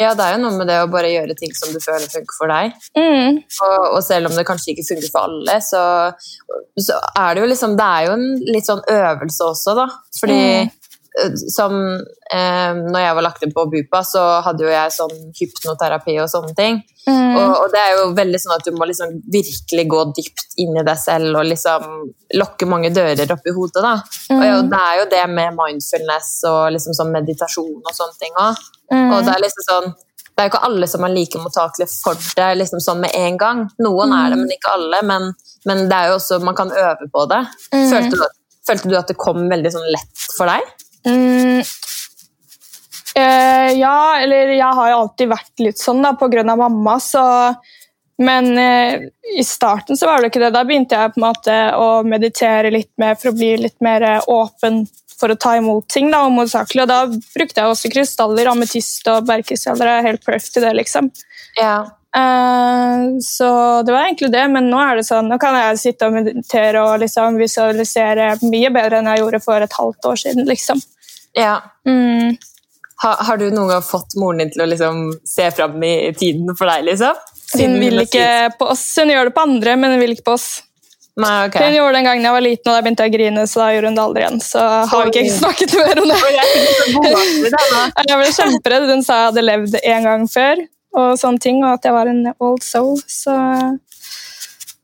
Ja, 0.00 0.14
det 0.16 0.24
er 0.24 0.34
jo 0.38 0.42
noe 0.42 0.56
med 0.56 0.70
det 0.70 0.78
å 0.80 0.88
bare 0.90 1.10
gjøre 1.12 1.34
ting 1.36 1.52
som 1.54 1.70
du 1.74 1.76
føler 1.84 2.08
funker 2.10 2.36
for 2.38 2.48
deg. 2.50 2.72
Mm. 2.96 3.42
Og, 3.44 3.82
og 3.92 3.98
selv 4.02 4.30
om 4.30 4.36
det 4.38 4.46
kanskje 4.48 4.72
ikke 4.72 4.86
funker 4.88 5.10
for 5.12 5.28
alle, 5.28 5.58
så, 5.62 5.82
så 6.80 6.96
er 7.20 7.34
det 7.36 7.42
jo 7.44 7.50
liksom 7.50 7.76
Det 7.78 7.88
er 7.98 8.06
jo 8.08 8.14
en 8.16 8.24
litt 8.48 8.70
sånn 8.70 8.80
øvelse 8.88 9.50
også, 9.52 9.76
da. 9.78 9.88
Fordi 10.20 10.40
Mm. 10.42 10.78
Som 11.52 11.72
eh, 12.32 12.72
når 12.78 13.00
jeg 13.02 13.14
var 13.18 13.24
lagt 13.26 13.42
inn 13.44 13.52
på 13.52 13.66
BUPA, 13.72 14.00
så 14.08 14.22
hadde 14.46 14.64
jo 14.64 14.70
jeg 14.72 14.94
sånn 14.96 15.16
hypnoterapi 15.38 16.14
og 16.22 16.30
sånne 16.32 16.54
ting. 16.56 16.78
Mm. 17.06 17.34
Og, 17.36 17.50
og 17.64 17.66
det 17.74 17.80
er 17.82 17.96
jo 17.98 18.04
veldig 18.16 18.38
sånn 18.40 18.54
at 18.56 18.64
du 18.64 18.70
må 18.78 18.86
liksom 18.88 19.16
virkelig 19.34 19.84
gå 19.90 20.02
dypt 20.16 20.56
inn 20.62 20.76
i 20.78 20.84
deg 20.86 20.98
selv 21.02 21.36
og 21.40 21.48
liksom 21.50 21.88
lokke 22.38 22.68
mange 22.70 22.92
dører 22.94 23.34
opp 23.34 23.44
i 23.50 23.54
hodet. 23.56 23.82
da. 23.82 23.94
Og 24.30 24.38
Mm. 24.38 24.46
jo, 24.48 24.56
det 24.70 24.80
er 24.86 24.94
jo 25.00 25.04
det 25.16 25.24
med 25.34 25.56
mindfulness 25.58 26.30
og 26.48 26.62
liksom 26.76 26.94
sånn 26.96 27.12
meditasjon 27.12 27.82
og 27.82 27.92
sånne 27.96 28.18
ting 28.22 28.32
òg. 28.38 28.56
Mm. 28.92 29.12
Og 29.12 29.24
det 29.26 29.34
er 29.36 29.44
liksom 29.44 29.68
sånn 29.68 29.92
det 30.32 30.40
er 30.40 30.46
jo 30.48 30.52
ikke 30.54 30.64
alle 30.64 30.86
som 30.88 31.02
er 31.04 31.10
like 31.12 31.38
mottakelige 31.42 31.90
for 32.02 32.14
det 32.38 32.46
liksom 32.56 32.80
sånn 32.80 33.02
med 33.04 33.10
en 33.18 33.34
gang. 33.36 33.58
Noen 33.84 34.14
er 34.16 34.30
det, 34.32 34.38
men 34.40 34.54
ikke 34.54 34.70
alle. 34.78 35.02
Men, 35.04 35.26
men 35.68 35.82
det 35.90 35.92
er 35.98 36.06
jo 36.08 36.14
også, 36.16 36.38
man 36.40 36.56
kan 36.56 36.70
øve 36.72 37.04
på 37.12 37.26
det. 37.28 37.40
Mm. 37.74 37.90
Følte, 37.90 38.16
du, 38.16 38.22
at- 38.24 38.38
følte 38.66 38.88
du 38.88 38.96
at 38.96 39.08
det 39.12 39.16
kom 39.20 39.44
veldig 39.50 39.72
sånn 39.74 39.90
lett 39.92 40.24
for 40.38 40.48
deg? 40.48 40.64
Mm. 41.06 41.62
Eh, 43.14 43.72
ja, 43.78 44.20
eller 44.20 44.54
jeg 44.56 44.74
har 44.78 44.90
jo 44.90 44.98
alltid 45.02 45.28
vært 45.32 45.62
litt 45.64 45.80
sånn 45.80 46.00
da, 46.04 46.14
på 46.16 46.30
grunn 46.32 46.50
av 46.52 46.60
mamma, 46.64 46.98
så 47.00 47.24
Men 48.22 48.58
eh, 48.58 49.00
i 49.38 49.42
starten 49.44 49.96
så 49.96 50.06
var 50.06 50.20
det 50.20 50.28
ikke 50.30 50.42
det. 50.44 50.50
Da 50.54 50.60
begynte 50.68 50.94
jeg 50.94 51.14
på 51.14 51.18
en 51.18 51.24
måte 51.24 51.54
å 51.74 51.86
meditere 52.06 52.70
litt 52.70 52.92
mer 53.00 53.16
for 53.18 53.32
å 53.32 53.34
bli 53.34 53.56
litt 53.58 53.80
mer 53.82 54.04
eh, 54.06 54.28
åpen 54.30 54.84
for 55.18 55.32
å 55.32 55.38
ta 55.40 55.56
imot 55.56 55.88
ting. 55.90 56.10
da, 56.12 56.20
hovedsakelig. 56.28 56.84
Og 56.84 56.90
da 56.90 57.00
brukte 57.08 57.62
jeg 57.62 57.72
også 57.72 57.90
krystaller, 57.90 58.50
ametist 58.52 59.08
og 59.10 59.26
bergkrystaller. 59.26 59.88
Er 59.88 60.06
helt 60.10 60.24
perfect 60.24 60.54
til 60.54 60.66
det, 60.66 60.74
liksom. 60.78 61.10
Ja. 61.58 61.88
Eh, 62.16 63.18
så 63.24 63.82
det 63.82 63.92
var 63.92 64.04
egentlig 64.04 64.32
det, 64.32 64.44
men 64.52 64.68
nå 64.70 64.80
er 64.84 65.00
det 65.00 65.06
sånn, 65.08 65.30
nå 65.32 65.38
kan 65.40 65.56
jeg 65.56 65.80
sitte 65.80 66.08
og 66.08 66.16
meditere 66.18 66.84
og 66.84 67.00
liksom 67.00 67.38
visualisere 67.40 68.34
mye 68.44 68.72
bedre 68.74 69.00
enn 69.00 69.12
jeg 69.14 69.22
gjorde 69.22 69.42
for 69.44 69.64
et 69.64 69.78
halvt 69.78 70.10
år 70.12 70.24
siden. 70.26 70.48
liksom. 70.48 70.82
ja. 71.38 71.58
Mm. 71.88 72.36
Ha, 73.02 73.16
har 73.26 73.38
du 73.40 73.48
noen 73.50 73.72
gang 73.72 73.82
fått 73.82 74.14
moren 74.14 74.44
din 74.44 74.52
til 74.54 74.62
å 74.62 74.66
liksom 74.68 74.98
se 75.26 75.48
fram 75.50 75.80
i 75.82 76.12
tiden 76.14 76.52
for 76.54 76.70
deg, 76.70 76.84
liksom? 76.86 77.16
Hun 77.58 77.72
vil 77.82 78.04
ikke 78.04 78.26
på 78.60 78.68
oss, 78.70 78.84
hun 79.00 79.10
gjør 79.10 79.28
det 79.28 79.34
på 79.34 79.42
andre, 79.42 79.74
men 79.76 79.96
hun 79.96 80.02
vil 80.04 80.14
ikke 80.14 80.28
på 80.28 80.36
oss. 80.36 80.46
Nei, 81.20 81.48
ok. 81.48 81.58
Hun 81.60 81.74
gjorde 81.76 81.92
det 81.92 81.98
en 81.98 82.06
gang 82.08 82.22
jeg 82.24 82.34
var 82.36 82.44
liten, 82.44 82.68
og 82.70 82.76
da 82.76 82.84
begynte 82.84 83.04
jeg 83.04 83.12
å 83.12 83.14
grine, 83.16 83.42
så 83.50 83.60
da 83.60 83.66
gjorde 83.74 83.90
hun 83.90 83.98
det 83.98 84.04
aldri 84.04 84.22
igjen. 84.22 84.38
Så 84.46 84.62
har 84.62 85.08
vi 85.08 85.10
ikke 85.12 85.34
snakket 85.40 85.74
mer 85.76 86.00
om 86.00 86.12
det. 86.12 86.20
Jeg 88.12 88.20
ble 88.20 88.30
kjemperedd. 88.38 88.86
Hun 88.92 89.04
sa 89.04 89.18
jeg 89.18 89.28
hadde 89.28 89.44
levd 89.44 89.76
en 89.82 90.06
gang 90.06 90.24
før, 90.30 90.62
og 90.92 91.18
sånne 91.20 91.42
ting, 91.42 91.62
og 91.64 91.78
at 91.78 91.88
jeg 91.88 91.96
var 91.96 92.10
en 92.10 92.22
old 92.38 92.62
soul. 92.66 92.96
Så 93.08 93.34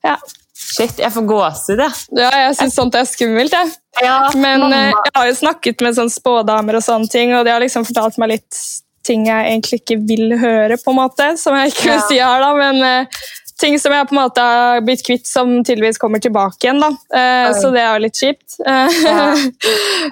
ja. 0.07 0.17
Shit, 0.59 0.99
jeg 1.01 1.11
får 1.15 1.25
gåsehud, 1.27 1.81
jeg. 1.81 2.19
ja 2.21 2.29
jeg 2.43 2.57
syns 2.59 2.77
sånt 2.77 2.97
er 2.99 3.07
skummelt, 3.09 3.55
jeg. 3.55 3.71
Ja, 4.05 4.19
Men 4.37 4.67
eh, 4.69 4.91
jeg 4.93 5.15
har 5.17 5.31
jo 5.31 5.39
snakket 5.39 5.83
med 5.83 5.97
sånn 5.97 6.13
spådamer 6.13 6.79
og 6.79 6.85
sånne 6.85 7.09
ting, 7.11 7.33
og 7.35 7.47
de 7.47 7.55
har 7.55 7.63
liksom 7.65 7.87
fortalt 7.89 8.19
meg 8.21 8.37
litt 8.37 8.61
ting 9.09 9.25
jeg 9.27 9.49
egentlig 9.49 9.81
ikke 9.81 9.97
vil 10.05 10.37
høre, 10.39 10.77
på 10.83 10.93
en 10.93 10.99
måte, 11.01 11.31
som 11.41 11.57
jeg 11.57 11.73
ikke 11.73 11.89
vil 11.89 12.03
si 12.11 12.19
her, 12.21 12.43
da, 12.45 12.51
men 12.59 12.83
eh, 12.85 13.23
ting 13.59 13.79
som 13.81 13.95
jeg 13.95 14.07
på 14.11 14.15
en 14.15 14.21
måte 14.21 14.45
har 14.45 14.83
blitt 14.87 15.03
kvitt, 15.07 15.27
som 15.27 15.57
tydeligvis 15.65 15.99
kommer 16.03 16.23
tilbake 16.23 16.61
igjen, 16.67 16.83
da. 16.83 16.91
Eh, 17.19 17.49
så 17.59 17.73
det 17.75 17.83
er 17.83 17.97
jo 17.97 18.05
litt 18.05 18.21
kjipt. 18.21 18.61
Eh, 18.67 19.01
Ja. 19.09 19.33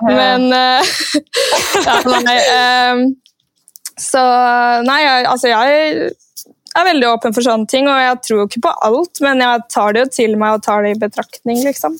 men 0.09 0.48
eh, 0.52 0.96
ja, 1.87 2.00
nei, 2.09 2.37
eh, 2.40 3.04
Så 3.98 4.20
nei, 4.85 5.00
jeg, 5.02 5.26
altså 5.26 5.48
jeg 5.48 6.11
er 6.76 6.85
veldig 6.85 7.09
åpen 7.14 7.32
for 7.37 7.40
sånne 7.46 7.66
ting, 7.70 7.87
og 7.88 7.96
jeg 7.96 8.18
tror 8.26 8.38
jo 8.42 8.46
ikke 8.50 8.61
på 8.66 8.72
alt, 8.85 9.20
men 9.24 9.40
jeg 9.40 9.62
tar 9.72 9.92
det 9.96 10.02
jo 10.04 10.11
til 10.18 10.37
meg 10.37 10.59
og 10.59 10.62
tar 10.66 10.82
det 10.85 10.90
i 10.96 10.98
betraktning, 11.00 11.62
liksom. 11.64 11.96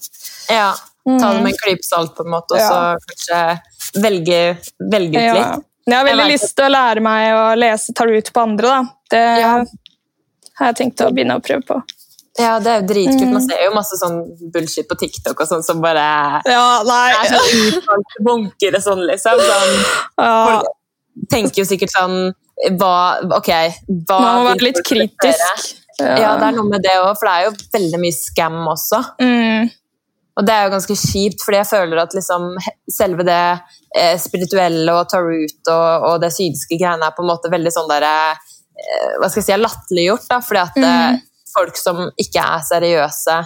Ja, 0.53 0.75
ta 0.77 1.31
det 1.33 1.39
Mm. 1.39 1.43
med 1.43 1.53
en 1.55 1.59
klype 1.63 1.85
salt, 1.87 2.15
på 2.17 2.25
en 2.27 2.31
måte, 2.35 2.53
og 2.53 2.59
Ja. 2.61 2.69
så 2.69 2.99
kanskje 3.07 4.03
velge, 4.03 4.59
velge 4.93 5.17
ut 5.17 5.23
Ja. 5.23 5.33
litt. 5.35 5.65
Jeg 5.87 5.95
har 5.97 6.05
veldig 6.05 6.27
Jeg 6.29 6.33
lyst 6.41 6.57
til 6.57 6.65
å 6.67 6.73
lære 6.75 7.01
meg 7.01 7.33
å 7.33 7.57
lese 7.57 7.95
tarot 7.95 8.33
på 8.33 8.43
andre. 8.43 8.67
Da. 8.67 8.83
Det 9.11 9.41
Ja. 9.41 9.65
har 10.59 10.67
jeg 10.73 10.77
tenkt 10.77 10.97
å 11.07 11.11
begynne 11.15 11.37
å 11.39 11.43
prøve 11.43 11.65
på. 11.65 11.83
Ja, 12.39 12.59
det 12.59 12.67
er 12.67 12.81
jo 12.83 12.87
dritkult. 12.89 13.23
Mm. 13.29 13.33
Man 13.33 13.49
ser 13.49 13.63
jo 13.65 13.71
masse 13.73 13.97
sånn 14.03 14.51
bullshit 14.53 14.87
på 14.89 14.99
TikTok 14.99 15.41
og 15.41 15.49
sånn 15.49 15.63
som 15.65 15.81
bare 15.81 16.43
Ja, 16.45 16.83
nei 16.85 17.13
er 17.13 17.31
sånn 17.33 17.81
utvalgte 17.81 18.21
bunker 18.21 18.75
og 18.77 18.83
sånn, 18.83 19.07
liksom. 19.07 19.39
Sånn, 19.41 19.85
ja, 20.19 20.63
tenker 21.33 21.63
jo 21.63 21.65
sikkert 21.69 21.93
sånn 21.95 22.17
hva, 22.81 22.93
Ok, 23.37 23.49
hva 24.09 24.19
Man 24.21 24.39
må 24.41 24.45
være 24.51 24.65
litt 24.71 24.79
kritisk. 24.87 25.75
Ja, 26.01 26.35
det 26.37 26.47
er 26.51 26.55
noe 26.57 26.69
med 26.69 26.83
det 26.85 26.93
òg, 27.01 27.15
for 27.17 27.29
det 27.29 27.35
er 27.35 27.45
jo 27.47 27.53
veldig 27.73 27.99
mye 28.03 28.13
scam 28.17 28.57
også. 28.69 28.99
Mm, 29.21 29.71
Og 30.37 30.45
det 30.45 30.53
er 30.53 30.67
jo 30.67 30.73
ganske 30.75 30.97
kjipt, 31.01 31.41
fordi 31.45 31.57
jeg 31.63 31.69
føler 31.71 32.01
at 32.03 32.13
liksom 32.17 32.43
selve 32.93 33.25
det 33.25 33.39
eh, 33.97 34.17
spirituelle 34.21 34.93
og 34.93 35.07
tarot 35.09 35.71
og, 35.73 36.05
og 36.11 36.19
det 36.21 36.33
synske 36.37 36.77
greiene 36.77 37.07
er 37.09 37.15
på 37.17 37.25
en 37.25 37.31
måte 37.31 37.49
veldig 37.53 37.73
sånn 37.73 37.89
derre 37.89 38.11
eh, 38.37 39.15
Hva 39.21 39.31
skal 39.31 39.41
jeg 39.41 39.47
si, 39.49 39.57
latterliggjort, 39.63 40.27
da, 40.29 40.41
fordi 40.45 40.61
at 40.67 40.77
eh, 40.83 41.07
Mhm. 41.17 41.23
folk 41.57 41.77
som 41.81 42.03
ikke 42.21 42.43
er 42.45 42.61
seriøse, 42.69 43.39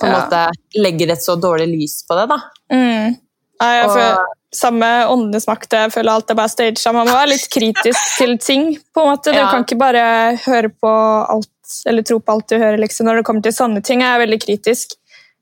på 0.00 0.06
en 0.06 0.10
Ja. 0.10 0.18
måte 0.18 0.40
legger 0.82 1.12
et 1.14 1.22
så 1.22 1.36
dårlig 1.38 1.68
lys 1.70 2.00
på 2.08 2.16
det, 2.18 2.26
da. 2.34 2.38
mm. 2.74 3.16
Nei, 3.62 3.76
for... 3.86 4.02
Og- 4.02 4.34
samme 4.54 4.86
åndenes 5.12 5.46
makt. 5.48 5.72
Jeg 5.72 5.92
føler 5.92 6.12
alt 6.12 6.30
er 6.30 6.38
bare 6.38 6.48
staged. 6.52 6.80
Man 6.94 7.06
må 7.08 7.12
være 7.14 7.32
litt 7.34 7.48
kritisk 7.52 8.16
til 8.18 8.38
ting. 8.38 8.78
på 8.94 9.02
en 9.04 9.10
måte. 9.12 9.32
Du 9.32 9.38
Ja. 9.38 9.50
kan 9.50 9.64
ikke 9.64 9.78
bare 9.78 10.36
høre 10.46 10.68
på 10.70 10.92
alt, 11.28 11.48
eller 11.86 12.02
tro 12.02 12.18
på 12.18 12.32
alt 12.32 12.48
du 12.48 12.56
hører. 12.56 12.78
Liksom. 12.78 13.06
Når 13.06 13.16
det 13.16 13.24
kommer 13.24 13.42
til 13.42 13.52
sånne 13.52 13.82
ting, 13.84 14.02
er 14.02 14.18
jeg 14.18 14.28
veldig 14.28 14.40
kritisk. 14.46 14.94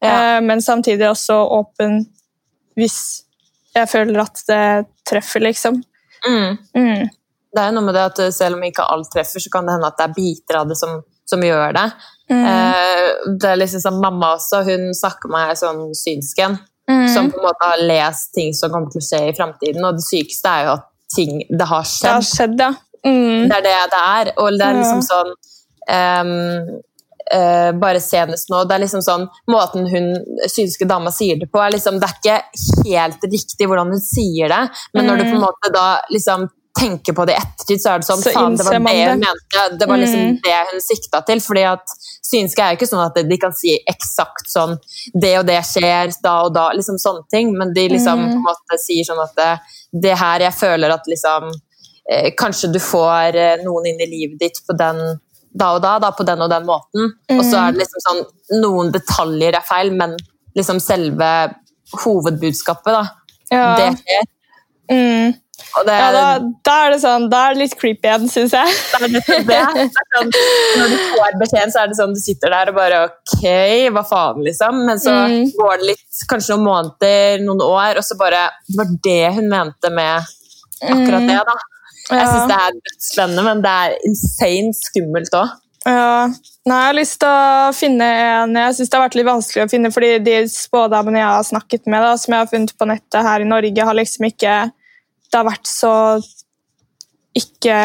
Ja. 0.02 0.36
Eh, 0.36 0.40
men 0.40 0.60
samtidig 0.60 1.06
også 1.08 1.38
åpen 1.50 2.06
hvis 2.76 3.22
jeg 3.74 3.88
føler 3.88 4.20
at 4.20 4.42
det 4.48 4.86
treffer, 5.08 5.40
liksom. 5.40 5.82
Mm. 6.26 6.58
Mm. 6.76 7.08
Det 7.54 7.62
er 7.62 7.70
jo 7.70 7.74
noe 7.78 7.84
med 7.86 7.94
det 7.94 8.02
at 8.02 8.18
eh, 8.18 8.30
selv 8.30 8.56
om 8.56 8.62
ikke 8.62 8.84
alt 8.84 9.08
treffer, 9.12 9.40
så 9.40 9.50
kan 9.52 9.64
det 9.66 9.72
hende 9.76 9.86
at 9.86 9.96
det 9.96 10.04
er 10.10 10.14
biter 10.16 10.56
av 10.60 10.68
det 10.68 10.76
som, 10.76 11.02
som 11.24 11.40
gjør 11.40 11.72
det. 11.72 11.92
Mm. 12.30 12.44
Eh, 12.44 13.36
det 13.38 13.50
er 13.52 13.56
liksom 13.56 13.80
sånn, 13.80 14.00
Mamma 14.02 14.34
også, 14.36 14.64
hun 14.66 14.92
snakker 14.92 15.30
med 15.30 15.48
meg 15.48 15.56
sånn 15.56 15.94
synsken. 15.94 16.58
Mm. 16.90 17.08
som 17.14 17.30
på 17.30 17.40
en 17.40 17.46
måte 17.48 17.66
har 17.66 17.80
lest 17.82 18.34
ting 18.34 18.52
som 18.54 18.70
kommer 18.70 18.90
til 18.92 19.02
å 19.02 19.06
skje 19.06 19.22
i 19.28 19.36
framtiden. 19.36 19.84
Og 19.84 19.98
det 19.98 20.04
sykeste 20.06 20.52
er 20.52 20.66
jo 20.68 20.74
at 20.76 20.84
ting, 21.14 21.40
det 21.50 21.66
har 21.66 21.82
Det 21.82 22.10
har 22.12 22.22
skjedd. 22.22 22.34
skjedd, 22.36 22.60
ja. 22.60 22.72
Mm. 23.06 23.48
Det 23.48 23.56
er 23.56 23.64
det 23.66 23.76
det 23.92 24.02
er. 24.02 24.32
Og 24.42 24.58
det 24.58 24.66
er 24.66 24.78
liksom 24.80 25.02
sånn 25.06 25.32
um, 25.90 26.32
uh, 27.34 27.70
Bare 27.78 28.00
senest 28.02 28.50
nå 28.50 28.64
det 28.66 28.74
er 28.74 28.82
liksom 28.82 29.02
sånn, 29.04 29.28
Måten 29.52 29.86
hun 29.90 30.08
synske 30.50 30.88
dama 30.88 31.12
sier 31.14 31.38
det 31.38 31.50
på, 31.52 31.60
er 31.62 31.74
liksom 31.76 32.00
Det 32.02 32.08
er 32.08 32.16
ikke 32.18 32.90
helt 32.90 33.26
riktig 33.30 33.68
hvordan 33.68 33.92
hun 33.94 34.02
sier 34.02 34.50
det, 34.50 34.62
men 34.94 35.06
når 35.06 35.20
du 35.20 35.24
på 35.28 35.36
en 35.36 35.44
måte 35.46 35.72
da 35.74 35.86
liksom 36.10 36.48
tenker 36.76 37.14
på 37.16 37.24
det 37.26 37.34
i 37.34 37.40
ettertid, 37.40 37.80
så 37.82 37.94
er 37.94 38.02
det 38.02 38.06
sånn 38.08 38.22
Så 38.22 38.32
Faen, 38.34 38.56
det 38.56 38.64
var 38.66 38.76
det 38.76 39.08
hun 39.10 39.22
mente. 39.22 39.64
Det 39.80 39.88
var 39.88 40.00
liksom 40.02 40.20
Mm. 40.26 40.38
det 40.44 40.56
hun 40.70 40.80
sikta 40.84 41.20
til. 41.26 41.40
fordi 41.40 41.64
at 41.72 41.94
synske 42.26 42.62
er 42.62 42.72
jo 42.72 42.76
ikke 42.78 42.90
sånn 42.90 43.04
at 43.06 43.28
de 43.28 43.38
kan 43.38 43.52
si 43.52 43.78
eksakt 43.88 44.50
sånn 44.50 44.78
Det 45.14 45.38
og 45.38 45.46
det 45.46 45.60
skjer 45.64 46.12
da 46.22 46.34
og 46.44 46.54
da, 46.54 46.70
liksom 46.72 46.98
sånne 46.98 47.24
ting. 47.30 47.52
Men 47.58 47.72
de 47.74 47.88
liksom 47.88 48.18
Mm. 48.18 48.32
på 48.32 48.36
en 48.36 48.46
måte 48.48 48.78
sier 48.84 49.04
sånn 49.04 49.22
at 49.22 49.34
det, 49.36 49.60
det 50.02 50.18
her 50.18 50.40
Jeg 50.40 50.52
føler 50.54 50.90
at 50.92 51.02
liksom 51.06 51.50
eh, 52.10 52.30
Kanskje 52.38 52.72
du 52.72 52.78
får 52.78 53.34
eh, 53.34 53.56
noen 53.64 53.86
inn 53.86 54.00
i 54.00 54.06
livet 54.06 54.38
ditt 54.38 54.60
på 54.68 54.76
den 54.76 55.20
da 55.56 55.74
og 55.76 55.80
da, 55.82 55.98
da 55.98 56.10
på 56.12 56.24
den 56.26 56.40
og 56.42 56.50
den 56.50 56.66
måten. 56.66 57.12
Mm. 57.30 57.38
Og 57.38 57.44
så 57.44 57.56
er 57.56 57.72
det 57.72 57.80
liksom 57.80 58.00
sånn 58.04 58.60
Noen 58.60 58.92
detaljer 58.92 59.56
er 59.56 59.64
feil, 59.64 59.90
men 59.90 60.16
liksom 60.54 60.78
selve 60.80 61.54
hovedbudskapet, 62.04 62.92
da, 62.92 63.04
ja. 63.50 63.76
det 63.78 63.88
skjer. 64.00 64.26
Mm. 64.90 65.34
Det, 65.56 65.92
ja, 65.92 66.08
da, 66.12 66.24
da, 66.64 66.74
er 66.86 66.92
det 66.92 66.98
sånn, 67.02 67.26
da 67.32 67.40
er 67.46 67.56
det 67.56 67.62
litt 67.66 67.74
creepy 67.80 68.08
igjen, 68.08 68.26
syns 68.32 68.54
jeg. 68.56 68.72
Det 69.00 69.08
er 69.08 69.12
det. 69.16 69.60
det 69.76 69.84
sånn, 69.92 70.32
når 70.80 70.92
du 70.92 70.96
får 71.12 71.38
beskjeden, 71.40 71.72
så 71.72 71.82
er 71.82 71.90
det 71.90 71.98
sånn 71.98 72.16
du 72.16 72.20
sitter 72.20 72.52
der 72.52 72.72
og 72.72 72.76
bare 72.76 73.02
Ok, 73.06 73.44
hva 73.92 74.02
faen, 74.08 74.42
liksom? 74.44 74.82
Men 74.88 75.00
så 75.00 75.14
mm. 75.14 75.52
går 75.56 75.80
det 75.80 75.90
litt, 75.92 76.24
kanskje 76.30 76.56
noen 76.56 76.66
måneder, 76.68 77.44
noen 77.44 77.64
år, 77.64 78.00
og 78.00 78.04
så 78.06 78.16
bare 78.20 78.46
Det 78.68 78.80
var 78.80 78.92
det 79.08 79.22
hun 79.36 79.48
mente 79.52 79.92
med 79.92 80.32
akkurat 80.84 81.24
mm. 81.24 81.30
det, 81.32 81.38
da. 81.48 81.56
Jeg 82.06 82.20
ja. 82.20 82.26
syns 82.30 82.50
det 82.50 82.58
er 82.62 82.76
dødsspennende, 82.76 83.46
men 83.48 83.62
det 83.64 83.76
er 83.84 83.96
insane 84.06 84.76
skummelt 84.78 85.38
òg. 85.40 85.54
Ja. 85.86 86.26
Nei, 86.66 86.78
jeg 86.80 86.88
har 86.88 86.96
lyst 86.98 87.20
til 87.22 87.30
å 87.30 87.74
finne 87.76 88.06
en 88.10 88.56
Jeg 88.58 88.74
syns 88.74 88.88
det 88.90 88.98
har 88.98 89.04
vært 89.04 89.14
litt 89.14 89.28
vanskelig 89.28 89.66
å 89.66 89.70
finne, 89.70 89.92
fordi 89.94 90.16
de 90.26 90.40
spådamene 90.50 91.20
jeg 91.20 91.28
har 91.30 91.46
snakket 91.46 91.86
med, 91.86 92.02
da, 92.02 92.16
som 92.18 92.34
jeg 92.34 92.42
har 92.42 92.50
funnet 92.50 92.74
på 92.74 92.88
nettet 92.90 93.28
her 93.28 93.44
i 93.44 93.48
Norge, 93.48 93.86
har 93.86 93.98
liksom 93.98 94.26
ikke 94.28 94.56
Det 95.30 95.40
har 95.40 95.46
vært 95.48 95.68
så 95.70 95.92
ikke 97.36 97.78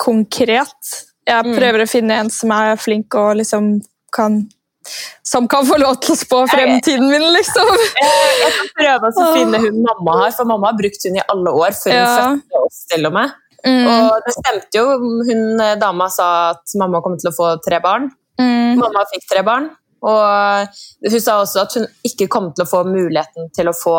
konkret. 0.00 0.92
Jeg 1.26 1.46
mm. 1.46 1.54
prøver 1.56 1.82
mm. 1.82 1.86
å 1.86 1.90
finne 1.90 2.20
en 2.22 2.32
som 2.32 2.52
er 2.54 2.76
flink 2.80 3.16
og 3.18 3.36
liksom 3.40 3.76
kan 4.14 4.44
som 5.22 5.48
kan 5.50 5.66
få 5.66 5.78
lov 5.80 5.96
til 6.02 6.14
å 6.14 6.18
spå 6.18 6.42
fremtiden 6.46 7.08
min, 7.10 7.24
liksom. 7.34 7.72
Jeg 8.42 8.52
kan 8.54 8.68
prøve 8.76 9.08
å 9.10 9.24
finne 9.34 9.58
hun 9.64 9.80
mamma 9.82 10.14
har, 10.20 10.34
for 10.36 10.48
mamma 10.48 10.70
har 10.70 10.78
brukt 10.78 11.08
hun 11.08 11.18
i 11.18 11.24
alle 11.24 11.54
år 11.64 11.74
før 11.74 11.90
hun 11.90 11.98
ja. 11.98 12.12
fødte 12.20 12.60
oss. 12.62 12.78
til 12.92 13.08
og 13.08 13.16
med. 13.16 13.34
Mm. 13.66 13.88
Og 13.88 14.20
det 14.22 14.36
stemte 14.36 14.78
jo. 14.78 14.84
Hun 15.26 15.64
eh, 15.64 15.74
dama 15.80 16.06
sa 16.12 16.28
at 16.52 16.76
mamma 16.78 17.02
kom 17.02 17.16
til 17.18 17.32
å 17.32 17.34
få 17.34 17.56
tre 17.64 17.80
barn. 17.82 18.06
Mm. 18.38 18.78
Mamma 18.78 19.02
fikk 19.10 19.26
tre 19.32 19.42
barn. 19.46 19.72
Og 20.06 20.78
hun 21.08 21.18
sa 21.18 21.40
også 21.40 21.64
at 21.64 21.74
hun 21.80 21.88
ikke 22.06 22.28
kom 22.30 22.52
til 22.54 22.66
å 22.66 22.70
få 22.70 22.84
muligheten 22.86 23.50
til 23.56 23.72
å 23.72 23.74
få 23.74 23.96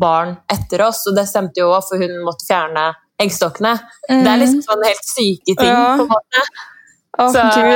barn 0.00 0.34
etter 0.50 0.84
oss, 0.86 1.04
og 1.10 1.16
det 1.18 1.26
stemte 1.30 1.62
jo 1.62 1.70
òg, 1.70 1.84
for 1.86 2.02
hun 2.02 2.20
måtte 2.26 2.46
fjerne 2.48 2.90
eggstokkene. 3.20 3.74
Mm. 4.08 4.22
Det 4.24 4.30
er 4.32 4.42
liksom 4.42 4.62
sånn 4.66 4.86
helt 4.88 5.08
syke 5.08 5.56
ting, 5.56 5.72
ja. 5.72 5.96
på 5.98 6.06
en 6.06 6.12
måte. 6.12 6.44
Oh, 7.18 7.32
så 7.34 7.42
Gud. 7.52 7.74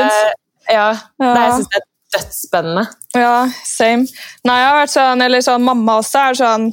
ja, 0.70 0.86
ja. 0.86 0.86
Nei, 1.20 1.42
jeg 1.42 1.56
syns 1.58 1.72
det 1.72 1.80
er 1.80 1.88
dødsspennende. 2.14 2.84
Ja, 3.18 3.34
same. 3.66 4.06
Nei, 4.46 4.60
jeg 4.60 4.70
har 4.70 4.78
vært 4.78 4.94
sånn, 4.94 5.24
eller 5.26 5.44
sånn, 5.44 5.66
Mamma 5.66 5.98
også 6.00 6.22
er 6.30 6.38
sånn 6.38 6.68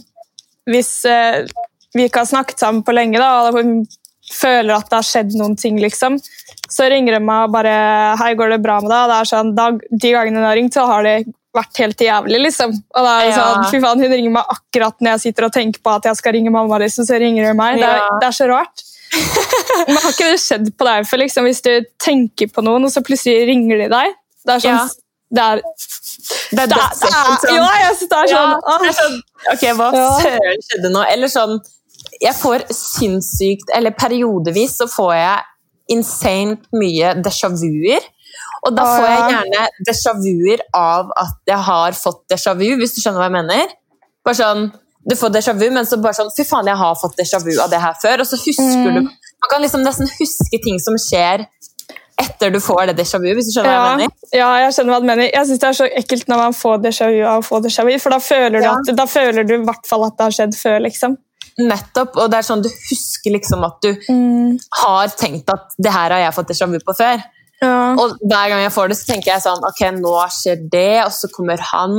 Hvis 0.69 0.91
eh, 1.09 1.41
vi 1.97 2.05
ikke 2.07 2.21
har 2.21 2.29
snakket 2.29 2.61
sammen 2.61 2.85
på 2.85 2.93
lenge, 2.95 3.19
da, 3.19 3.49
og 3.49 3.57
hun 3.57 3.81
føler 4.31 4.75
at 4.77 4.87
det 4.87 4.99
har 4.99 5.07
skjedd 5.07 5.35
noen 5.35 5.57
ting, 5.59 5.79
liksom. 5.81 6.19
Så 6.71 6.87
ringer 6.91 7.17
hun 7.17 7.27
meg 7.27 7.49
og 7.49 7.55
bare 7.57 7.73
'Hei, 8.15 8.31
går 8.39 8.55
det 8.55 8.61
bra 8.63 8.79
med 8.79 8.93
deg?' 8.93 9.09
Det 9.11 9.17
er 9.17 9.31
sånn, 9.33 9.55
da, 9.57 9.65
De 9.73 10.11
gangene 10.13 10.39
hun 10.39 10.47
har 10.47 10.55
ringt, 10.55 10.77
så 10.77 10.85
har 10.87 11.03
det 11.03 11.17
vært 11.55 11.81
helt 11.83 12.01
jævlig, 12.05 12.39
liksom. 12.45 12.73
Og 12.95 13.05
da 13.05 13.17
er 13.19 13.27
det 13.27 13.35
sånn, 13.35 13.65
fy 13.71 13.81
faen, 13.83 14.01
Hun 14.03 14.13
ringer 14.13 14.33
meg 14.37 14.53
akkurat 14.55 14.95
når 14.99 15.15
jeg 15.15 15.23
sitter 15.25 15.47
og 15.47 15.53
tenker 15.55 15.83
på 15.83 15.97
at 15.97 16.07
jeg 16.07 16.19
skal 16.19 16.35
ringe 16.37 16.53
mamma, 16.53 16.79
liksom, 16.83 17.07
så 17.07 17.19
ringer 17.21 17.49
hun 17.49 17.59
meg. 17.59 17.81
Det 17.81 17.89
er, 17.89 18.07
det 18.21 18.29
er 18.29 18.37
så 18.37 18.47
rart. 18.51 18.85
Men 19.89 19.99
har 19.99 20.13
ikke 20.13 20.31
det 20.31 20.39
skjedd 20.39 20.71
på 20.79 20.87
deg 20.87 21.07
før? 21.09 21.23
Liksom, 21.25 21.47
hvis 21.49 21.63
du 21.65 21.71
tenker 22.01 22.51
på 22.55 22.63
noen, 22.63 22.87
og 22.87 22.93
så 22.93 23.03
plutselig 23.03 23.49
ringer 23.51 23.83
de 23.83 23.89
deg? 23.91 24.15
Det 24.47 24.55
er 24.55 24.63
sånn, 24.63 24.79
ja. 24.79 24.89
Det 25.31 25.43
er 25.47 25.61
Det 26.51 26.63
er 26.65 26.71
dødsekkelt. 26.73 27.45
Ja, 27.55 27.67
jeg 27.79 27.93
synes 27.99 28.09
det 28.11 28.17
er 28.17 28.31
sånn. 28.31 28.55
Ja, 28.55 28.79
det 28.81 28.89
er 28.89 28.97
sånn 28.97 29.19
ok, 29.53 29.61
hva 29.77 29.91
søren 30.23 30.65
skjedde 30.65 30.91
nå? 30.91 31.05
Eller 31.07 31.31
sånn 31.31 31.61
jeg 32.21 32.33
får 32.37 32.65
sinnssykt 32.75 33.71
Eller 33.77 33.95
periodevis 33.95 34.75
så 34.81 34.87
får 34.91 35.13
jeg 35.15 35.47
insane 35.91 36.57
mye 36.77 37.13
déjà 37.19 37.49
vuer. 37.51 38.03
Og 38.61 38.75
da 38.77 38.85
får 38.85 39.07
jeg 39.07 39.21
gjerne 39.33 39.63
déjà 39.87 40.13
vuer 40.19 40.63
av 40.77 41.09
at 41.17 41.49
jeg 41.49 41.65
har 41.67 41.97
fått 41.97 42.21
déjà 42.29 42.53
vu, 42.57 42.67
hvis 42.77 42.93
du 42.95 43.01
skjønner 43.01 43.23
hva 43.23 43.29
jeg 43.29 43.37
mener. 43.39 43.75
Bare 44.25 44.37
sånn, 44.37 44.71
Du 45.01 45.15
får 45.17 45.31
déjà 45.33 45.55
vu, 45.57 45.65
men 45.73 45.87
så 45.89 45.97
bare 45.97 46.13
sånn 46.13 46.27
Fy 46.35 46.43
faen, 46.45 46.67
jeg 46.69 46.77
har 46.77 46.93
fått 46.93 47.15
déjà 47.17 47.39
vu 47.41 47.55
av 47.57 47.71
det 47.71 47.79
her 47.81 47.95
før. 48.03 48.21
Og 48.21 48.27
så 48.29 48.37
husker 48.37 48.85
mm. 48.85 48.99
du 48.99 49.01
Man 49.01 49.49
kan 49.49 49.63
liksom 49.63 49.81
nesten 49.81 50.05
huske 50.19 50.59
ting 50.61 50.77
som 50.83 50.93
skjer 51.01 51.47
etter 52.21 52.51
du 52.53 52.59
får 52.61 52.91
det 52.91 52.99
déjà 52.99 53.17
vu, 53.21 53.29
hvis 53.33 53.49
du 53.49 53.55
skjønner 53.55 53.73
ja, 53.73 53.81
hva 53.81 53.89
jeg 53.89 53.99
mener? 54.03 54.29
Ja, 54.37 54.49
jeg 54.61 54.75
skjønner 54.75 54.93
hva 54.93 54.99
du 55.01 55.07
mener. 55.09 55.29
Jeg 55.31 55.47
syns 55.49 55.61
det 55.63 55.67
er 55.71 55.77
så 55.79 55.87
ekkelt 56.01 56.29
når 56.29 56.41
man 56.43 56.55
får 56.57 56.81
déjà 56.83 57.09
vu 57.09 57.19
av 57.25 57.41
å 57.41 57.45
få 57.45 57.61
déjà 57.65 57.85
vu, 57.87 57.91
for 58.03 58.13
da 58.13 58.21
føler, 58.21 58.57
ja. 58.61 58.75
du 58.77 58.91
at, 58.91 58.95
da 58.99 59.07
føler 59.09 59.47
du 59.47 59.55
i 59.55 59.61
hvert 59.65 59.89
fall 59.89 60.05
at 60.05 60.17
det 60.19 60.27
har 60.27 60.37
skjedd 60.37 60.57
før, 60.59 60.77
liksom. 60.85 61.17
Nettopp. 61.61 62.19
Og 62.21 62.31
det 62.31 62.39
er 62.39 62.47
sånn 62.47 62.63
du 62.63 62.69
husker 62.69 63.35
liksom 63.35 63.65
at 63.67 63.81
du 63.83 63.91
mm. 64.05 64.59
har 64.83 65.13
tenkt 65.17 65.49
at 65.53 65.73
det 65.81 65.93
her 65.93 66.13
har 66.13 66.27
jeg 66.27 66.37
fått 66.37 66.53
déjà 66.53 66.69
vu 66.69 66.77
på 66.85 66.97
før. 66.97 67.25
Ja. 67.61 67.93
Og 68.01 68.15
hver 68.25 68.49
gang 68.49 68.63
jeg 68.63 68.73
får 68.73 68.89
det, 68.89 68.97
så 68.97 69.09
tenker 69.11 69.29
jeg 69.35 69.43
sånn 69.43 69.65
Ok, 69.67 69.81
nå 69.93 70.13
skjer 70.33 70.63
det, 70.73 71.03
og 71.03 71.11
så 71.13 71.29
kommer 71.29 71.61
han. 71.71 71.97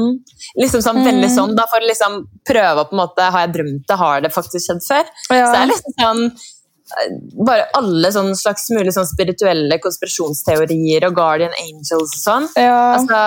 Liksom 0.58 0.82
sånn, 0.82 0.98
mm. 1.02 1.06
veldig 1.06 1.28
sånn, 1.30 1.52
Da 1.58 1.68
får 1.70 1.84
jeg 1.84 1.92
liksom 1.92 2.16
prøve 2.48 2.82
å 2.82 2.88
på 2.88 2.96
en 2.96 3.02
måte 3.04 3.28
Har 3.34 3.46
jeg 3.46 3.54
drømt 3.58 3.84
det? 3.86 3.98
Har 4.00 4.24
det 4.24 4.32
faktisk 4.34 4.66
skjedd 4.66 4.82
før? 4.88 5.12
Ja. 5.30 5.44
Så 5.44 5.52
det 5.52 5.60
er 5.60 5.70
liksom 5.70 5.96
sånn 6.00 6.24
eh, 6.26 7.14
bare 7.46 7.68
alle 7.78 8.10
sånn 8.14 8.34
slags 8.38 8.66
mulige 8.74 8.96
sånn 8.98 9.08
spirituelle 9.08 9.78
konspirasjonsteorier 9.84 11.06
og 11.08 11.16
guardian 11.20 11.54
angels 11.62 11.94
og 12.16 12.18
sånn. 12.24 12.50
Ja. 12.58 12.98
Altså, 12.98 13.22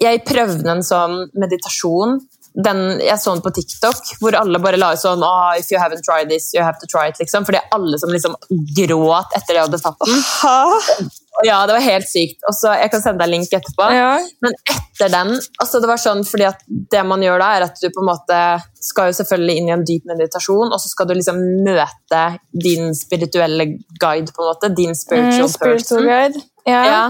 jeg 0.00 0.22
prøvde 0.26 0.70
en 0.70 0.86
sånn 0.86 1.18
meditasjon 1.38 2.20
den, 2.54 3.00
jeg 3.02 3.18
så 3.18 3.32
den 3.34 3.42
på 3.42 3.50
TikTok, 3.50 4.12
hvor 4.22 4.36
alle 4.38 4.60
bare 4.62 4.78
la 4.78 4.92
ut 4.94 5.00
sånn 5.02 5.22
oh, 5.26 5.50
If 5.58 5.72
you 5.72 5.80
haven't 5.82 6.06
tried 6.06 6.30
this, 6.30 6.52
you 6.54 6.62
have 6.62 6.78
to 6.78 6.86
try 6.86 7.08
it. 7.10 7.18
liksom. 7.18 7.46
Fordi 7.48 7.58
alle 7.74 7.98
som 7.98 8.12
liksom 8.14 8.36
gråt 8.78 9.34
etter 9.34 9.56
de 9.56 9.62
hadde 9.64 9.80
tatt 9.82 10.04
den. 10.04 11.10
Ja, 11.42 11.64
det 11.66 11.74
var 11.74 11.82
helt 11.82 12.06
sykt. 12.06 12.44
Også, 12.46 12.70
Jeg 12.78 12.92
kan 12.92 13.02
sende 13.02 13.24
deg 13.24 13.32
link 13.32 13.50
etterpå. 13.50 13.88
Ja. 13.90 14.12
Men 14.44 14.54
etter 14.70 15.10
den 15.10 15.32
altså 15.34 15.80
det 15.82 15.90
var 15.90 15.98
sånn, 15.98 16.22
fordi 16.28 16.46
at 16.46 16.62
det 16.68 17.02
man 17.10 17.24
gjør 17.26 17.42
da, 17.42 17.50
er 17.56 17.66
at 17.66 17.82
du 17.82 17.88
på 17.90 18.04
en 18.04 18.10
måte 18.12 18.40
skal 18.78 19.10
jo 19.10 19.18
selvfølgelig 19.18 19.58
inn 19.58 19.70
i 19.72 19.74
en 19.74 19.84
dyp 19.88 20.06
meditasjon, 20.06 20.70
og 20.70 20.78
så 20.78 20.92
skal 20.92 21.10
du 21.10 21.16
liksom 21.18 21.42
møte 21.66 22.22
din 22.54 22.94
spirituelle 22.94 23.66
guide, 23.98 24.30
på 24.30 24.44
en 24.44 24.52
måte. 24.52 24.70
Din 24.78 24.94
spiritual, 24.94 25.48
mm, 25.48 25.54
spiritual 25.56 26.06
person. 26.06 26.10
Guide. 26.12 26.46
Ja. 26.70 26.82
ja. 26.86 27.04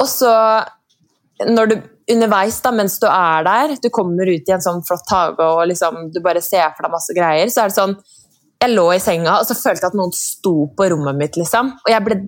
Og 0.00 0.08
så, 0.08 0.32
når 1.52 1.68
du 1.68 1.80
underveis 2.14 2.60
da, 2.64 2.72
mens 2.76 2.98
du 3.02 3.06
er 3.10 3.46
der, 3.46 3.76
du 3.82 3.90
kommer 3.94 4.28
ut 4.28 4.48
i 4.48 4.54
en 4.56 4.64
sånn 4.64 4.82
flott 4.86 5.10
hage 5.12 5.46
og 5.46 5.66
liksom, 5.70 6.08
du 6.14 6.20
bare 6.24 6.42
ser 6.44 6.72
for 6.76 6.86
deg 6.86 6.94
masse 6.94 7.16
greier, 7.16 7.52
så 7.52 7.64
er 7.64 7.72
det 7.72 7.78
sånn 7.78 7.96
jeg 8.62 8.70
lå 8.76 8.84
i 8.94 9.00
senga 9.02 9.38
og 9.40 9.46
så 9.46 9.56
følte 9.58 9.82
jeg 9.82 9.90
at 9.90 9.96
noen 9.98 10.12
sto 10.14 10.52
på 10.76 10.86
rommet 10.92 11.18
mitt. 11.18 11.36
liksom. 11.38 11.72
Og 11.82 11.90
jeg 11.90 12.04
ble... 12.06 12.18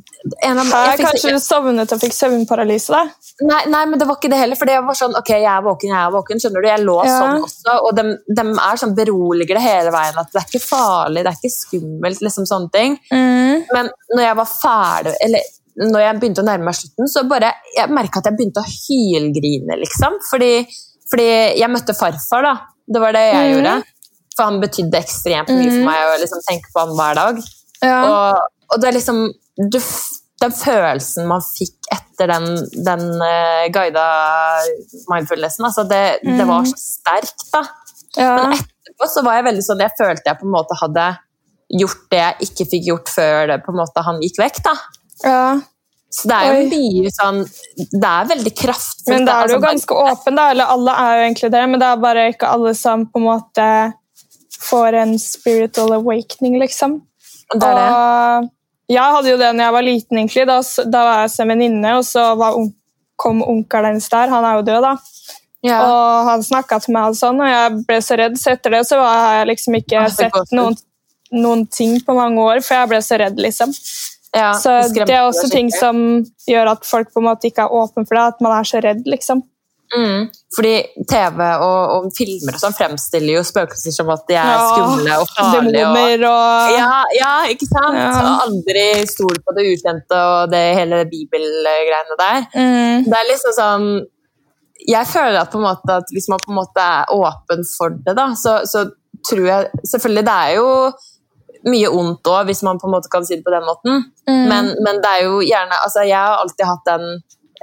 En 0.47 0.61
av, 0.61 0.67
jeg 0.67 0.99
fikk, 0.99 1.07
Kanskje 1.07 1.35
du 1.37 1.43
sovnet 1.43 1.95
og 1.95 2.01
fikk 2.03 2.17
søvnparalyse? 2.17 2.91
da? 2.91 3.03
Nei, 3.47 3.61
nei, 3.71 3.83
men 3.91 4.01
det 4.01 4.09
var 4.09 4.19
ikke 4.19 4.33
det 4.33 4.41
heller. 4.41 4.59
for 4.59 4.71
det 4.71 4.81
var 4.87 4.99
sånn, 4.99 5.15
ok, 5.19 5.31
jeg 5.37 5.51
er 5.51 5.65
våken, 5.65 5.93
jeg 5.95 6.01
er 6.01 6.15
våken. 6.15 6.43
skjønner 6.43 6.65
du? 6.65 6.71
Jeg 6.71 6.85
lå 6.85 6.97
ja. 7.07 7.17
sånn 7.21 7.47
også, 7.47 7.77
og 7.87 7.99
de, 7.99 8.07
de, 8.27 8.47
er 8.67 8.81
sånn 8.83 8.97
beroliger 8.99 9.61
det 9.61 9.65
hele 9.65 9.95
veien. 9.95 10.21
At 10.23 10.33
det 10.33 10.41
er 10.43 10.49
ikke 10.51 10.65
farlig, 10.65 11.23
det 11.23 11.33
er 11.33 11.39
ikke 11.39 11.55
skummelt. 11.55 12.25
liksom 12.27 12.49
sånne 12.51 12.73
ting. 12.75 12.99
Mm. 13.13 13.69
Men 13.71 13.93
når 14.15 14.27
jeg 14.27 14.41
var 14.43 14.51
ferdig, 14.57 15.15
eller 15.29 15.53
når 15.81 16.05
jeg 16.05 16.19
begynte 16.21 16.43
å 16.43 16.47
nærme 16.47 16.69
meg 16.69 16.77
slutten, 16.79 17.11
så 17.11 17.25
bare 17.27 17.51
jeg 17.75 17.91
merka 17.95 18.21
at 18.21 18.29
jeg 18.31 18.39
begynte 18.39 18.63
å 18.63 18.71
hylgrine, 18.71 19.79
liksom. 19.81 20.21
Fordi, 20.29 20.53
fordi, 21.11 21.29
jeg 21.59 21.71
møtte 21.73 21.97
farfar, 21.99 22.47
da. 22.47 22.55
Det 22.95 23.03
var 23.03 23.17
det 23.17 23.25
jeg 23.27 23.45
mm. 23.45 23.53
gjorde. 23.55 23.77
For 24.35 24.51
han 24.51 24.61
betydde 24.63 25.01
ekstremt 25.01 25.51
mye 25.51 25.71
for 25.71 25.81
mhm. 25.81 25.87
meg 25.89 26.11
å 26.11 26.19
liksom 26.23 26.43
tenke 26.47 26.71
på 26.75 26.83
han 26.83 26.95
hver 26.99 27.19
dag. 27.19 27.41
Ja. 27.85 27.97
Og, 28.03 28.45
og, 28.71 28.77
det 28.83 28.89
er 28.89 28.97
liksom 28.97 29.19
du, 29.71 29.79
Den 30.43 30.55
følelsen 30.57 31.29
man 31.31 31.43
fikk 31.45 31.91
etter 31.95 32.31
den, 32.31 32.49
den 32.87 33.05
uh, 33.23 33.67
guida 33.75 34.07
mindfulnessen, 35.11 35.67
altså 35.67 35.87
det, 35.91 36.03
mm. 36.23 36.35
det, 36.39 36.49
var 36.51 36.67
så 36.71 36.79
sterkt, 36.79 37.47
da. 37.55 37.65
Ja. 38.19 38.35
Men 38.39 38.59
etterpå 38.59 39.11
så 39.11 39.25
var 39.27 39.41
jeg 39.41 39.47
veldig 39.49 39.63
sånn 39.67 39.81
Jeg 39.83 39.91
følte 39.99 40.29
jeg 40.31 40.39
på 40.39 40.47
en 40.47 40.53
måte 40.55 40.77
hadde 40.79 41.07
gjort 41.75 42.05
det 42.13 42.21
jeg 42.21 42.47
ikke 42.47 42.67
fikk 42.71 42.85
gjort 42.93 43.11
før 43.11 43.49
det, 43.51 43.57
på 43.65 43.73
en 43.73 43.81
måte 43.81 44.05
han 44.07 44.21
gikk 44.23 44.39
vekk. 44.45 44.61
da. 44.67 44.75
Ja. 45.23 45.61
Så 46.15 46.29
det 46.31 46.37
er 46.37 46.53
jo 46.53 46.67
mye 46.71 47.11
sånn 47.11 47.41
Det 47.77 48.09
er 48.09 48.27
veldig 48.31 48.53
kraftfullt. 48.55 49.11
Men 49.11 49.25
da 49.27 49.41
er 49.41 49.49
du 49.49 49.55
jo 49.55 49.59
altså, 49.59 49.67
ganske 49.67 49.97
åpen, 50.13 50.39
da. 50.39 50.49
Eller 50.55 50.71
alle 50.75 50.97
er 51.05 51.17
jo 51.17 51.25
egentlig 51.29 51.51
det, 51.55 51.63
men 51.71 51.83
det 51.83 51.89
er 51.91 52.05
bare 52.05 52.27
ikke 52.33 52.51
alle 52.55 52.75
som 52.79 53.07
på 53.11 53.23
en 53.23 53.27
måte 53.27 53.69
får 54.65 54.99
en 55.03 55.17
spiritual 55.21 55.97
awakening, 55.99 56.59
liksom. 56.63 57.01
Det 57.53 57.67
er 57.67 57.81
det. 57.81 57.89
Og 57.91 58.95
jeg 58.95 59.17
hadde 59.17 59.33
jo 59.33 59.41
det 59.41 59.51
når 59.57 59.65
jeg 59.65 59.77
var 59.77 59.87
liten, 59.89 60.21
egentlig. 60.21 60.47
Da, 60.49 60.61
da 60.95 61.03
var 61.09 61.21
jeg 61.25 61.35
som 61.35 61.51
venninne, 61.51 61.99
og 61.99 62.07
så 62.07 62.31
un 62.53 62.73
kom 63.17 63.43
onkelen 63.47 63.95
hennes 63.95 64.09
der. 64.11 64.31
Han 64.33 64.45
er 64.47 64.59
jo 64.59 64.65
død, 64.67 64.83
da. 64.83 64.95
Ja. 65.65 65.77
Og 65.81 66.27
han 66.29 66.43
snakka 66.45 66.81
til 66.83 66.97
meg, 66.97 67.13
og 67.13 67.19
sånn, 67.19 67.41
og 67.41 67.49
jeg 67.49 67.85
ble 67.89 68.01
så 68.05 68.19
redd. 68.21 68.35
Så 68.41 68.55
etter 68.55 68.75
det 68.75 68.83
så 68.89 68.99
har 69.01 69.41
jeg 69.41 69.51
liksom 69.53 69.79
ikke 69.79 70.03
sett 70.13 70.55
noen, 70.55 70.77
noen 71.35 71.65
ting 71.73 71.97
på 72.05 72.17
mange 72.17 72.43
år, 72.43 72.61
for 72.65 72.77
jeg 72.77 72.91
ble 72.91 73.01
så 73.05 73.19
redd, 73.23 73.41
liksom. 73.41 73.73
Ja, 74.35 74.53
så 74.59 74.81
det 74.91 75.07
er 75.15 75.23
også 75.23 75.47
ting 75.53 75.69
som 75.71 76.25
gjør 76.51 76.73
at 76.75 76.87
folk 76.87 77.13
på 77.15 77.23
en 77.23 77.29
måte 77.29 77.47
ikke 77.51 77.67
er 77.67 77.75
åpne 77.75 78.03
for 78.03 78.19
det, 78.19 78.25
at 78.35 78.41
man 78.43 78.57
er 78.57 78.67
så 78.67 78.81
redd, 78.83 79.05
liksom. 79.07 79.45
Mm. 79.95 80.31
Fordi 80.57 80.73
TV 81.11 81.41
og, 81.63 81.83
og, 81.95 82.07
filmer 82.17 82.57
og 82.57 82.63
sånn 82.63 82.75
fremstiller 82.75 83.37
jo 83.37 83.43
spøkelser 83.47 83.95
som 83.95 84.09
at 84.15 84.25
de 84.31 84.37
er 84.39 84.49
ja, 84.51 84.65
skumle 84.73 85.19
og 85.23 85.31
farlige. 85.31 85.75
Demoner 85.77 86.25
og, 86.31 86.75
Ja, 86.75 87.03
ja, 87.15 87.31
ikke 87.53 87.69
sant? 87.69 87.99
Ja. 88.01 88.09
Og 88.19 88.49
aldri 88.49 88.87
stol 89.11 89.39
på 89.45 89.55
det 89.55 89.69
ukjente 89.71 90.19
og 90.33 90.51
det 90.55 90.65
hele 90.81 91.05
bibelgreiene 91.11 92.19
der. 92.19 92.43
Mm. 92.57 93.07
Det 93.07 93.21
er 93.21 93.31
liksom 93.31 93.57
sånn 93.59 93.89
Jeg 94.85 95.07
føler 95.09 95.39
at, 95.45 95.55
måte, 95.57 96.01
at 96.03 96.11
hvis 96.13 96.27
man 96.33 96.43
på 96.43 96.51
en 96.53 96.59
måte 96.59 96.91
er 96.99 97.15
åpen 97.15 97.63
for 97.77 97.95
det, 97.95 98.17
da, 98.19 98.31
så, 98.39 98.63
så 98.67 98.89
tror 99.25 99.47
jeg 99.47 99.85
Selvfølgelig, 99.93 100.27
det 100.27 100.39
er 100.49 100.57
jo 100.59 100.71
mye 101.71 101.93
ondt 101.93 102.29
òg, 102.29 102.49
hvis 102.49 102.65
man 102.67 102.81
på 102.81 102.89
en 102.89 102.97
måte 102.97 103.13
kan 103.13 103.25
si 103.27 103.39
det 103.39 103.47
på 103.47 103.55
den 103.55 103.65
måten. 103.67 104.05
Mm. 104.29 104.45
Men, 104.51 104.75
men, 104.85 105.01
det 105.05 105.15
er 105.17 105.25
jo 105.27 105.41
gjerne 105.45 105.81
altså 105.85 106.05
Jeg 106.09 106.17
har 106.17 106.41
alltid 106.41 106.67
hatt 106.69 106.87
den 106.89 107.05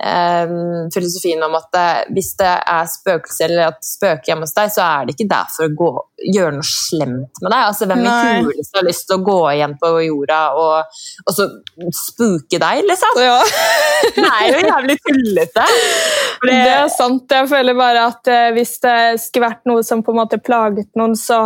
eh, 0.06 0.52
filosofien 0.94 1.44
om 1.44 1.56
at 1.58 1.68
det, 1.74 2.14
hvis 2.16 2.32
det 2.40 2.52
er 2.74 2.90
spøkelser 2.90 3.52
eller 3.52 3.72
at 3.72 3.86
spøker 3.86 4.32
hjemme 4.32 4.48
hos 4.48 4.56
deg, 4.58 4.72
så 4.74 4.86
er 4.86 5.08
det 5.08 5.16
ikke 5.16 5.30
der 5.32 5.52
for 5.56 5.68
å 5.68 5.76
gå, 5.82 5.90
gjøre 6.36 6.54
noe 6.58 6.68
slemt 6.68 7.42
med 7.42 7.48
deg. 7.48 7.58
Altså, 7.60 7.90
hvem 7.90 8.06
i 8.06 8.14
huleste 8.46 8.80
har 8.80 8.88
lyst 8.88 9.08
til 9.10 9.20
å 9.20 9.26
gå 9.28 9.40
igjen 9.56 9.76
på 9.82 9.92
jorda 10.06 10.40
og, 10.62 11.04
og 11.26 11.36
så 11.38 11.50
spooke 11.98 12.62
deg, 12.62 12.86
liksom? 12.90 13.22
Ja. 13.22 13.38
det 14.18 14.30
er 14.30 14.48
jo 14.56 14.64
jævlig 14.70 14.98
tullete. 15.06 15.68
Det... 15.68 16.48
det 16.50 16.74
er 16.80 16.90
sant. 16.94 17.38
Jeg 17.42 17.52
føler 17.52 17.78
bare 17.78 18.08
at 18.14 18.32
eh, 18.32 18.50
hvis 18.58 18.78
det 18.86 18.98
skulle 19.28 19.52
vært 19.52 19.70
noe 19.70 19.86
som 19.86 20.06
på 20.06 20.16
en 20.16 20.24
måte 20.24 20.42
plaget 20.42 20.90
noen, 21.00 21.18
så 21.20 21.46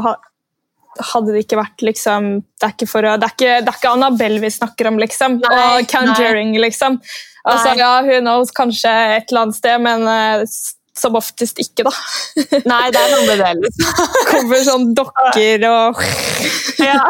hadde 1.12 1.34
det 1.36 1.46
ikke 1.46 1.60
vært 1.60 1.84
liksom 1.84 2.28
Det 2.56 2.68
er 2.68 2.74
ikke, 2.76 2.88
å, 2.88 3.16
det 3.20 3.28
er 3.28 3.34
ikke, 3.34 3.54
det 3.66 3.72
er 3.72 3.80
ikke 3.80 3.94
Annabelle 3.94 4.42
vi 4.44 4.52
snakker 4.54 4.90
om, 4.92 5.00
liksom. 5.02 5.40
Nei, 5.44 5.62
og 5.68 5.90
Conjuring, 5.92 6.54
nei. 6.56 6.64
liksom. 6.68 7.00
Altså, 7.46 7.76
ja, 7.78 7.92
who 8.02 8.22
knows, 8.24 8.54
kanskje 8.56 8.90
et 9.20 9.30
eller 9.30 9.46
annet 9.46 9.60
sted, 9.60 9.84
men 9.86 10.08
uh, 10.10 10.46
som 11.00 11.16
oftest 11.20 11.60
ikke, 11.60 11.84
da. 11.88 11.94
Nei, 12.72 12.86
det 12.94 13.00
er 13.02 13.10
noe 13.14 13.26
med 13.28 13.38
det, 13.44 13.52
liksom. 13.66 13.88
Kommer 14.32 14.60
sånn 14.68 14.86
dokker 14.98 15.60
og 15.70 15.84
ja. 16.82 17.02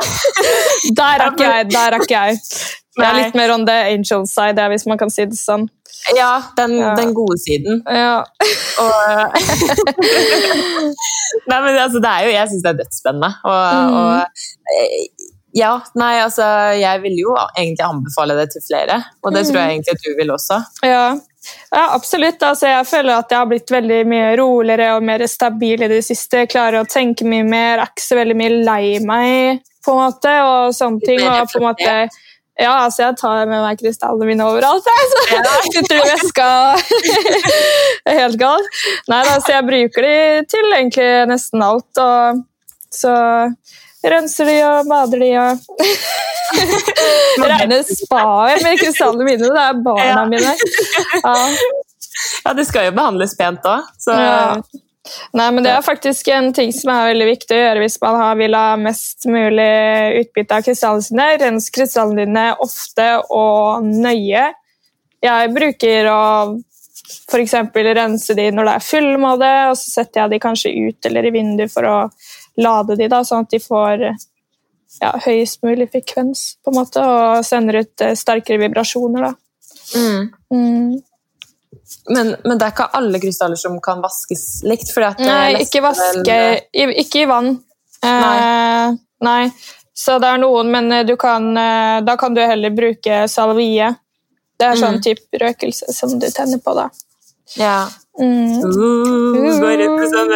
Der 0.99 1.21
er 1.21 1.31
ikke 1.31 1.49
jeg. 1.49 1.63
Der 1.73 1.95
er 1.95 2.03
ikke 2.03 2.25
jeg. 2.25 2.31
Det 2.95 3.03
er 3.03 3.17
litt 3.17 3.33
mer 3.35 3.51
on 3.51 3.65
the 3.67 3.75
angel 3.91 4.23
side, 4.29 4.67
hvis 4.71 4.85
man 4.87 4.97
kan 4.99 5.09
si 5.11 5.25
det 5.27 5.37
sånn. 5.37 5.67
Ja, 6.15 6.43
den, 6.57 6.77
ja. 6.77 6.95
den 6.95 7.13
gode 7.17 7.37
siden. 7.41 7.81
Ja. 7.89 8.23
Og, 8.79 8.91
Nei, 11.49 11.59
men 11.65 11.77
altså, 11.81 11.99
det 12.03 12.11
er 12.11 12.21
jo, 12.27 12.31
Jeg 12.35 12.49
syns 12.51 12.63
det 12.65 12.71
er 12.71 12.79
dødsspennende. 12.81 13.31
Og, 13.43 13.73
mm. 13.73 13.95
og, 13.99 14.09
eh, 14.75 15.03
ja, 15.55 15.73
nei, 15.95 16.19
altså 16.19 16.43
Jeg 16.75 17.01
vil 17.05 17.15
jo 17.21 17.35
egentlig 17.55 17.85
anbefale 17.85 18.33
det 18.37 18.47
til 18.53 18.61
flere, 18.67 18.97
og 19.23 19.31
det 19.31 19.41
mm. 19.45 19.49
tror 19.49 19.59
jeg 19.61 19.69
egentlig 19.75 19.95
at 19.95 20.05
du 20.05 20.11
vil 20.19 20.29
også. 20.35 20.57
Ja, 20.83 21.05
ja 21.71 21.83
absolutt. 21.95 22.43
Altså, 22.43 22.67
jeg 22.71 22.87
føler 22.89 23.13
at 23.15 23.31
jeg 23.31 23.39
har 23.39 23.49
blitt 23.49 23.71
veldig 23.71 24.01
mye 24.09 24.35
roligere 24.39 24.91
og 24.97 25.05
mer 25.05 25.25
stabil 25.29 25.85
i 25.85 25.91
det 25.91 26.01
siste. 26.07 26.43
Jeg 26.43 26.51
klarer 26.53 26.81
å 26.81 26.89
tenke 26.89 27.27
mye 27.27 27.45
mer, 27.47 27.79
er 27.79 27.91
ikke 27.91 28.05
så 28.05 28.19
veldig 28.19 28.37
mye 28.39 28.61
lei 28.67 28.85
meg, 29.05 29.65
på 29.85 29.93
en 29.93 30.05
måte, 30.07 30.35
og 30.45 30.75
sånne 30.75 31.03
ting. 31.05 31.25
og 31.25 31.51
på 31.51 31.61
en 31.61 31.67
måte 31.69 31.97
ja, 32.55 32.71
altså 32.85 33.01
jeg 33.03 33.17
tar 33.19 33.49
med 33.49 33.59
meg 33.59 33.79
krystallene 33.81 34.29
mine 34.29 34.45
overalt. 34.47 34.85
Jeg, 34.95 35.09
så 35.11 35.23
jeg 35.35 35.71
sitter 35.73 35.97
i 35.97 36.03
veska 36.07 36.45
Det 36.79 38.13
er 38.13 38.19
helt 38.21 38.37
galt. 38.39 38.77
Nei, 39.11 39.19
altså 39.27 39.51
jeg 39.51 39.65
bruker 39.67 40.05
de 40.05 40.15
til 40.47 40.75
egentlig 40.77 41.07
nesten 41.27 41.65
alt. 41.65 41.99
Og 41.99 42.39
så 42.95 43.15
renser 44.07 44.47
de 44.47 44.55
og 44.69 44.87
bader 44.87 45.25
de 45.25 45.31
og 45.41 45.83
Reine 47.45 47.81
spaet 47.87 48.63
med 48.63 48.79
krystallene 48.79 49.27
mine. 49.27 49.51
Det 49.51 49.61
er 49.65 49.83
barna 49.85 50.07
ja. 50.07 50.25
mine. 50.29 50.55
Ja. 51.21 51.35
ja, 52.43 52.53
det 52.57 52.65
skal 52.69 52.89
jo 52.89 52.97
behandles 52.97 53.37
pent 53.39 53.65
òg, 53.69 53.87
så 54.01 54.17
ja. 54.17 54.41
Nei, 55.37 55.51
men 55.53 55.63
Det 55.63 55.69
er 55.69 55.83
faktisk 55.85 56.27
en 56.33 56.47
ting 56.53 56.71
som 56.73 56.89
er 56.89 57.11
veldig 57.11 57.25
viktig 57.29 57.53
å 57.53 57.59
gjøre 57.59 57.81
hvis 57.83 57.99
man 58.01 58.39
vil 58.39 58.55
ha 58.57 58.75
mest 58.81 59.27
mulig 59.29 59.73
utbytte 60.21 60.57
av 60.57 60.65
krystallene 60.65 61.05
sine. 61.05 61.27
Rens 61.41 61.67
krystallene 61.73 62.25
dine 62.25 62.45
ofte 62.63 63.09
og 63.29 63.85
nøye. 63.85 64.47
Jeg 65.25 65.51
bruker 65.53 66.09
å 66.09 66.23
f.eks. 67.29 67.53
rense 67.75 68.33
de 68.37 68.47
når 68.53 68.69
det 68.69 68.73
er 68.73 68.87
fullmåne, 68.87 69.51
og 69.69 69.77
så 69.77 69.99
setter 69.99 70.23
jeg 70.23 70.33
de 70.33 70.41
kanskje 70.41 70.73
ut 70.73 71.09
eller 71.09 71.27
i 71.27 71.33
vinduet 71.35 71.73
for 71.73 71.85
å 71.89 71.97
lade 72.61 72.97
de, 72.97 73.09
da, 73.11 73.21
sånn 73.27 73.45
at 73.45 73.53
de 73.53 73.61
får 73.61 74.07
ja, 75.01 75.11
høyest 75.25 75.63
mulig 75.65 75.89
frekvens 75.91 76.45
på 76.63 76.71
en 76.71 76.79
måte, 76.79 77.03
og 77.03 77.43
sender 77.47 77.81
ut 77.83 78.05
eh, 78.05 78.15
sterkere 78.17 78.61
vibrasjoner. 78.63 79.27
Da. 79.27 79.33
Mm. 79.99 80.29
Mm. 80.53 81.03
Men, 82.09 82.35
men, 82.43 82.57
det 82.57 82.65
er 82.65 82.73
ikke 82.73 82.89
alle 82.97 83.21
krystaller 83.21 83.59
som 83.59 83.77
kan 83.83 84.01
vaskes 84.03 84.63
likt? 84.65 84.91
nei, 85.19 85.61
ikke 85.61 85.83
vaske 85.85 86.21
vel... 86.25 86.93
Ikke 87.01 87.23
i 87.23 87.29
vann. 87.29 87.57
Nei. 88.05 88.37
Eh, 88.37 88.95
nei. 89.25 89.41
Så 89.95 90.17
det 90.19 90.27
er 90.27 90.41
noen, 90.41 90.71
men 90.73 90.91
eh, 90.91 91.15
kan, 91.19 91.51
eh, 91.57 91.99
da 92.05 92.17
kan 92.19 92.35
du 92.35 92.41
heller 92.43 92.73
bruke 92.75 93.25
salvie. 93.31 93.93
Det 94.59 94.67
er 94.67 94.79
sånn 94.79 94.99
mm. 94.99 95.03
type 95.03 95.39
røkelse 95.41 95.93
som 95.95 96.17
du 96.19 96.27
tenner 96.31 96.59
på 96.63 96.75
da. 96.77 96.89
Ja. 97.59 97.77
Mm. 98.19 98.63
Uh, 98.63 98.75
uh, 99.43 100.03
sånn 100.07 100.31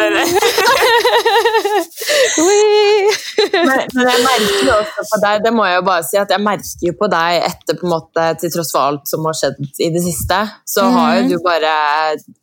men, 3.53 3.79
men, 3.93 4.07
jeg 4.09 4.21
merker 4.25 4.61
jo 4.67 4.73
også 4.75 5.05
på 5.11 5.19
deg, 5.23 5.41
det 5.45 5.51
må 5.55 5.65
jeg 5.67 5.77
jo 5.79 5.83
bare 5.87 6.05
si, 6.07 6.17
at 6.21 6.31
jeg 6.33 6.43
merker 6.45 6.85
jo 6.89 6.93
på 6.99 7.09
deg 7.11 7.45
etter 7.47 7.79
på 7.79 7.87
en 7.87 7.93
måte, 7.93 8.25
Til 8.41 8.53
tross 8.53 8.71
for 8.75 8.81
alt 8.85 9.09
som 9.09 9.27
har 9.27 9.35
skjedd 9.37 9.59
i 9.85 9.89
det 9.93 10.03
siste, 10.05 10.39
så 10.67 10.85
mm. 10.85 10.97
har 10.97 11.09
jo 11.17 11.27
du 11.29 11.35
bare 11.45 11.73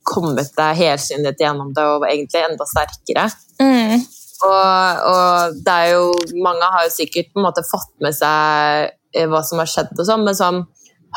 kommet 0.06 0.52
deg 0.58 0.78
helsinnet 0.82 1.40
gjennom 1.42 1.72
det 1.76 1.86
og 1.86 2.06
egentlig 2.08 2.44
enda 2.46 2.68
sterkere. 2.68 3.26
Mm. 3.62 4.04
Og, 4.44 5.04
og, 5.08 5.56
det 5.64 5.72
er 5.72 5.94
jo 5.94 6.10
Mange 6.44 6.66
har 6.68 6.84
jo 6.84 6.92
sikkert 6.92 7.30
på 7.32 7.40
en 7.40 7.46
måte 7.46 7.62
fått 7.64 7.94
med 8.04 8.12
seg 8.12 8.90
eh, 9.16 9.24
hva 9.30 9.40
som 9.46 9.62
har 9.62 9.70
skjedd, 9.70 9.94
og 9.96 10.04
sånn, 10.08 10.26
men 10.26 10.36
sånn, 10.36 10.60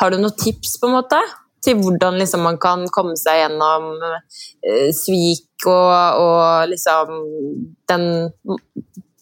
har 0.00 0.12
du 0.12 0.16
noen 0.20 0.36
tips 0.40 0.78
på 0.80 0.88
en 0.88 0.96
måte? 0.96 1.20
Til 1.64 1.80
hvordan 1.80 2.18
liksom, 2.20 2.44
man 2.46 2.58
kan 2.60 2.86
komme 2.92 3.16
seg 3.20 3.42
gjennom 3.42 3.92
uh, 4.00 4.90
svik 4.96 5.68
og, 5.68 6.22
og, 6.22 6.70
liksom 6.70 7.12
den 7.90 8.06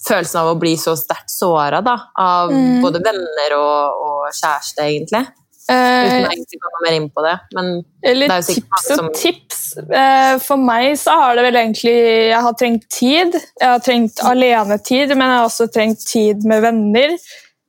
følelsen 0.09 0.40
av 0.40 0.53
å 0.53 0.59
bli 0.61 0.77
så 0.79 0.94
sterkt 0.96 1.33
såra 1.33 1.83
av 1.83 2.53
mm. 2.53 2.79
både 2.85 3.03
venner 3.05 3.57
og, 3.59 4.07
og 4.07 4.31
kjæreste, 4.31 4.87
egentlig. 4.87 5.27
Uh, 5.68 5.74
Uten 5.74 6.24
å 6.24 6.31
egentlig 6.33 6.59
gå 6.62 6.70
mer 6.81 6.94
inn 6.96 7.09
på 7.12 7.22
det. 7.27 7.35
Men 7.57 7.66
det 8.01 8.29
tips 8.46 8.87
og 8.94 9.03
som... 9.03 9.11
tips. 9.12 9.59
Uh, 9.77 10.38
for 10.40 10.57
meg 10.57 10.94
så 10.96 11.18
har 11.20 11.37
det 11.37 11.44
vel 11.44 11.59
egentlig 11.61 11.92
Jeg 12.31 12.40
har 12.46 12.57
trengt 12.57 12.87
tid. 12.94 13.37
Jeg 13.37 13.68
har 13.74 13.83
trengt 13.85 14.22
alenetid, 14.24 15.12
men 15.12 15.27
jeg 15.27 15.42
har 15.42 15.51
også 15.51 15.68
trengt 15.74 16.07
tid 16.09 16.46
med 16.48 16.64
venner. 16.64 17.18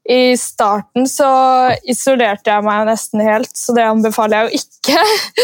I 0.10 0.38
starten 0.38 1.06
så 1.06 1.28
isolerte 1.86 2.50
jeg 2.50 2.66
meg 2.66 2.88
nesten 2.88 3.22
helt, 3.22 3.52
så 3.54 3.76
det 3.78 3.84
anbefaler 3.86 4.40
jeg 4.40 4.48
jo 4.48 4.62
ikke. 4.64 5.04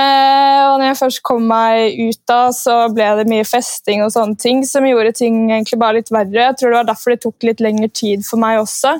eh, 0.00 0.62
og 0.66 0.80
når 0.80 0.88
jeg 0.88 0.98
først 0.98 1.22
kom 1.28 1.44
meg 1.46 2.00
ut 2.00 2.18
da, 2.26 2.40
så 2.56 2.80
ble 2.90 3.12
det 3.20 3.28
mye 3.30 3.46
festing 3.46 4.02
og 4.02 4.10
sånne 4.10 4.34
ting 4.42 4.64
som 4.66 4.88
gjorde 4.88 5.14
ting 5.20 5.44
egentlig 5.52 5.78
bare 5.78 6.00
litt 6.00 6.10
verre. 6.10 6.48
Jeg 6.48 6.58
tror 6.58 6.74
det 6.74 6.80
var 6.80 6.90
derfor 6.90 7.14
det 7.14 7.22
tok 7.22 7.46
litt 7.46 7.62
lengre 7.62 7.92
tid 7.94 8.26
for 8.26 8.42
meg 8.42 8.58
også. 8.64 8.96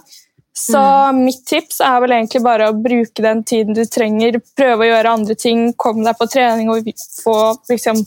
Så 0.55 0.79
mm. 0.79 1.21
mitt 1.25 1.43
tips 1.51 1.83
er 1.83 1.99
vel 2.05 2.15
egentlig 2.21 2.45
bare 2.47 2.71
å 2.71 2.79
bruke 2.79 3.27
den 3.27 3.43
tiden 3.43 3.75
du 3.75 3.83
trenger. 3.91 4.39
Prøve 4.55 4.87
å 4.87 4.91
gjøre 4.93 5.19
andre 5.19 5.35
ting, 5.35 5.71
komme 5.75 6.07
deg 6.07 6.15
på 6.21 6.31
trening 6.31 6.71
og 6.71 6.93
få 7.25 7.39
liksom, 7.73 8.05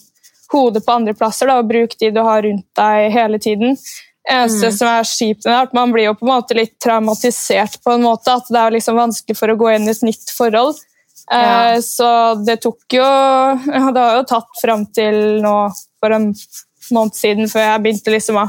hodet 0.55 0.85
på 0.85 0.95
andre 0.95 1.17
plasser. 1.17 1.51
Da, 1.51 1.59
og 1.59 1.67
Bruk 1.75 1.99
de 1.99 2.15
du 2.15 2.23
har 2.23 2.45
rundt 2.47 2.69
deg 2.79 3.11
hele 3.19 3.41
tiden 3.43 3.75
eneste 4.31 4.71
mm. 4.71 4.75
som 4.77 4.89
er 4.89 5.07
kjipt 5.07 5.45
er 5.45 5.67
at 5.67 5.73
man 5.77 5.93
blir 5.93 6.09
jo 6.09 6.15
på 6.17 6.25
en 6.25 6.33
måte 6.33 6.57
litt 6.57 6.75
traumatisert 6.83 7.79
på 7.83 7.95
en 7.95 8.05
måte. 8.05 8.33
At 8.33 8.49
det 8.49 8.61
er 8.61 8.75
liksom 8.75 8.99
vanskelig 8.99 9.37
for 9.37 9.53
å 9.53 9.57
gå 9.59 9.71
inn 9.75 9.87
i 9.87 9.93
et 9.93 10.05
nytt 10.05 10.33
forhold. 10.35 10.79
Ja. 11.31 11.73
Eh, 11.73 11.79
så 11.81 12.07
det 12.45 12.59
tok 12.61 12.93
jo 12.93 13.05
Det 13.95 14.01
har 14.01 14.19
jo 14.19 14.27
tatt 14.29 14.61
fram 14.61 14.85
til 14.93 15.39
nå 15.41 15.55
for 15.97 16.13
en 16.13 16.29
måned 16.93 17.17
siden 17.17 17.49
før 17.49 17.65
jeg 17.65 17.81
begynte 17.81 18.13
liksom 18.13 18.37
å 18.37 18.45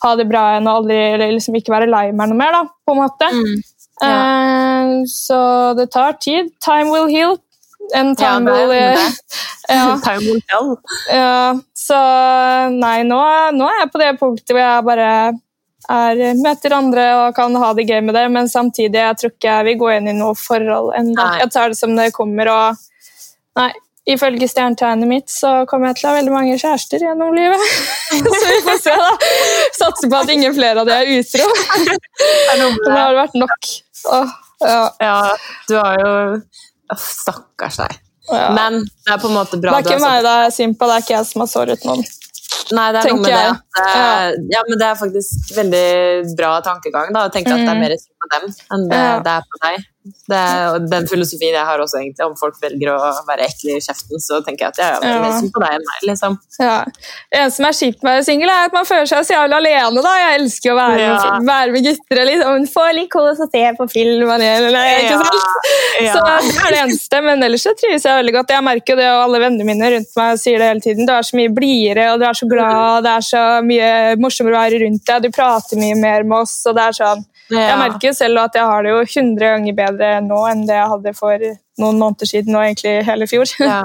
ha 0.00 0.10
det 0.16 0.28
bra 0.30 0.44
igjen 0.52 0.68
og 0.70 0.76
aldri, 0.80 0.98
liksom 1.34 1.56
ikke 1.58 1.74
være 1.74 1.90
lei 1.90 2.06
meg 2.14 2.30
noe 2.30 2.38
mer. 2.38 2.54
da, 2.54 2.62
på 2.86 2.94
en 2.94 3.02
måte. 3.02 3.30
Mm. 3.34 3.56
Ja. 4.00 4.10
Eh, 4.10 4.92
så 5.10 5.40
det 5.78 5.90
tar 5.92 6.18
tid. 6.22 6.52
Time 6.64 6.90
will 6.94 7.10
heal. 7.10 7.36
En 7.94 8.16
time 8.16 8.50
ja, 8.50 8.66
will 8.68 8.72
ja. 11.12 11.58
Så 11.74 12.00
nei, 12.74 13.02
nå, 13.06 13.20
nå, 13.56 13.68
er 13.68 13.84
jeg 13.84 13.92
på 13.92 14.02
det 14.02 14.10
punktet 14.20 14.54
hvor 14.54 14.62
jeg 14.62 14.86
bare 14.86 15.10
er, 15.90 16.22
møter 16.38 16.74
andre 16.76 17.04
og 17.18 17.36
kan 17.36 17.54
ha 17.58 17.72
det 17.74 17.86
gøy 17.88 18.00
med 18.06 18.14
det, 18.18 18.26
men 18.32 18.50
samtidig 18.50 19.00
jeg 19.00 19.20
tror 19.20 19.34
ikke 19.34 19.52
jeg 19.52 19.68
vil 19.68 19.78
gå 19.80 19.92
inn 19.96 20.10
i 20.10 20.16
noe 20.16 20.34
forhold 20.38 20.92
ennå. 20.98 21.28
Jeg 21.40 21.52
tar 21.54 21.72
det 21.72 21.78
som 21.80 21.94
det 21.98 22.10
kommer, 22.16 22.50
og 22.52 22.66
nei, 23.58 23.70
ifølge 24.10 24.48
stjernetegnet 24.50 25.08
mitt 25.08 25.32
så 25.32 25.64
kommer 25.70 25.90
jeg 25.90 26.00
til 26.00 26.08
å 26.08 26.12
ha 26.12 26.18
veldig 26.18 26.34
mange 26.34 26.58
kjærester 26.60 27.04
gjennom 27.04 27.34
livet. 27.36 27.66
så 28.40 28.46
vi 28.46 28.60
får 28.66 28.80
se, 28.84 28.96
da. 29.02 29.12
Satser 29.78 30.10
på 30.10 30.22
at 30.22 30.34
ingen 30.34 30.56
flere 30.56 30.82
av 30.82 30.90
de 30.90 30.96
er 30.96 31.12
utro. 31.18 31.46
Det 32.56 32.96
har 32.96 33.18
vært 33.18 33.38
nok. 33.38 33.72
Åh, 34.10 34.34
ja. 34.64 34.82
ja, 35.00 35.20
du 35.68 35.76
har 35.78 36.00
jo 36.00 36.12
Stakkars 36.98 37.80
deg. 37.82 37.98
Ja. 38.30 38.50
Men 38.54 38.82
det 38.84 39.14
er 39.14 39.20
på 39.20 39.30
en 39.30 39.36
måte 39.36 39.58
bra. 39.60 39.74
Det 39.78 39.90
er 39.90 39.96
ikke 39.96 40.02
meg 40.04 40.24
det 40.26 40.32
er 40.32 40.74
på, 40.78 40.88
det 40.88 40.96
er 40.96 41.04
ikke 41.04 41.14
jeg 41.16 41.28
som 41.30 41.44
har 41.44 41.50
såret 41.50 41.86
noen. 41.88 42.04
Nei, 42.70 42.86
det 42.94 43.00
er 43.00 43.10
noe 43.10 43.22
med 43.22 43.32
jeg. 43.32 43.54
det. 43.54 43.80
At, 43.80 43.88
ja. 43.90 44.10
ja. 44.54 44.60
men 44.68 44.78
det 44.78 44.86
er 44.86 44.98
faktisk 44.98 45.54
veldig 45.56 45.86
bra 46.38 46.52
tankegang. 46.66 47.10
da, 47.14 47.24
Å 47.26 47.32
tenke 47.34 47.54
at 47.54 47.62
det 47.64 47.70
er 47.72 47.78
mm. 47.78 47.82
mer 47.82 47.96
synd 47.98 48.14
på 48.22 48.30
dem 48.34 48.46
enn 48.50 48.86
det, 48.92 49.00
ja. 49.00 49.16
det 49.26 49.34
er 49.34 49.48
på 49.48 49.62
deg. 49.64 49.88
Det 50.00 50.36
er 50.36 50.78
den 50.88 51.04
filosofien 51.10 51.52
jeg 51.52 51.66
har 51.68 51.80
også, 51.82 51.98
egentlig. 52.00 52.24
Om 52.24 52.36
folk 52.40 52.54
velger 52.62 52.88
å 52.94 52.98
være 53.28 53.44
ekle 53.44 53.74
i 53.76 53.82
kjeften, 53.84 54.22
så 54.24 54.38
tenker 54.46 54.66
jeg 54.66 54.72
at 54.72 54.78
jeg 54.80 55.10
er 55.10 55.20
mer 55.20 55.34
synd 55.36 55.52
på 55.52 55.60
deg 55.60 55.74
enn 55.76 55.84
meg. 55.84 56.06
liksom. 56.08 56.36
Ja. 56.56 56.76
Det 56.88 57.40
eneste 57.42 57.60
som 57.60 57.66
er 57.68 57.76
kjipt 57.76 58.00
med 58.00 58.08
å 58.08 58.14
være 58.14 58.26
singel, 58.30 58.52
er 58.54 58.70
at 58.70 58.76
man 58.78 58.88
føler 58.88 59.10
seg 59.10 59.26
så 59.28 59.34
jævlig 59.36 59.58
alene. 59.58 60.04
da. 60.06 60.14
Jeg 60.22 60.38
elsker 60.38 60.72
å 60.72 60.78
være, 60.78 61.02
ja. 61.02 61.18
med, 61.34 61.50
være 61.50 61.74
med 61.74 61.88
gutter 61.90 62.22
og 62.22 62.28
liksom 62.30 62.66
få 62.72 62.86
litt 62.96 63.10
kos 63.12 63.42
og 63.44 63.52
se 63.52 63.64
på 63.76 63.88
film. 63.92 64.32
Eller, 64.38 64.88
ikke 65.04 65.20
sant? 65.20 65.60
Ja. 66.00 66.14
Så 66.14 66.24
det 66.24 66.64
er 66.64 66.72
det 66.72 66.80
eneste. 66.86 67.20
Men 67.26 67.44
ellers 67.44 67.66
så 67.68 67.74
trives 67.76 68.08
jeg 68.08 68.22
veldig 68.22 68.36
godt. 68.38 68.54
Jeg 68.56 68.66
merker 68.70 69.00
det, 69.02 69.10
og 69.12 69.26
alle 69.26 69.42
vennene 69.44 69.68
mine 69.68 69.92
rundt 69.98 70.16
meg 70.16 70.40
sier 70.40 70.62
det 70.62 70.70
hele 70.70 70.84
tiden. 70.86 71.04
Du 71.04 71.12
er 71.12 71.28
så 71.28 71.36
mye 71.36 71.52
blidere, 71.52 72.08
og 72.14 72.22
du 72.22 72.24
er 72.30 72.40
så 72.40 72.48
glad, 72.48 73.04
det 73.04 73.12
er 73.18 73.28
så 73.28 73.44
mye 73.68 73.92
morsommere 74.22 74.56
å 74.56 74.64
være 74.64 74.80
rundt 74.86 75.04
deg. 75.12 75.28
Du 75.28 75.36
prater 75.36 75.84
mye 75.84 76.00
mer 76.00 76.24
med 76.24 76.40
oss, 76.40 76.56
og 76.70 76.80
det 76.80 76.88
er 76.88 76.98
sånn 77.02 77.26
ja. 77.50 77.64
Jeg 77.72 77.78
merker 77.80 78.14
selv 78.16 78.44
at 78.44 78.56
jeg 78.58 78.68
har 78.70 78.86
det 78.86 78.92
jo 78.92 79.00
100 79.02 79.54
ganger 79.54 79.78
bedre 79.78 80.12
nå 80.26 80.38
enn 80.50 80.66
det 80.68 80.78
jeg 80.78 80.92
hadde 80.94 81.14
for 81.18 81.48
noen 81.80 81.98
måneder 82.02 82.30
siden 82.30 82.56
og 82.56 82.66
egentlig 82.66 82.94
hele 83.08 83.28
fjor. 83.30 83.56
Ja, 83.62 83.80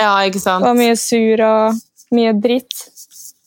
ja 0.00 0.14
ikke 0.28 0.42
sant. 0.46 0.64
Det 0.64 0.70
var 0.70 0.80
mye 0.80 0.96
sur 1.00 1.44
og 1.48 1.82
mye 2.16 2.34
dritt. 2.40 2.88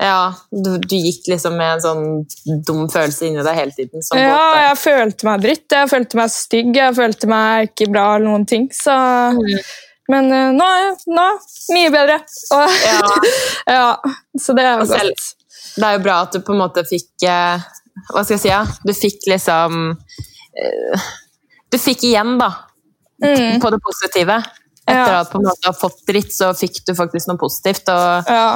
Ja, 0.01 0.33
du, 0.51 0.73
du, 0.83 0.95
gikk 0.99 1.29
liksom 1.31 1.55
med 1.55 1.77
en 1.77 1.83
sånn 1.83 2.61
dum 2.67 2.89
følelse 2.91 3.29
inni 3.29 3.43
deg 3.45 3.55
hele 3.55 3.71
tiden? 3.77 4.03
ja, 4.11 4.33
måte. 4.33 4.63
jeg 4.65 4.79
følte 4.81 5.29
meg 5.29 5.45
dritt. 5.45 5.65
Jeg 5.71 5.91
følte 5.93 6.19
meg 6.19 6.33
stygg, 6.33 6.71
jeg 6.75 6.97
følte 6.97 7.29
meg 7.31 7.69
ikke 7.69 7.87
bra 7.93 8.07
eller 8.17 8.27
noen 8.27 8.47
ting. 8.49 8.67
Så 8.75 8.95
mm. 9.37 9.53
Men 10.11 10.27
uh, 10.29 10.51
nå, 10.53 10.67
nå 11.09 11.23
mye 11.73 11.93
bedre. 11.93 12.19
Og, 12.53 12.75
ja. 12.85 12.99
ja. 13.77 13.87
Så 14.41 14.53
det 14.57 14.67
er 14.67 14.83
jo 14.83 14.89
godt. 14.91 15.31
Det 15.75 15.87
er 15.87 15.95
jo 15.97 16.03
bra 16.05 16.19
at 16.27 16.35
du 16.35 16.43
på 16.45 16.53
en 16.53 16.61
måte 16.61 16.83
fikk 16.87 17.25
uh, 17.25 17.63
hva 18.11 18.23
skal 18.23 18.35
jeg 18.35 18.43
si? 18.43 18.51
Ja? 18.51 18.63
Du 18.83 18.93
fikk 18.95 19.27
liksom 19.31 19.95
uh, 19.95 21.05
Du 21.71 21.79
fikk 21.81 22.05
igjen, 22.07 22.35
da, 22.41 22.51
mm. 23.23 23.61
på 23.63 23.71
det 23.73 23.81
positive. 23.83 24.39
Etter 24.85 25.15
ja. 25.15 25.21
at 25.23 25.31
på 25.31 25.39
en 25.41 25.47
måte 25.47 25.69
har 25.69 25.77
fått 25.77 26.03
dritt, 26.07 26.33
så 26.35 26.51
fikk 26.57 26.83
du 26.85 26.93
faktisk 26.97 27.31
noe 27.31 27.41
positivt. 27.41 27.89
Og 27.89 28.29
ja. 28.29 28.49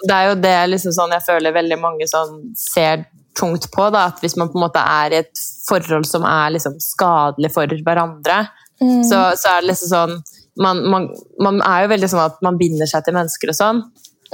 Det 0.00 0.16
er 0.16 0.30
jo 0.30 0.36
det 0.40 0.58
liksom 0.70 0.94
sånn 0.96 1.12
jeg 1.12 1.26
føler 1.26 1.52
veldig 1.52 1.76
mange 1.80 2.06
sånn 2.08 2.38
ser 2.56 3.04
tungt 3.36 3.68
på. 3.72 3.88
Da, 3.92 4.06
at 4.10 4.20
Hvis 4.22 4.36
man 4.40 4.50
på 4.52 4.58
en 4.58 4.66
måte 4.66 4.82
er 4.82 5.14
i 5.14 5.20
et 5.22 5.42
forhold 5.68 6.08
som 6.08 6.24
er 6.28 6.54
liksom 6.56 6.76
skadelig 6.82 7.52
for 7.54 7.80
hverandre, 7.86 8.42
mm. 8.82 9.02
så, 9.08 9.30
så, 9.38 9.56
er 9.56 9.62
det 9.62 9.72
liksom 9.72 9.92
sånn 9.92 10.14
man, 10.60 10.82
man, 10.92 11.08
man, 11.40 11.60
er 11.64 11.84
jo 11.84 11.92
veldig 11.94 12.08
sånn 12.10 12.24
at 12.26 12.40
man 12.44 12.58
binder 12.60 12.88
seg 12.90 13.04
til 13.06 13.16
mennesker 13.16 13.52
og 13.52 13.56
sånn, 13.56 13.78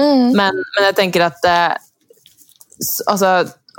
mm. 0.01 0.33
men, 0.35 0.57
men, 0.57 0.87
jeg 0.89 0.97
tenker 0.99 1.27
at 1.29 1.45
eh, 1.47 1.75
altså 3.13 3.33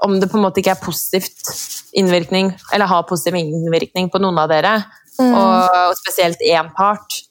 om 0.05 0.19
det 0.19 0.29
på 0.31 0.37
en 0.37 0.45
måte 0.45 0.61
ikke 0.61 0.75
er 0.75 0.83
positivt 0.83 1.51
innvirkning, 1.97 2.51
eller 2.73 2.89
har 2.89 3.07
positiv 3.09 3.37
innvirkning 3.39 4.11
på 4.13 4.21
noen 4.21 4.37
av 4.41 4.51
dere, 4.51 4.75
mm. 5.17 5.31
og, 5.31 5.77
og, 5.79 5.95
spesielt 6.01 6.43
én 6.45 6.69
part, 6.77 7.21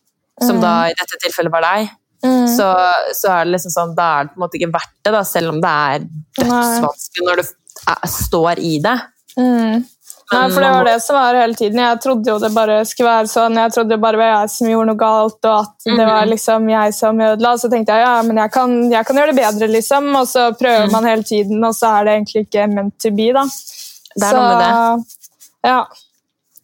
som 0.42 0.58
mm. 0.58 0.64
da 0.64 0.74
i 0.90 0.96
dette 0.98 1.20
tilfellet 1.22 1.54
var 1.54 1.66
deg, 1.66 1.90
mm. 2.26 2.46
så, 2.56 2.70
så, 3.16 3.32
er 3.32 3.44
det 3.46 3.56
liksom 3.56 3.74
sånn, 3.74 3.94
da 3.98 4.08
er 4.16 4.26
det 4.26 4.34
på 4.34 4.40
en 4.40 4.46
måte 4.46 4.60
ikke 4.60 4.72
verdt 4.74 4.94
det, 4.96 5.12
da, 5.14 5.22
selv 5.28 5.54
om 5.54 5.60
det 5.62 5.74
er 5.90 6.08
dødsvanskelig 6.40 7.28
når 7.28 7.42
du 7.42 7.44
er, 7.46 8.08
står 8.16 8.64
i 8.64 8.72
det. 8.84 8.96
Mm. 9.36 9.84
Nei, 10.32 10.46
for 10.50 10.58
det 10.58 10.70
var 10.74 10.84
det 10.88 11.00
som 11.04 11.14
var 11.14 11.36
hele 11.38 11.54
tiden. 11.54 11.78
Jeg 11.78 11.98
trodde 12.02 12.30
jo 12.32 12.38
det 12.42 12.48
bare 12.50 12.80
skulle 12.88 13.12
være 13.12 13.28
sånn. 13.30 13.58
Jeg 13.60 13.74
trodde 13.76 13.94
det 13.94 14.02
bare 14.02 14.18
var 14.18 14.32
jeg 14.32 14.50
som 14.56 14.70
gjorde 14.72 14.88
noe 14.88 14.98
galt, 14.98 15.38
og 15.46 15.52
at 15.60 15.86
det 15.86 16.00
var 16.00 16.24
mhm. 16.24 16.32
liksom 16.32 16.66
jeg 16.72 16.96
som 16.96 17.20
ødela. 17.28 17.52
Så 17.62 17.70
tenkte 17.70 17.94
jeg 17.94 18.02
ja, 18.02 18.16
men 18.26 18.40
jeg 18.42 18.52
kan, 18.56 18.74
jeg 18.90 19.06
kan, 19.06 19.20
gjøre 19.20 19.34
det 19.34 19.38
bedre, 19.38 19.68
liksom. 19.76 20.10
Og 20.18 20.26
så 20.32 20.48
prøver 20.58 20.88
mhm. 20.88 20.96
man 20.96 21.08
hele 21.12 21.28
tiden, 21.30 21.62
og 21.62 21.78
så 21.78 21.92
er 21.94 22.08
det 22.08 22.16
egentlig 22.16 22.44
ikke 22.48 22.66
meant 22.74 22.98
to 23.02 23.14
be, 23.14 23.30
da. 23.38 23.46
Det 24.16 24.26
er 24.26 24.40
noe 24.40 24.50
med 24.50 24.64
det. 24.64 25.14
Ja. 25.70 25.80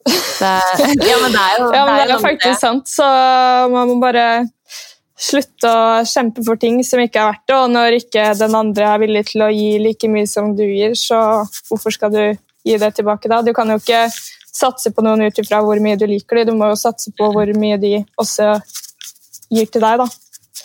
Det, 0.03 0.53
ja, 1.12 1.16
men 1.22 1.31
det 1.31 1.42
er 1.46 1.59
jo 1.61 1.70
ja, 1.70 1.87
men 1.87 1.94
det 1.94 2.03
er, 2.09 2.16
er 2.16 2.27
faktisk 2.27 2.61
sant. 2.66 2.90
Så 2.90 3.07
man 3.70 3.92
må 3.92 4.01
bare 4.03 4.27
slutte 5.22 5.70
å 5.70 5.83
kjempe 6.09 6.42
for 6.42 6.59
ting 6.59 6.81
som 6.83 6.98
ikke 6.98 7.20
er 7.22 7.31
verdt 7.31 7.46
det. 7.46 7.59
Og 7.62 7.75
når 7.79 8.03
ikke 8.03 8.31
den 8.42 8.57
andre 8.59 8.88
er 8.90 9.03
villig 9.07 9.29
til 9.31 9.46
å 9.46 9.53
gi 9.55 9.77
like 9.83 10.11
mye 10.11 10.27
som 10.27 10.57
du 10.59 10.64
gir, 10.66 10.96
så 10.98 11.20
hvorfor 11.68 11.94
skal 11.94 12.11
du 12.11 12.25
gi 12.64 12.79
det 12.79 12.94
tilbake 12.96 13.31
da. 13.31 13.42
Du 13.42 13.53
kan 13.57 13.70
jo 13.70 13.79
ikke 13.81 14.07
satse 14.53 14.92
på 14.92 15.05
noen 15.05 15.27
ut 15.27 15.38
ifra 15.40 15.62
hvor 15.64 15.81
mye 15.83 15.98
du 15.98 16.07
liker 16.09 16.42
dem, 16.42 16.53
du 16.53 16.61
må 16.61 16.72
jo 16.72 16.79
satse 16.79 17.12
på 17.16 17.31
hvor 17.35 17.48
mye 17.59 17.79
de 17.81 17.94
også 18.20 18.55
gir 19.53 19.70
til 19.72 19.85
deg. 19.85 20.03
da. 20.05 20.09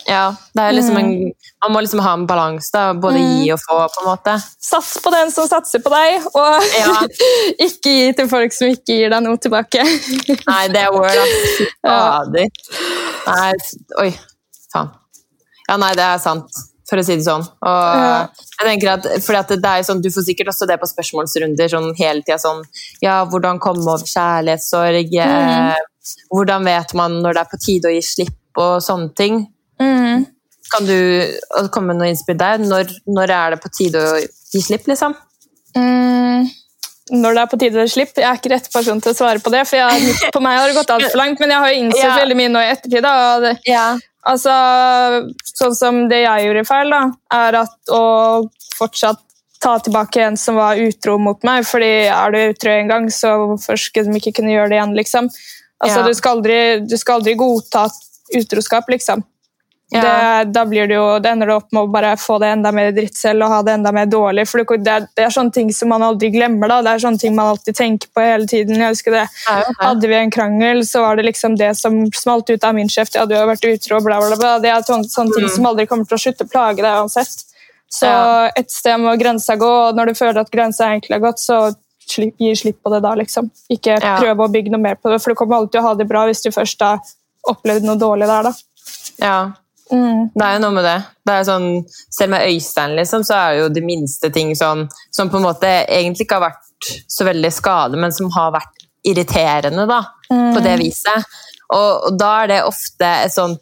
Ja, 0.08 0.24
det 0.56 0.62
er 0.62 0.72
liksom 0.72 0.96
en, 0.96 1.08
mm. 1.10 1.48
man 1.64 1.72
må 1.74 1.80
liksom 1.84 2.00
ha 2.00 2.12
en 2.16 2.26
balanse, 2.28 2.82
både 3.02 3.20
mm. 3.20 3.32
gi 3.42 3.50
og 3.52 3.60
få. 3.60 3.78
på 3.92 4.04
en 4.04 4.08
måte. 4.08 4.36
Sats 4.68 4.94
på 5.04 5.12
den 5.12 5.32
som 5.34 5.48
satser 5.50 5.82
på 5.84 5.92
deg, 5.92 6.28
og 6.32 6.70
ja. 6.76 6.94
ikke 7.66 7.92
gi 7.92 8.14
til 8.16 8.30
folk 8.30 8.56
som 8.56 8.72
ikke 8.72 8.96
gir 9.02 9.12
deg 9.12 9.24
noe 9.26 9.40
tilbake. 9.42 9.84
nei, 10.52 10.62
det 10.72 10.86
er 10.86 10.94
word, 10.94 11.12
ass. 11.12 11.60
Fader. 11.84 12.64
Nei, 13.28 13.52
oi, 14.04 14.10
faen. 14.72 14.96
Ja, 15.68 15.76
nei, 15.76 15.92
det 15.98 16.04
er 16.06 16.20
sant 16.22 16.64
for 16.88 17.00
å 17.00 17.04
si 17.04 17.18
det 17.18 17.26
sånn. 17.26 17.44
Og 17.44 18.40
jeg 18.58 18.64
tenker 18.64 18.92
at, 18.94 19.08
fordi 19.24 19.40
at 19.40 19.52
det 19.52 19.72
er 19.72 19.84
sånn, 19.86 20.00
Du 20.02 20.10
får 20.14 20.24
sikkert 20.30 20.52
også 20.52 20.68
det 20.70 20.78
på 20.80 20.88
spørsmålsrunder 20.88 21.70
sånn 21.72 21.92
hele 21.98 22.24
tida 22.24 22.38
sånn 22.40 22.64
Ja, 23.04 23.20
hvordan 23.28 23.60
komme 23.62 23.84
over 23.84 24.06
kjærlighetssorg? 24.08 25.12
Mm. 25.12 25.76
Eh, 25.76 26.18
hvordan 26.32 26.64
vet 26.64 26.94
man 26.98 27.20
når 27.22 27.36
det 27.36 27.44
er 27.44 27.52
på 27.52 27.60
tide 27.60 27.90
å 27.90 27.94
gi 27.94 28.02
slipp, 28.04 28.36
og 28.58 28.78
sånne 28.84 29.12
ting? 29.18 29.42
Mm. 29.82 30.24
Kan 30.72 30.88
du 30.88 30.98
komme 31.72 31.92
med 31.92 32.00
noe 32.00 32.12
innspill 32.12 32.38
der? 32.40 32.60
Når, 32.60 32.96
når, 33.08 33.34
er 33.36 33.54
det 33.54 33.60
på 33.62 33.72
tide 33.72 34.04
å 34.04 34.16
gi 34.18 34.64
slipp, 34.64 34.88
liksom? 34.90 35.16
Mm 35.76 36.48
når 37.10 37.36
det 37.36 37.42
er 37.42 37.50
på 37.50 37.58
tide 37.60 37.80
å 37.80 37.86
gi 37.86 37.92
slipp? 37.92 38.12
Jeg 38.18 38.28
er 38.28 38.40
ikke 38.40 38.52
rett 38.52 38.68
person 38.72 39.00
til 39.02 39.12
å 39.12 39.16
svare 39.16 39.42
på 39.42 39.52
det, 39.52 39.64
for 39.68 39.80
jeg, 39.80 40.14
på 40.34 40.42
meg 40.44 40.58
har 40.60 40.70
det 40.70 40.76
gått 40.76 40.92
altfor 40.94 41.20
langt. 41.20 41.40
Men 41.42 41.54
jeg 41.54 41.64
har 41.64 41.72
jo 41.72 41.82
innsett 41.84 42.04
ja. 42.04 42.16
veldig 42.20 42.38
mye 42.40 42.52
nå 42.52 42.64
i 42.64 42.70
ettertid. 42.74 43.06
Da, 43.06 43.54
ja. 43.68 43.86
Altså, 44.28 44.52
sånn 45.56 45.76
som 45.76 46.02
det 46.10 46.20
jeg 46.24 46.48
gjorde 46.48 46.66
feil, 46.68 46.92
da, 46.92 47.02
er 47.32 47.62
at 47.62 47.94
å 47.94 48.02
fortsatt 48.76 49.22
ta 49.62 49.78
tilbake 49.82 50.22
en 50.22 50.36
som 50.38 50.58
var 50.58 50.78
utro 50.78 51.16
mot 51.18 51.42
meg. 51.46 51.66
fordi 51.66 51.92
er 52.06 52.34
du 52.34 52.38
utro 52.52 52.70
en 52.70 52.92
gang, 52.92 53.08
så 53.10 53.34
hvorfor 53.44 53.80
skulle 53.80 54.12
de 54.12 54.20
ikke 54.20 54.36
kunne 54.38 54.52
gjøre 54.54 54.70
det 54.72 54.78
igjen? 54.78 54.94
liksom? 54.98 55.30
Altså, 55.78 56.00
ja. 56.00 56.06
du, 56.06 56.14
skal 56.14 56.38
aldri, 56.38 56.60
du, 56.86 56.96
skal 56.98 57.20
aldri, 57.20 57.34
godta 57.38 57.86
utroskap, 58.38 58.88
liksom. 58.90 59.24
Ja. 59.90 60.00
Det, 60.44 60.44
da 60.52 60.66
blir 60.66 60.86
det 60.86 60.98
jo, 60.98 61.04
det 61.18 61.30
ender 61.30 61.48
du 61.48 61.54
opp 61.54 61.70
med 61.72 61.86
å 61.86 61.88
bare 61.88 62.10
få 62.20 62.36
det 62.42 62.50
enda 62.52 62.68
mer 62.76 62.90
dritt 62.92 63.16
selv 63.16 63.46
og 63.46 63.52
ha 63.54 63.60
det 63.64 63.78
enda 63.78 63.92
mer 63.96 64.06
dårlig. 64.06 64.44
for 64.48 64.60
det, 64.60 64.96
det, 65.16 65.22
er 65.24 65.32
sånne 65.32 65.54
ting 65.54 65.70
som 65.72 65.88
man 65.88 66.02
aldri 66.04 66.28
glemmer. 66.34 66.68
da, 66.68 66.82
Det 66.82 66.90
er 66.92 67.04
sånne 67.06 67.18
ting 67.18 67.36
man 67.36 67.54
alltid 67.54 67.76
tenker 67.76 68.08
på 68.12 68.20
hele 68.20 68.46
tiden. 68.46 68.76
jeg 68.76 68.92
husker 68.92 69.16
det. 69.16 69.24
Hadde 69.78 70.08
vi 70.08 70.14
en 70.14 70.30
krangel, 70.30 70.84
så 70.86 71.00
var 71.06 71.16
det 71.16 71.24
liksom 71.30 71.56
det 71.56 71.72
som 71.78 72.02
smalt 72.12 72.50
ut 72.50 72.64
av 72.64 72.74
min 72.74 72.88
kjeft. 72.88 73.16
Ja, 73.16 73.24
du 73.24 73.34
har 73.34 73.46
vært 73.48 73.64
utro, 73.64 74.00
bla, 74.04 74.20
bla, 74.20 74.36
bla. 74.36 74.58
Det 74.60 74.68
er 74.68 74.84
sånne, 74.84 75.08
sånne 75.08 75.32
ting 75.32 75.48
mm. 75.48 75.54
som 75.56 75.68
aldri 75.70 75.86
kommer 75.86 76.04
til 76.04 76.18
å 76.18 76.24
slutte 76.26 76.44
å 76.44 76.50
plage 76.52 76.84
deg 76.84 76.98
uansett. 77.00 77.46
Så 77.88 78.10
et 78.60 78.68
sted 78.70 79.00
må 79.00 79.14
grensa 79.16 79.56
gå, 79.56 79.70
og 79.88 79.96
når 79.96 80.10
du 80.10 80.18
føler 80.18 80.42
at 80.42 80.50
grensa 80.52 80.90
egentlig 80.90 81.16
har 81.16 81.22
gått, 81.30 81.40
så 81.40 81.70
gi 82.12 82.50
slipp 82.56 82.82
på 82.84 82.92
det 82.92 83.00
da, 83.04 83.14
liksom. 83.16 83.48
Ikke 83.72 83.96
prøve 84.04 84.44
å 84.44 84.52
bygge 84.52 84.74
noe 84.74 84.84
mer 84.84 85.00
på 85.00 85.08
det, 85.08 85.22
for 85.24 85.32
du 85.32 85.40
kommer 85.40 85.56
alltid 85.56 85.78
til 85.78 85.80
å 85.80 85.86
ha 85.88 85.94
det 85.96 86.08
bra 86.10 86.26
hvis 86.28 86.44
du 86.44 86.50
først 86.52 86.84
har 86.84 87.00
opplevd 87.48 87.88
noe 87.88 87.96
dårlig 87.96 88.28
der, 88.28 88.50
da. 88.50 88.52
Ja, 89.18 89.38
Mm. 89.92 90.30
Det 90.34 90.44
er 90.44 90.56
jo 90.56 90.62
noe 90.64 90.76
med 90.76 90.84
det. 90.86 90.96
det 91.28 91.34
er 91.34 91.46
sånn, 91.48 91.68
selv 92.12 92.34
med 92.34 92.48
Øystein 92.48 92.96
liksom, 92.98 93.24
så 93.26 93.36
er 93.38 93.60
jo 93.62 93.68
de 93.72 93.84
minste 93.84 94.30
ting 94.34 94.54
sånn, 94.58 94.86
som 95.14 95.30
på 95.32 95.40
en 95.40 95.48
måte 95.48 95.70
egentlig 95.84 96.26
ikke 96.26 96.40
har 96.40 96.50
vært 96.50 96.92
så 97.10 97.26
veldig 97.28 97.52
skade, 97.52 98.00
men 98.00 98.14
som 98.14 98.30
har 98.36 98.52
vært 98.56 98.88
irriterende 99.08 99.86
da, 99.88 100.02
mm. 100.30 100.50
på 100.54 100.64
det 100.64 100.76
viset. 100.82 101.38
Og, 101.68 102.08
og, 102.08 102.12
da 102.16 102.34
er 102.42 102.52
det 102.52 102.60
ofte 102.64 103.08
et 103.26 103.32
sånt 103.32 103.60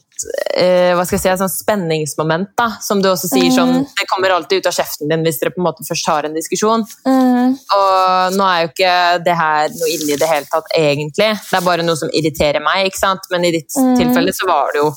eh, 0.54 0.92
hva 0.94 1.02
skal 1.02 1.16
jeg 1.16 1.22
si, 1.24 1.30
et 1.32 1.40
sånt 1.40 1.54
spenningsmoment, 1.54 2.52
da, 2.58 2.68
som 2.82 3.00
du 3.02 3.08
også 3.10 3.30
sier 3.32 3.50
sånn 3.50 3.72
mm. 3.80 3.88
Det 3.98 4.06
kommer 4.10 4.34
alltid 4.36 4.62
ut 4.62 4.68
av 4.70 4.76
kjeften 4.76 5.10
din 5.10 5.26
hvis 5.26 5.40
dere 5.40 5.52
på 5.54 5.60
en 5.60 5.66
måte 5.66 5.86
først 5.88 6.10
har 6.12 6.28
en 6.28 6.36
diskusjon. 6.36 6.86
Mm. 7.08 7.56
Og 7.78 8.38
nå 8.38 8.46
er 8.46 8.62
jo 8.62 8.70
ikke 8.70 8.94
det 9.26 9.36
her 9.40 9.74
noe 9.74 9.90
ille 9.90 10.14
i 10.14 10.20
det 10.22 10.30
hele 10.30 10.48
tatt, 10.52 10.70
egentlig. 10.78 11.32
Det 11.50 11.58
er 11.58 11.66
bare 11.66 11.86
noe 11.86 11.98
som 11.98 12.12
irriterer 12.14 12.62
meg, 12.64 12.86
ikke 12.90 13.02
sant? 13.02 13.26
men 13.34 13.48
i 13.48 13.52
ditt 13.58 13.74
mm. 13.74 13.96
tilfelle 13.98 14.34
så 14.36 14.48
var 14.48 14.74
det 14.74 14.84
jo 14.84 14.90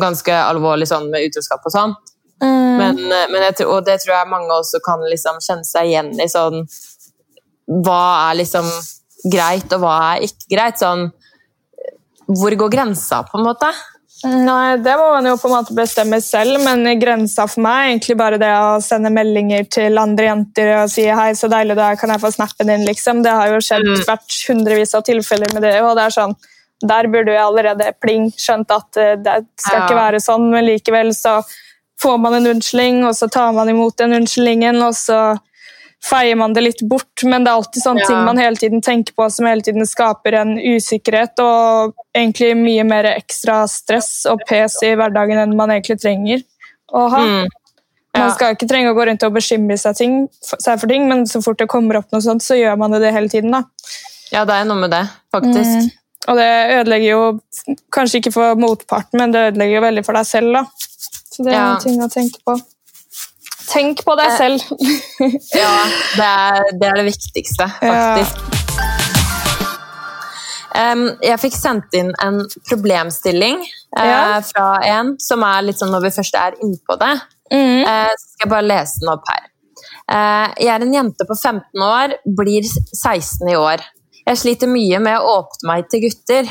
ganske 0.00 0.36
alvorlig 0.44 0.88
sånn 0.90 1.08
med 1.12 1.28
utroskap 1.28 1.64
og 1.66 1.74
sånn. 1.74 1.94
Mm. 2.40 2.76
Men, 2.80 2.98
eh, 3.12 3.28
men 3.32 3.44
jeg, 3.48 3.66
og 3.66 3.84
det 3.86 3.98
tror 4.02 4.16
jeg 4.16 4.30
mange 4.30 4.56
også 4.56 4.80
kan 4.84 5.02
liksom 5.04 5.40
kjenne 5.44 5.66
seg 5.68 5.90
igjen 5.90 6.14
i 6.16 6.28
sånn 6.30 6.62
Hva 7.84 8.30
er 8.30 8.38
liksom 8.38 8.64
greit, 9.28 9.68
og 9.76 9.82
hva 9.82 9.96
er 10.14 10.24
ikke 10.24 10.48
greit? 10.54 10.80
Sånn 10.80 11.10
Hvor 12.30 12.56
går 12.62 12.72
grensa, 12.72 13.20
på 13.28 13.36
en 13.36 13.44
måte? 13.44 13.68
Nei, 14.24 14.76
Det 14.84 14.94
må 15.00 15.10
man 15.14 15.28
jo 15.28 15.36
på 15.40 15.48
en 15.48 15.54
måte 15.58 15.74
bestemme 15.76 16.20
selv, 16.24 16.58
men 16.64 16.84
grensa 17.00 17.46
for 17.48 17.64
meg 17.64 17.76
er 17.78 17.90
egentlig 17.90 18.16
bare 18.20 18.40
det 18.40 18.50
å 18.52 18.80
sende 18.84 19.12
meldinger 19.12 19.64
til 19.72 20.00
andre 20.00 20.26
jenter 20.26 20.72
og 20.76 20.90
si 20.92 21.06
'hei, 21.08 21.32
så 21.36 21.48
deilig 21.48 21.76
du 21.76 21.80
er, 21.80 21.96
kan 21.96 22.12
jeg 22.12 22.20
få 22.20 22.32
snappen 22.32 22.68
din', 22.68 22.84
liksom. 22.84 23.22
Det 23.22 23.32
har 23.32 23.48
jo 23.48 23.60
skjedd 23.64 23.86
mm. 23.86 24.04
hvert 24.04 24.36
hundrevis 24.48 24.94
av 24.94 25.04
tilfeller 25.08 25.54
med 25.54 25.62
det, 25.62 25.80
og 25.80 25.96
det 25.96 26.04
er 26.04 26.16
sånn 26.18 26.36
der 26.80 27.08
burde 27.12 27.34
jeg 27.34 27.44
allerede 27.44 27.92
pling 28.00 28.30
skjønt 28.36 28.72
at 28.72 29.00
uh, 29.00 29.12
det 29.20 29.42
skal 29.60 29.78
ja. 29.78 29.84
ikke 29.84 30.00
være 30.00 30.22
sånn, 30.24 30.48
men 30.52 30.66
likevel 30.68 31.12
så 31.16 31.40
får 32.00 32.18
man 32.18 32.38
en 32.38 32.50
unnskyldning, 32.54 33.04
og 33.04 33.14
så 33.16 33.28
tar 33.28 33.52
man 33.52 33.68
imot 33.68 33.98
den 34.00 34.16
unnskyldningen, 34.16 34.80
og 34.86 34.96
så 34.96 35.20
feier 36.04 36.36
man 36.36 36.54
det 36.56 36.64
litt 36.64 36.82
bort. 36.88 37.24
Men 37.28 37.44
det 37.44 37.52
er 37.52 37.60
alltid 37.60 37.84
sånne 37.84 38.04
ja. 38.04 38.08
ting 38.08 38.24
man 38.24 38.40
hele 38.40 38.56
tiden 38.56 38.80
tenker 38.84 39.16
på 39.16 39.28
som 39.32 39.48
hele 39.48 39.64
tiden 39.64 39.86
skaper 39.88 40.38
en 40.40 40.54
usikkerhet 40.56 41.42
og 41.44 41.94
egentlig 42.16 42.54
mye 42.58 42.86
mer 42.88 43.10
ekstra 43.12 43.62
stress 43.68 44.24
og 44.30 44.40
pes 44.48 44.80
i 44.86 44.94
hverdagen 44.96 45.42
enn 45.42 45.56
man 45.58 45.74
egentlig 45.74 46.00
trenger 46.00 46.44
å 46.90 47.06
ha. 47.12 47.24
Mm. 47.24 47.56
Ja. 48.10 48.24
Man 48.24 48.32
skal 48.34 48.56
ikke 48.56 48.66
trenge 48.70 48.90
å 48.90 48.96
gå 48.96 49.04
rundt 49.06 49.22
og 49.22 49.36
bekymre 49.36 49.76
seg, 49.78 49.94
ting, 50.00 50.14
seg, 50.42 50.80
for 50.80 50.90
ting, 50.90 51.04
men 51.06 51.28
så 51.30 51.38
fort 51.44 51.60
det 51.60 51.68
kommer 51.70 52.00
opp 52.00 52.10
noe 52.10 52.24
sånt, 52.24 52.42
så 52.42 52.56
gjør 52.58 52.80
man 52.80 52.96
det 52.98 53.12
hele 53.14 53.30
tiden. 53.30 53.54
da. 53.54 53.62
Ja, 54.32 54.42
det 54.48 54.56
er 54.56 54.66
noe 54.66 54.80
med 54.80 54.90
det, 54.94 55.04
faktisk. 55.30 55.84
Mm. 55.84 55.99
Og 56.28 56.36
det 56.36 56.50
ødelegger 56.76 57.08
jo 57.08 57.22
kanskje 57.92 58.20
ikke 58.20 58.34
for 58.34 58.58
motparten, 58.60 59.20
men 59.20 59.32
det 59.32 59.46
ødelegger 59.50 59.78
jo 59.78 59.86
veldig 59.86 60.04
for 60.04 60.18
deg 60.18 60.28
selv. 60.28 60.52
da. 60.58 60.64
Så 61.30 61.46
det 61.46 61.54
er 61.54 61.56
ja. 61.56 61.70
en 61.72 61.82
ting 61.82 62.02
å 62.04 62.10
tenke 62.12 62.42
på. 62.44 62.58
Tenk 63.70 64.02
på 64.04 64.16
deg 64.18 64.32
eh, 64.32 64.36
selv. 64.36 64.64
ja, 65.62 65.74
det 66.18 66.26
er, 66.26 66.64
det 66.76 66.88
er, 66.88 66.98
det 67.00 67.06
viktigste, 67.12 67.68
faktisk. 67.80 68.40
Ja. 68.44 68.56
Um, 70.70 71.08
jeg 71.18 71.40
fikk 71.42 71.56
sendt 71.58 71.94
inn 71.98 72.12
en 72.22 72.44
problemstilling 72.68 73.58
uh, 73.58 74.04
ja. 74.06 74.20
fra 74.46 74.66
en 74.86 75.16
som 75.18 75.42
er 75.42 75.64
litt 75.66 75.80
sånn 75.80 75.90
når 75.90 76.04
vi 76.04 76.12
først 76.14 76.36
er 76.38 76.58
innpå 76.62 76.96
det. 77.00 77.14
Mm. 77.50 77.80
Uh, 77.82 78.12
skal 78.14 78.44
jeg 78.44 78.52
bare 78.52 78.68
lese 78.68 79.02
den 79.02 79.10
opp 79.14 79.32
her. 79.32 79.48
Uh, 80.10 80.46
jeg 80.60 80.70
er 80.74 80.84
en 80.84 80.94
jente 80.94 81.26
på 81.26 81.36
15 81.36 81.86
år, 81.86 82.14
blir 82.38 82.66
16 82.66 83.50
i 83.50 83.58
år. 83.58 83.82
Jeg 84.30 84.38
sliter 84.38 84.68
mye 84.70 84.98
med 85.02 85.18
å 85.18 85.30
åpne 85.40 85.66
meg 85.66 85.86
til 85.90 86.04
gutter. 86.04 86.46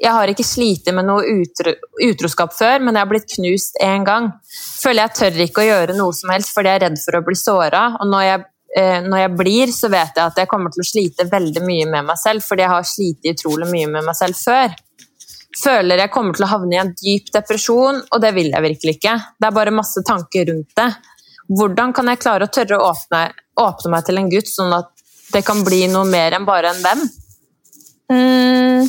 Jeg 0.00 0.10
har 0.16 0.30
ikke 0.32 0.42
slitt 0.46 0.88
med 0.96 1.06
noe 1.06 1.22
utro, 1.28 1.76
utroskap 2.02 2.54
før, 2.56 2.80
men 2.82 2.96
jeg 2.96 3.04
har 3.04 3.10
blitt 3.10 3.28
knust 3.36 3.76
én 3.84 4.06
gang. 4.06 4.32
Føler 4.80 5.04
jeg 5.04 5.14
tør 5.18 5.38
ikke 5.44 5.62
å 5.62 5.68
gjøre 5.68 5.94
noe 5.94 6.16
som 6.16 6.32
helst 6.34 6.50
fordi 6.56 6.72
jeg 6.72 6.80
er 6.80 6.84
redd 6.88 6.98
for 6.98 7.18
å 7.18 7.22
bli 7.28 7.36
såra. 7.38 7.84
Og 8.00 8.10
når 8.10 8.24
jeg, 8.26 8.42
eh, 8.82 8.98
når 9.06 9.22
jeg, 9.22 9.32
blir, 9.44 9.74
så 9.76 9.92
vet 9.92 10.18
jeg 10.18 10.24
at 10.24 10.42
jeg 10.42 10.50
kommer 10.50 10.74
til 10.74 10.82
å 10.82 10.88
slite 10.88 11.28
veldig 11.30 11.62
mye 11.68 11.86
med 11.92 12.08
meg 12.10 12.18
selv, 12.18 12.42
fordi 12.48 12.66
jeg 12.66 12.74
har 12.74 12.90
slitt 12.96 13.30
utrolig 13.36 13.70
mye 13.76 13.92
med 13.94 14.08
meg 14.08 14.18
selv 14.24 14.42
før. 14.42 14.74
Føler 15.62 16.02
jeg 16.02 16.14
kommer 16.16 16.34
til 16.34 16.48
å 16.48 16.52
havne 16.56 16.74
i 16.74 16.82
en 16.82 16.92
dyp 16.98 17.30
depresjon, 17.36 18.02
og 18.10 18.26
det 18.26 18.34
vil 18.34 18.50
jeg 18.50 18.66
virkelig 18.66 18.98
ikke. 18.98 19.16
Det 19.38 19.52
er 19.52 19.58
bare 19.60 19.78
masse 19.78 20.02
tanker 20.02 20.50
rundt 20.50 20.74
det. 20.82 20.90
Hvordan 21.46 21.94
kan 21.94 22.10
jeg 22.10 22.24
klare 22.26 22.50
å 22.50 22.54
tørre 22.58 22.78
å 22.80 22.90
åpne, 22.90 23.24
åpne 23.60 23.94
meg 23.94 24.06
til 24.10 24.18
en 24.18 24.34
gutt, 24.34 24.50
sånn 24.50 24.74
at 24.74 24.90
det 25.30 25.46
kan 25.46 25.62
bli 25.62 25.84
noe 25.90 26.08
mer 26.10 26.34
enn 26.34 26.48
bare 26.48 26.74
en 26.74 26.82
venn? 26.82 27.10
Mm. 28.10 28.88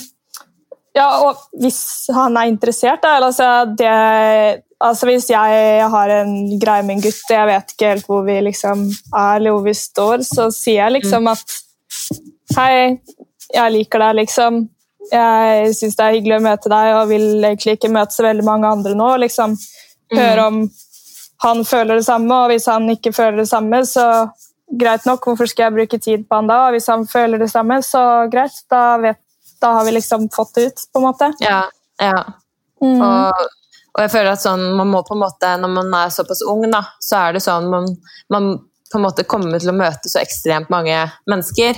Ja, 0.97 1.07
og 1.23 1.61
hvis 1.61 2.09
han 2.11 2.35
er 2.35 2.49
interessert, 2.51 3.03
da 3.03 3.13
altså, 3.21 3.47
det, 3.77 3.91
altså 4.81 5.07
Hvis 5.07 5.29
jeg 5.31 5.85
har 5.93 6.13
en 6.17 6.33
greie 6.59 6.83
med 6.83 6.97
en 6.97 7.03
gutt, 7.05 7.21
jeg 7.29 7.47
vet 7.47 7.71
ikke 7.71 7.93
helt 7.93 8.09
hvor 8.09 8.25
vi 8.27 8.39
liksom 8.43 8.83
er 8.89 9.37
eller 9.37 9.55
hvor 9.55 9.63
vi 9.69 9.75
står, 9.77 10.25
så 10.27 10.49
sier 10.51 10.81
jeg 10.83 10.97
liksom 10.99 11.27
mm. 11.27 11.31
at 11.31 11.59
Hei, 12.51 12.99
jeg 13.53 13.71
liker 13.71 14.01
deg, 14.03 14.17
liksom. 14.25 14.65
Jeg 15.11 15.71
syns 15.77 15.95
det 15.95 16.03
er 16.03 16.15
hyggelig 16.17 16.39
å 16.41 16.43
møte 16.43 16.71
deg 16.71 16.89
og 16.97 17.07
vil 17.07 17.27
egentlig 17.39 17.77
ikke 17.77 17.91
møte 17.93 18.15
så 18.15 18.25
veldig 18.25 18.43
mange 18.47 18.67
andre 18.67 18.95
nå. 18.97 19.07
liksom 19.23 19.55
Høre 20.11 20.47
om 20.49 20.65
han 21.41 21.63
føler 21.65 21.97
det 21.97 22.05
samme, 22.05 22.35
og 22.35 22.51
hvis 22.51 22.67
han 22.69 22.89
ikke 22.91 23.13
føler 23.15 23.41
det 23.41 23.49
samme, 23.49 23.79
så 23.87 24.27
greit 24.79 25.05
nok, 25.07 25.25
hvorfor 25.27 25.49
skal 25.49 25.67
jeg 25.67 25.75
bruke 25.75 25.99
tid 25.99 26.23
på 26.27 26.39
han 26.39 26.47
da? 26.49 26.61
Hvis 26.71 26.87
han 26.91 27.03
føler 27.09 27.41
det 27.41 27.49
samme, 27.51 27.81
så 27.85 28.01
greit, 28.31 28.55
da 28.71 28.95
vet 29.01 29.19
da 29.61 29.67
har 29.67 29.85
vi 29.85 29.91
liksom 29.91 30.29
fått 30.33 30.55
det 30.55 30.61
ut, 30.61 30.79
på 30.93 30.99
en 30.99 31.05
måte. 31.05 31.33
Ja, 31.39 31.69
ja. 32.01 32.23
Mm. 32.81 33.01
Og, 33.01 33.43
og, 33.93 33.99
jeg 34.01 34.09
føler 34.09 34.31
at 34.33 34.41
sånn, 34.41 34.63
man 34.77 34.89
må 34.89 35.03
på 35.05 35.13
en 35.13 35.21
måte, 35.21 35.53
når 35.61 35.73
man 35.75 35.93
er 35.99 36.09
såpass 36.13 36.41
ung, 36.49 36.65
da, 36.71 36.81
så 37.03 37.19
er 37.27 37.37
det 37.37 37.43
sånn 37.45 37.69
man, 37.69 37.85
man 38.33 38.51
på 38.91 38.97
en 38.97 39.05
måte 39.05 39.27
kommer 39.29 39.61
til 39.61 39.69
å 39.71 39.77
møte 39.77 40.09
så 40.09 40.23
ekstremt 40.23 40.71
mange 40.73 40.97
mennesker. 41.29 41.77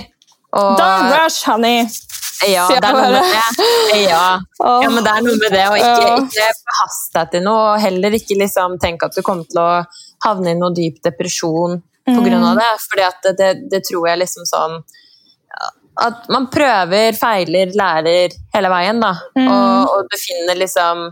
Og, 0.54 0.78
Don't 0.80 1.12
rush, 1.12 1.44
honey! 1.50 1.84
Ja, 2.44 2.64
det 2.68 2.80
er 2.80 2.96
noe 2.96 3.10
med 3.12 3.20
det. 3.20 4.00
Ja. 4.04 4.24
ja, 4.40 4.88
men 4.90 5.04
det 5.04 5.12
er 5.12 5.22
noe 5.24 5.36
med 5.38 5.54
det 5.54 5.64
å 5.68 5.76
ikke, 5.78 6.08
ikke 6.24 6.48
forhaste 6.64 7.20
deg 7.20 7.34
til 7.34 7.44
noe, 7.46 7.66
og 7.74 7.82
heller 7.84 8.16
ikke 8.16 8.36
liksom 8.40 8.78
tenke 8.82 9.08
at 9.08 9.16
du 9.16 9.22
kommer 9.24 9.46
til 9.48 9.60
å 9.60 9.68
havne 10.24 10.54
i 10.54 10.58
noe 10.58 10.72
dyp 10.74 11.02
depresjon 11.04 11.78
pga. 12.06 12.40
av 12.50 12.60
det. 12.60 12.70
fordi 12.90 13.06
at 13.06 13.32
det, 13.38 13.50
det, 13.70 13.82
tror 13.88 14.08
jeg 14.10 14.22
liksom 14.24 14.48
sånn 14.48 14.82
at 16.02 16.24
man 16.32 16.48
prøver, 16.50 17.14
feiler, 17.14 17.70
lærer 17.78 18.32
hele 18.54 18.70
veien. 18.72 19.00
da. 19.02 19.12
Mm. 19.38 19.44
Og, 19.46 19.92
og, 19.92 20.08
du 20.10 20.16
finner 20.18 20.58
liksom 20.58 21.04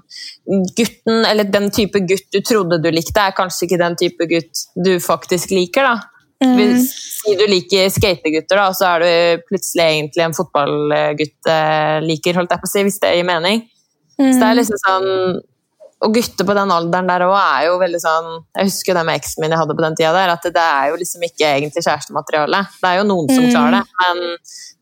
gutten, 0.74 1.20
eller 1.28 1.46
den 1.46 1.70
type 1.74 2.02
gutt 2.08 2.26
du 2.34 2.40
trodde 2.42 2.80
du 2.82 2.90
likte, 2.90 3.22
er 3.22 3.36
kanskje 3.36 3.68
ikke 3.68 3.78
den 3.84 3.98
type 4.00 4.26
gutt 4.30 4.64
du 4.74 4.96
faktisk 5.02 5.54
liker. 5.54 5.86
da. 5.86 6.12
Mm. 6.42 6.56
Hvis 6.58 6.90
du 7.38 7.44
liker 7.46 7.92
skategutter, 7.94 8.58
da, 8.58 8.66
så 8.74 8.88
er 8.90 9.04
du 9.04 9.46
plutselig 9.52 9.84
egentlig 9.86 10.26
en 10.26 10.34
fotballgutt 10.34 11.52
eh, 11.54 11.98
liker, 12.02 12.40
holdt 12.40 12.56
jeg 12.56 12.64
på 12.64 12.70
å 12.70 12.72
si, 12.72 12.86
hvis 12.88 12.98
det 13.04 13.14
gir 13.14 13.28
mening. 13.28 13.62
Mm. 14.18 14.32
Så 14.32 14.36
det 14.40 14.48
er 14.48 14.58
liksom 14.58 14.82
sånn 14.82 15.10
og 16.02 16.14
gutter 16.16 16.46
på 16.46 16.56
den 16.56 16.72
alderen 16.74 17.10
der 17.10 17.24
òg 17.28 17.36
er 17.38 17.66
jo 17.68 17.76
veldig 17.78 18.00
sånn 18.02 18.30
Jeg 18.56 18.68
husker 18.68 18.96
det 18.98 19.04
med 19.06 19.20
eksen 19.20 19.44
min 19.44 19.54
jeg 19.54 19.60
hadde 19.60 19.76
på 19.78 19.84
den 19.84 19.96
tida 19.98 20.10
der, 20.16 20.32
at 20.34 20.48
det 20.56 20.64
er 20.64 20.90
jo 20.90 20.98
liksom 20.98 21.22
ikke 21.28 21.52
egentlig 21.60 21.84
kjærestemateriale. 21.86 22.64
Det 22.80 22.90
er 22.90 22.98
jo 22.98 23.06
noen 23.06 23.30
som 23.30 23.46
mm. 23.46 23.52
klarer 23.52 23.76
det, 23.78 24.02
men 24.02 24.24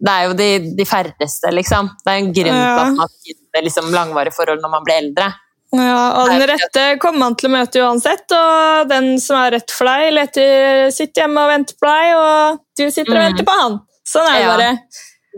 det 0.01 0.15
er 0.15 0.25
jo 0.25 0.39
de, 0.39 0.49
de 0.79 0.87
færreste, 0.89 1.53
liksom. 1.53 1.93
Det 2.01 2.15
er 2.15 2.23
en 2.23 2.33
grunn 2.41 2.57
til 2.57 2.65
ja. 2.65 2.87
at 2.87 2.99
man 3.03 3.15
finner 3.27 3.67
liksom 3.69 3.93
langvarige 3.93 4.37
forhold 4.39 4.65
når 4.65 4.73
man 4.73 4.87
blir 4.87 5.01
eldre. 5.03 5.29
Ja, 5.77 6.01
og 6.19 6.33
den 6.33 6.43
rette 6.51 6.87
kommer 7.03 7.29
man 7.29 7.37
til 7.39 7.51
å 7.51 7.53
møte 7.53 7.85
uansett, 7.85 8.33
og 8.35 8.89
den 8.91 9.13
som 9.23 9.39
er 9.39 9.55
rett 9.59 9.71
for 9.75 9.87
deg, 9.87 10.09
leter, 10.17 10.89
sitter 10.95 11.27
hjemme 11.27 11.45
og 11.45 11.53
venter 11.53 11.79
på 11.79 11.87
deg, 11.93 12.17
og 12.17 12.65
du 12.81 12.85
sitter 12.89 13.13
og 13.13 13.23
venter 13.29 13.47
mm. 13.47 13.51
på 13.51 13.59
han. 13.61 13.79
Sånn 14.11 14.27
er 14.27 14.35
det 14.35 14.43
ja. 14.43 14.51
bare. 14.57 14.73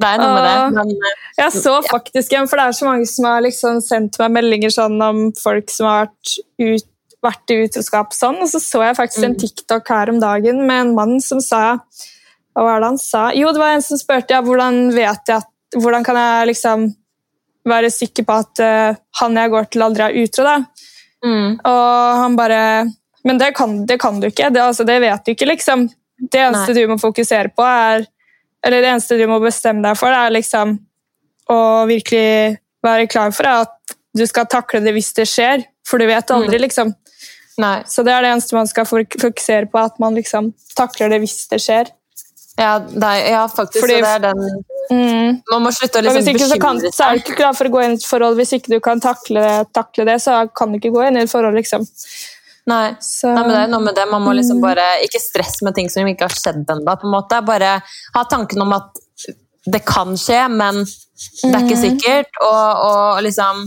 Det 0.00 0.08
er 0.08 0.22
noe 0.22 0.30
med 0.36 0.46
det. 0.46 0.54
Men, 0.78 0.94
eh, 0.96 1.26
jeg 1.42 1.52
så 1.58 1.74
faktisk 1.84 2.32
en, 2.38 2.48
for 2.48 2.60
det 2.60 2.64
er 2.64 2.78
så 2.78 2.88
mange 2.88 3.08
som 3.10 3.28
har 3.28 3.44
liksom 3.44 3.82
sendt 3.84 4.16
meg 4.22 4.32
meldinger 4.38 4.72
sånn 4.72 4.96
om 5.04 5.20
folk 5.36 5.68
som 5.72 5.90
har 5.90 6.06
vært, 6.06 6.32
ut, 6.62 6.88
vært 7.22 7.52
i 7.52 7.58
utroskap 7.66 8.16
sånn, 8.16 8.40
og 8.42 8.48
så 8.50 8.62
så 8.62 8.82
jeg 8.86 8.98
faktisk 8.98 9.26
en 9.26 9.36
mm. 9.36 9.42
TikTok 9.44 9.92
her 9.92 10.14
om 10.14 10.22
dagen 10.22 10.64
med 10.66 10.86
en 10.86 10.96
mann 10.96 11.20
som 11.24 11.42
sa 11.44 11.76
hva 12.52 12.64
var 12.66 12.82
det 12.82 12.90
han 12.90 12.98
sa? 13.00 13.22
Jo, 13.36 13.52
det 13.52 13.62
var 13.62 13.76
en 13.76 13.84
som 13.84 14.00
spurte 14.00 14.34
ja, 14.34 14.42
hvordan 14.44 14.90
vet 14.92 15.30
jeg 15.30 15.40
at, 15.40 15.48
hvordan 15.78 16.04
kan 16.04 16.18
jeg 16.20 16.50
liksom 16.50 16.90
være 17.68 17.92
sikker 17.94 18.26
på 18.28 18.38
at 18.42 18.60
uh, 18.60 18.98
han 19.20 19.38
jeg 19.38 19.52
går 19.52 19.68
til, 19.70 19.84
aldri 19.86 20.04
er 20.04 20.18
utro. 20.20 20.44
da? 20.44 20.56
Mm. 21.24 21.60
Og 21.70 22.18
han 22.18 22.36
bare 22.36 22.62
Men 23.22 23.38
det 23.38 23.52
kan, 23.54 23.84
det 23.86 24.00
kan 24.02 24.18
du 24.18 24.26
ikke. 24.26 24.50
Det, 24.50 24.60
altså, 24.60 24.84
det, 24.84 24.98
vet 25.00 25.24
du 25.24 25.30
ikke, 25.30 25.46
liksom. 25.46 25.86
Det 26.18 26.40
eneste 26.42 26.72
Nei. 26.74 26.82
du 26.82 26.90
må 26.90 26.96
fokusere 26.98 27.52
på, 27.54 27.62
er 27.62 28.02
Eller 28.66 28.82
det 28.82 28.92
eneste 28.92 29.18
du 29.18 29.26
må 29.30 29.40
bestemme 29.42 29.82
deg 29.84 29.98
for, 29.98 30.14
er 30.14 30.34
liksom 30.34 30.76
å 31.50 31.60
virkelig 31.90 32.58
være 32.82 33.08
klar 33.10 33.32
for 33.34 33.48
at 33.50 33.96
du 34.16 34.24
skal 34.28 34.48
takle 34.50 34.82
det 34.84 34.94
hvis 34.96 35.12
det 35.16 35.26
skjer. 35.30 35.64
For 35.88 35.98
du 35.98 36.06
vet 36.06 36.30
aldri, 36.30 36.58
mm. 36.58 36.64
liksom. 36.66 36.92
Nei. 37.62 37.82
Så 37.88 38.04
det 38.06 38.14
er 38.14 38.24
det 38.24 38.32
eneste 38.32 38.56
man 38.56 38.68
skal 38.70 38.86
fokusere 38.88 39.66
på, 39.72 39.80
at 39.80 39.98
man 40.02 40.14
liksom 40.16 40.52
takler 40.78 41.12
det 41.12 41.20
hvis 41.24 41.42
det 41.50 41.60
skjer. 41.62 41.90
Ja, 42.60 42.76
nei, 42.78 43.16
ja 43.32 43.46
faktisk. 43.48 43.80
Fordi, 43.80 43.98
det 44.04 44.10
er 44.10 44.22
den 44.26 44.40
mm. 44.90 45.40
Man 45.50 45.64
må 45.64 45.72
slutte 45.72 46.02
å 46.02 46.04
liksom 46.04 46.26
bekymre 46.26 46.50
seg. 46.50 46.60
Kan, 46.62 46.80
så 46.84 47.06
er 47.06 47.16
du 47.16 47.24
ikke 47.24 47.38
klar 47.40 47.56
for 47.56 47.68
å 47.68 47.72
gå 47.72 47.82
inn 47.84 47.96
i 47.96 48.00
et 48.00 48.06
forhold. 48.06 48.38
Hvis 48.40 48.54
ikke 48.58 48.74
du 48.74 48.78
kan 48.84 49.00
takle, 49.02 49.46
takle, 49.72 50.06
det, 50.08 50.18
så 50.24 50.42
kan 50.56 50.72
du 50.72 50.80
ikke 50.80 50.92
gå 50.94 51.06
inn 51.08 51.20
i 51.20 51.24
et 51.24 51.32
forhold, 51.32 51.56
liksom. 51.58 51.86
Nei. 52.70 52.94
Nei, 52.94 53.42
men 53.42 53.50
det 53.50 53.60
er 53.64 53.70
noe 53.72 53.82
med 53.82 53.96
det. 53.98 54.04
Man 54.10 54.22
må 54.22 54.34
liksom 54.38 54.60
bare 54.62 54.84
Ikke 55.02 55.18
stresse 55.18 55.64
med 55.66 55.74
ting 55.74 55.88
som 55.90 56.06
ikke 56.06 56.28
har 56.28 56.36
skjedd 56.36 56.68
ennå. 56.70 56.96
Bare 57.46 57.78
ha 58.14 58.26
tanken 58.30 58.62
om 58.62 58.76
at 58.76 59.02
det 59.62 59.84
kan 59.86 60.16
skje, 60.18 60.44
men 60.50 60.82
det 60.82 61.50
er 61.50 61.64
ikke 61.64 61.78
mm. 61.78 61.82
sikkert. 61.82 62.38
Og, 62.42 62.84
og 62.86 63.22
liksom 63.26 63.66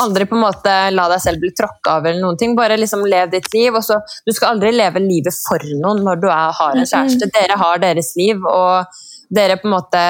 aldri 0.00 0.26
på 0.30 0.36
en 0.36 0.44
måte 0.44 0.74
la 0.94 1.06
deg 1.10 1.22
selv 1.22 1.42
bli 1.42 1.50
tråkka 1.56 1.96
av 1.98 2.06
eller 2.06 2.22
noen 2.22 2.38
ting. 2.40 2.56
Bare 2.56 2.78
liksom 2.80 3.04
lev 3.08 3.32
ditt 3.32 3.48
liv. 3.54 3.74
og 3.74 3.84
så 3.84 4.00
Du 4.26 4.32
skal 4.32 4.54
aldri 4.54 4.72
leve 4.74 5.02
livet 5.04 5.36
for 5.46 5.64
noen 5.80 6.04
når 6.06 6.20
du 6.22 6.28
er, 6.30 6.52
har 6.60 6.76
en 6.76 6.86
kjæreste. 6.86 7.30
Dere 7.34 7.58
har 7.60 7.82
deres 7.82 8.12
liv, 8.20 8.44
og 8.44 9.00
dere 9.30 9.58
på 9.60 9.68
en 9.68 9.76
måte 9.76 10.04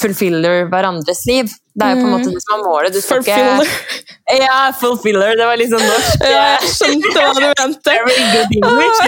fulfiller 0.00 0.64
hverandres 0.70 1.26
liv. 1.26 1.50
Det 1.74 1.86
er 1.86 1.94
jo 1.94 2.02
på 2.02 2.08
en 2.08 2.14
måte 2.16 2.32
det 2.34 2.42
som 2.44 2.56
er 2.56 2.62
målet. 2.64 2.94
Du 2.94 3.00
skal 3.00 3.22
fulfiller. 3.22 3.66
ikke 3.66 4.38
Ja, 4.40 4.58
fulfiller. 4.80 5.36
Det 5.38 5.46
var 5.48 5.56
litt 5.60 5.70
sånn 5.72 5.86
norsk. 5.86 6.26
Ja, 6.26 6.42
jeg 6.56 6.72
skjønte 6.74 7.14
hva 7.16 7.30
du 7.36 7.46
mente. 7.62 7.94
Very 8.08 8.26
good 8.34 8.50
English, 8.58 8.98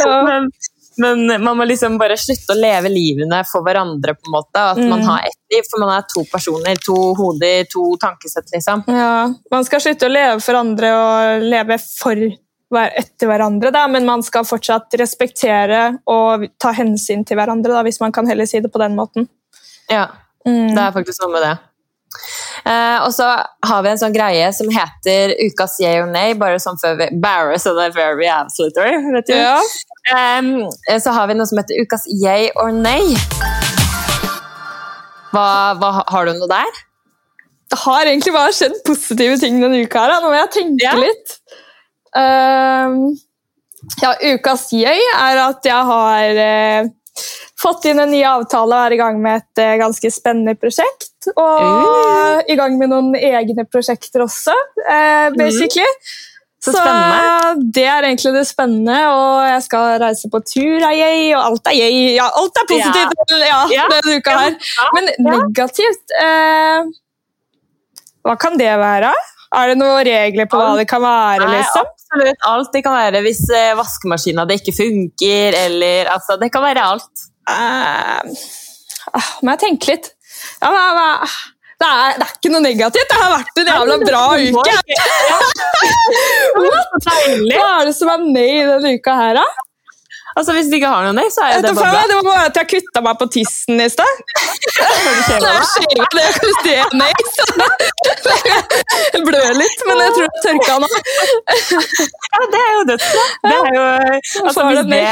ja. 0.00 0.18
Men, 0.26 0.50
men 1.00 1.44
man 1.44 1.56
må 1.58 1.64
liksom 1.70 1.96
bare 2.00 2.18
slutte 2.20 2.54
å 2.54 2.58
leve 2.60 2.92
livene 2.92 3.40
for 3.48 3.64
hverandre, 3.66 4.14
på 4.18 4.28
en 4.28 4.36
måte. 4.36 4.66
At 4.74 4.82
mm. 4.82 4.90
man 4.92 5.06
har 5.08 5.26
ett 5.30 5.54
liv, 5.54 5.64
for 5.70 5.82
man 5.84 5.94
er 5.96 6.06
to 6.12 6.26
personer, 6.30 6.78
to 6.84 6.98
hoder, 7.18 7.64
to 7.72 7.88
tankesett, 8.02 8.52
liksom. 8.54 8.84
Ja, 8.90 9.32
Man 9.54 9.66
skal 9.66 9.82
slutte 9.86 10.10
å 10.10 10.12
leve 10.12 10.38
for 10.44 10.60
andre 10.60 10.94
og 10.98 11.50
leve 11.50 11.80
for 11.86 12.16
etter 12.78 13.26
hverandre, 13.26 13.72
da, 13.74 13.86
men 13.90 14.06
man 14.06 14.22
skal 14.22 14.46
fortsatt 14.46 14.94
respektere 15.00 15.98
og 16.10 16.46
ta 16.62 16.70
hensyn 16.76 17.24
til 17.26 17.40
hverandre, 17.40 17.74
da, 17.74 17.82
hvis 17.86 17.98
man 18.02 18.14
kan 18.14 18.28
heller 18.30 18.46
si 18.46 18.62
det 18.62 18.70
på 18.70 18.82
den 18.82 18.94
måten. 18.98 19.26
Ja, 19.90 20.06
Mm. 20.46 20.74
Det 20.74 20.82
er 20.82 20.94
faktisk 20.94 21.24
noe 21.24 21.34
med 21.34 21.44
det. 21.44 21.56
Uh, 22.60 22.98
og 23.06 23.12
så 23.14 23.26
har 23.68 23.84
vi 23.84 23.92
en 23.92 24.00
sånn 24.00 24.14
greie 24.14 24.48
som 24.52 24.68
heter 24.72 25.32
ukas 25.46 25.78
yay 25.80 26.00
or 26.02 26.10
nay, 26.10 26.34
bare 26.38 26.58
sånn 26.62 26.78
før 26.80 26.98
vi, 26.98 27.08
så 27.60 27.72
det 27.76 27.88
er 27.88 27.96
very 27.96 28.28
absolutely, 28.32 28.98
vet 29.14 29.30
du. 29.30 29.36
Ja. 29.36 29.56
Um, 30.10 30.68
så 31.00 31.14
har 31.16 31.30
vi 31.30 31.38
noe 31.38 31.48
som 31.48 31.60
heter 31.60 31.80
ukas 31.80 32.06
yay 32.20 32.50
or 32.60 32.72
nay. 32.74 33.14
Hva, 35.30 35.46
hva, 35.78 35.92
har 36.10 36.26
du 36.26 36.34
noe 36.34 36.50
der? 36.50 36.80
Det 37.70 37.78
har 37.84 38.08
egentlig 38.08 38.32
bare 38.34 38.54
skjedd 38.56 38.80
positive 38.82 39.36
ting 39.38 39.60
denne 39.62 39.84
uka. 39.84 40.02
her. 40.02 40.16
Nå 40.24 40.32
må 40.32 40.40
jeg 40.40 40.50
tenke 40.56 40.88
ja. 40.88 40.96
litt. 40.98 41.36
Uh, 42.16 43.12
ja, 44.02 44.14
ukas 44.34 44.68
gøy 44.74 45.04
er 45.16 45.42
at 45.44 45.66
jeg 45.68 45.90
har 45.90 46.40
uh, 46.40 46.88
fått 47.60 47.86
inn 47.90 48.02
en 48.02 48.10
ny 48.10 48.22
avtale 48.26 48.74
og 48.74 48.88
er 48.88 48.96
i 48.96 49.00
gang 49.00 49.20
med 49.22 49.42
et 49.42 49.62
uh, 49.62 49.76
ganske 49.84 50.14
spennende 50.14 50.56
prosjekt. 50.58 51.30
Og 51.36 52.48
i 52.48 52.56
gang 52.56 52.78
med 52.80 52.92
noen 52.92 53.14
egne 53.14 53.66
prosjekter 53.68 54.24
også, 54.24 54.56
basically. 55.36 55.84
Mm. 55.84 56.26
Så, 56.60 56.74
så 56.76 56.82
det 57.72 57.86
er 57.88 58.04
egentlig 58.04 58.34
det 58.34 58.42
spennende, 58.44 58.96
og 59.08 59.46
jeg 59.48 59.62
skal 59.64 59.94
reise 60.02 60.28
på 60.28 60.42
tur 60.44 60.82
er 60.84 60.92
jeg, 60.92 61.30
og 61.32 61.44
alt 61.46 61.70
er 61.72 61.76
jeg. 61.78 62.00
Ja, 62.18 62.26
alt 62.36 62.60
er 62.60 62.66
positivt 62.68 63.32
ja. 63.46 63.60
ja, 63.72 63.86
denne 63.88 64.18
uka 64.20 64.34
her. 64.42 64.58
Men 64.92 65.08
negativt 65.24 66.12
eh, 66.20 66.90
Hva 68.28 68.36
kan 68.36 68.60
det 68.60 68.74
være? 68.76 69.14
Er 69.56 69.72
det 69.72 69.78
noen 69.80 70.04
regler 70.04 70.50
på 70.52 70.60
hva 70.60 70.76
det 70.76 70.84
kan 70.90 71.00
være? 71.00 71.48
liksom? 71.48 71.88
Absolutt 72.10 72.48
alt. 72.50 72.72
Det 72.74 72.82
kan 72.86 72.96
være 72.96 73.22
hvis 73.24 73.44
vaskemaskina 73.78 74.46
ikke 74.56 74.74
funker, 74.76 75.56
eller 75.66 76.10
altså 76.14 76.36
Det 76.40 76.50
kan 76.52 76.64
være 76.64 76.82
alt. 76.82 77.26
Uh, 77.50 78.20
må 79.42 79.54
jeg 79.54 79.62
tenke 79.64 79.94
litt. 79.94 80.12
Ja, 80.60 80.70
men, 80.70 80.98
hva? 80.98 81.08
Det, 81.80 81.88
er, 81.88 82.18
det, 82.20 82.26
er, 82.26 82.32
ikke 82.36 82.52
noe 82.52 82.60
negativt. 82.60 83.08
Det 83.08 83.16
har 83.16 83.30
vært 83.32 83.60
en 83.62 83.70
jævla 83.72 83.96
bra 84.04 84.24
uke! 84.36 84.74
Hva 86.60 87.68
er 87.80 87.88
det 87.88 87.94
som 87.96 88.10
er 88.12 88.26
med 88.26 88.50
i 88.52 88.66
denne 88.68 88.92
uka 88.98 89.14
her, 89.16 89.40
da? 89.40 89.46
Altså, 90.36 90.52
Hvis 90.56 90.68
du 90.70 90.76
ikke 90.78 90.90
har 90.92 91.02
noen 91.06 91.16
nei, 91.18 91.26
så 91.34 91.42
er 91.46 91.62
det 91.64 91.72
bare 91.74 91.90
bra. 91.90 92.02
Det 92.10 92.16
var 92.20 92.26
bare 92.28 92.44
at 92.50 92.56
jeg 92.60 92.68
kutta 92.74 93.02
meg 93.06 93.18
på 93.20 93.26
tissen 93.34 93.80
i 93.82 93.88
stad. 93.90 94.12
Jeg 99.10 99.22
blør 99.26 99.50
litt, 99.58 99.84
men 99.88 100.02
jeg 100.04 100.14
tror 100.16 100.24
jeg 100.26 100.32
tørka 100.46 100.78
nå. 100.84 100.88
Ja, 102.30 102.40
det 102.54 102.60
er 102.62 102.72
jo 102.76 102.82
dødsbra. 102.92 103.24
Det 103.48 103.56
er 103.58 103.76
jo 103.76 103.84
altså, 104.46 104.66
hvis 104.70 104.84
det, 104.90 105.02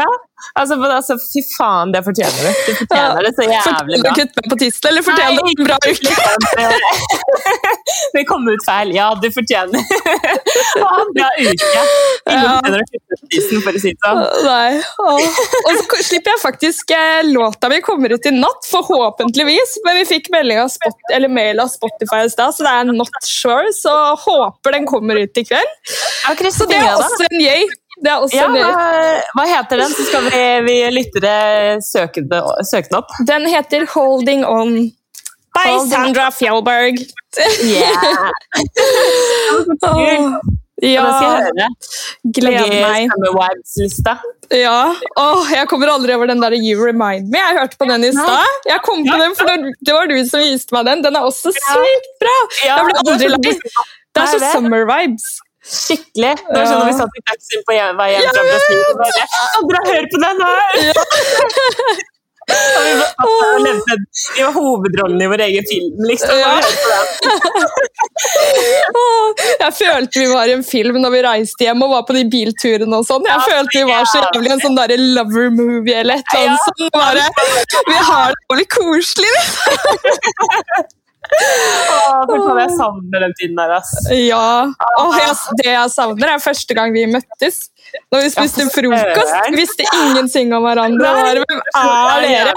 ja, 0.00 0.06
Altså, 0.54 0.76
altså, 0.90 1.16
Fy 1.20 1.42
faen, 1.54 1.92
det 1.94 2.02
fortjener 2.06 2.40
du. 2.40 2.60
Du 2.66 2.72
fortjener 2.80 3.26
det 3.26 3.32
så 3.36 3.46
jævlig 3.46 4.00
bra. 4.02 4.14
Kutte 4.18 4.40
meg 4.40 4.48
på 4.52 4.58
tissen, 4.62 4.88
eller 4.90 5.06
fortjener 5.06 5.38
du 5.38 5.50
en 5.50 5.68
bra 5.68 5.78
uke? 5.86 6.14
det 8.14 8.24
kom 8.28 8.48
ut 8.48 8.64
feil. 8.66 8.92
Ja, 8.96 9.10
du 9.20 9.28
fortjener 9.34 9.84
ha 10.82 10.92
en 11.04 11.12
bra 11.16 11.28
uke. 11.38 11.84
Ingen 12.30 12.48
fortjener 12.50 12.84
å 12.84 12.88
kutte 12.90 13.20
tissen, 13.34 13.62
for 13.64 13.78
å 13.78 13.82
si 13.84 13.94
det 13.94 14.00
sånn. 14.04 14.22
Nei. 14.46 14.80
Og 15.10 15.80
så 15.80 16.02
slipper 16.10 16.34
jeg 16.34 16.42
faktisk 16.42 16.94
eh, 16.96 17.20
Låta 17.30 17.70
mi 17.70 17.80
kommer 17.84 18.12
ut 18.14 18.26
i 18.26 18.32
natt, 18.34 18.66
forhåpentligvis. 18.70 19.76
Men 19.86 20.00
vi 20.00 20.06
fikk 20.08 20.30
melding 20.34 20.62
av 20.64 20.72
Spot, 20.72 20.98
eller 21.14 21.32
mail 21.32 21.62
av 21.62 21.70
Spotify 21.72 22.24
i 22.26 22.32
stad, 22.32 22.56
så 22.56 22.66
det 22.66 22.74
er 22.80 22.90
not 22.90 23.20
sure. 23.26 23.70
Så 23.76 23.94
håper 24.24 24.76
den 24.76 24.88
kommer 24.90 25.20
ut 25.20 25.40
i 25.40 25.46
kveld. 25.46 25.76
Så 26.50 26.66
det 26.70 26.80
er 26.80 26.92
også 26.96 27.28
en 27.28 27.40
yay. 27.40 27.68
Det 28.00 28.08
er 28.10 28.22
også 28.24 28.36
ja, 28.36 28.46
hva, 28.48 28.68
hva 29.36 29.44
heter 29.50 29.82
den? 29.82 29.92
Så 29.92 30.06
skal 30.08 30.24
vi, 30.28 30.44
vi 30.64 30.76
lyttere 30.94 31.34
søke, 31.84 32.24
søke, 32.64 32.88
den 32.88 32.98
opp. 33.00 33.12
Den 33.28 33.44
heter 33.50 33.84
'Holding 33.90 34.46
On' 34.48 34.78
by 35.56 35.66
Holding 35.66 35.90
Sandra 35.92 36.30
Fjellberg. 36.32 36.96
Yeah. 37.60 38.30
oh, 39.90 40.40
ja. 40.82 41.02
Det 41.04 41.16
skal 41.16 41.34
jeg 41.34 41.42
høre. 41.44 41.66
Gleder 42.36 42.70
meg. 42.80 43.10
Ja. 44.56 44.78
Åh, 45.20 45.50
jeg 45.52 45.68
kommer 45.70 45.92
aldri 45.92 46.14
over 46.16 46.30
den 46.30 46.40
der 46.42 46.56
You 46.56 46.80
Remind 46.80 47.28
Me. 47.30 47.38
Jeg 47.38 47.58
hørte 47.60 47.76
på 47.78 47.88
den 47.90 48.06
i 48.08 48.12
stad. 48.16 48.56
Jeg 48.66 48.80
kom 48.86 49.04
på 49.06 49.18
den, 49.20 49.36
for 49.38 49.52
Det 49.86 49.94
var 49.94 50.08
du 50.10 50.16
som 50.28 50.40
viste 50.42 50.74
meg 50.74 50.88
den. 50.88 51.04
Den 51.04 51.20
er 51.20 51.28
også 51.28 51.52
sykt 51.54 52.10
bra! 52.22 52.36
Jeg 52.64 52.88
blir 52.88 53.02
aldri 53.04 53.30
lei. 53.36 53.54
Det 54.10 54.24
er 54.24 54.32
så 54.32 54.40
summer 54.56 54.88
vibes. 54.88 55.28
Skikkelig. 55.70 56.34
Det 56.42 56.56
var 56.56 56.66
sånn 56.66 56.80
når 56.82 56.88
vi 56.90 56.96
satt 56.98 57.18
i 57.20 57.26
taxien 57.30 57.66
på 57.66 57.76
vei 58.00 58.08
hjem 58.14 58.30
fra 58.30 58.46
Brasil 58.46 58.78
Andre, 59.60 59.82
hør 59.90 60.08
på 60.14 60.22
den 60.24 60.46
her! 60.46 60.56
Ja. 60.90 61.04
vi, 62.84 62.94
var, 62.98 63.58
levde, 63.64 63.96
vi 64.36 64.42
var 64.42 64.52
hovedrollen 64.52 65.22
i 65.22 65.28
vår 65.30 65.40
egen 65.46 65.64
film, 65.70 66.04
liksom. 66.08 66.38
Ja. 66.40 66.60
jeg 69.64 69.72
følte 69.78 70.20
vi 70.20 70.28
var 70.32 70.50
i 70.50 70.54
en 70.58 70.64
film 70.66 71.00
når 71.02 71.14
vi 71.14 71.22
reiste 71.26 71.66
hjem 71.66 71.84
og 71.86 71.94
var 71.94 72.06
på 72.08 72.16
de 72.16 72.24
bilturene 72.32 73.00
og 73.00 73.06
sånn. 73.08 73.28
Jeg 73.28 73.40
følte 73.46 73.78
vi 73.78 73.84
var 73.90 74.08
så 74.10 74.24
jævlig 74.24 74.54
en 74.56 74.64
sånn 74.64 74.78
der 74.78 74.96
lover 75.18 75.52
movie 75.54 75.98
eller 76.02 76.14
et 76.20 76.34
eller 76.34 76.54
annet. 76.54 76.62
Sånn, 76.70 76.94
bare, 76.96 77.24
vi 77.90 77.98
har 78.10 78.34
det 78.34 78.42
veldig 78.54 78.68
koselig. 78.78 79.34
Åh, 81.30 82.58
jeg 82.58 82.70
savner 82.76 83.22
den 83.24 83.34
tiden 83.38 83.56
der, 83.58 83.70
ass. 83.78 83.90
Ja. 84.14 84.66
Åh, 85.00 85.18
jeg, 85.20 85.34
det 85.60 85.68
jeg 85.70 85.92
savner, 85.94 86.32
er 86.34 86.42
første 86.42 86.74
gang 86.76 86.92
vi 86.94 87.04
møttes. 87.10 87.60
Når 88.12 88.22
vi 88.24 88.30
spiste 88.30 88.66
frokost, 88.70 89.34
visste 89.56 89.86
ingenting 89.98 90.52
om 90.54 90.62
hverandre. 90.66 91.12
Nei, 91.16 91.32
hvem 91.42 91.62
er 91.82 92.20
dere? 92.26 92.52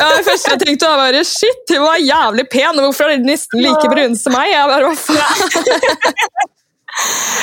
Ja, 0.00 0.08
det 0.16 0.24
første 0.26 0.54
jeg 0.54 0.62
tenkte, 0.64 0.88
var 0.88 0.98
bare 1.04 1.22
shit, 1.28 1.64
hun 1.76 1.84
var 1.86 2.00
jævlig 2.00 2.46
pen. 2.52 2.80
Hvorfor 2.82 3.06
er 3.08 3.14
dere 3.16 3.28
nesten 3.28 3.62
like 3.64 3.86
brune 3.92 4.16
som 4.18 4.32
meg? 4.36 4.50
Jeg 4.52 4.72
bare, 4.72 4.84
hva 4.88 4.96
faen? 5.06 6.58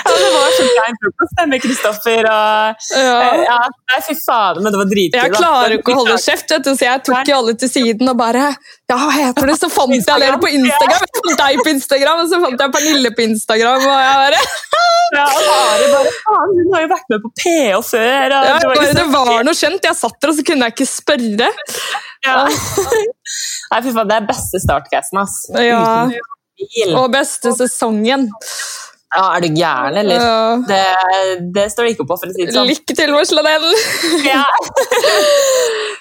Ja, 0.06 0.12
det 0.14 0.30
var 0.34 0.52
så 0.56 0.66
klein 0.70 0.98
frokost 1.02 1.42
med 1.50 1.62
Kristoffer 1.64 2.28
og 2.30 2.84
ja. 2.94 3.16
Eh, 3.26 3.44
ja, 3.48 4.00
fy 4.06 4.16
faen, 4.22 4.60
men 4.64 4.74
det 4.74 4.82
var 4.82 4.90
dritgøy. 4.92 5.20
Jeg 5.20 5.34
klarer 5.36 5.76
ikke 5.78 5.94
å 5.96 6.00
holde 6.04 6.18
kjeft, 6.22 6.54
vet 6.54 6.68
du, 6.68 6.72
så 6.78 6.88
jeg 6.88 7.04
tok 7.10 7.32
jo 7.32 7.40
alle 7.40 7.56
til 7.60 7.72
siden 7.72 8.12
og 8.14 8.20
bare 8.20 8.52
Ja, 8.90 8.98
hva 8.98 9.10
heter 9.14 9.50
det? 9.52 9.58
Så 9.62 9.70
fant 9.74 9.94
jeg 9.96 10.06
dere 10.08 10.38
på 10.42 10.52
Instagram. 10.54 10.96
Jeg 11.02 11.12
fant 11.18 11.42
deg 11.42 11.64
på 11.66 11.74
Instagram, 11.74 12.24
og 12.24 12.32
så 12.32 12.42
fant 12.46 12.64
jeg 12.66 12.76
Pernille 12.78 13.14
på 13.18 13.26
Instagram. 13.26 13.86
og 13.90 14.00
jeg 14.06 14.22
bare... 14.26 14.44
Ja, 15.10 15.24
Ari 15.26 15.88
bare 15.90 16.10
faen, 16.22 16.52
hun 16.54 16.74
har 16.76 16.84
jo 16.84 16.90
vært 16.92 17.08
med 17.10 17.24
på 17.24 17.30
PH 17.40 17.80
før. 17.88 18.34
ja, 18.36 18.58
det, 18.62 18.68
var, 18.70 18.92
det 19.00 19.06
var 19.10 19.32
noe 19.48 19.58
kjent. 19.58 19.88
Jeg 19.90 19.98
satt 19.98 20.20
der, 20.22 20.30
og 20.30 20.38
så 20.38 20.46
kunne 20.46 20.68
jeg 20.68 20.76
ikke 20.76 20.86
spørre. 20.86 21.48
Ja. 22.28 22.36
Nei, 22.46 23.80
fy 23.88 23.94
faen, 23.96 24.12
det 24.12 24.20
er 24.20 24.28
beste 24.30 24.62
startcasten, 24.62 25.22
ass. 25.24 25.40
Ja. 25.66 25.82
Og 27.00 27.10
beste 27.16 27.56
sesongen. 27.58 28.30
Ja, 29.10 29.24
Er 29.36 29.42
du 29.42 29.48
gæren, 29.48 29.98
eller? 29.98 30.22
Ja. 30.22 30.58
Det, 30.68 30.82
det, 31.56 31.72
står 31.72 31.88
det 31.88 31.96
ikke 31.96 32.06
på, 32.12 32.18
for 32.22 32.30
å 32.30 32.36
si 32.36 32.46
det 32.46 32.54
sånn. 32.54 32.70
Lykke 32.70 32.96
til 32.98 33.16
slå 33.26 33.42
ja. 34.28 34.44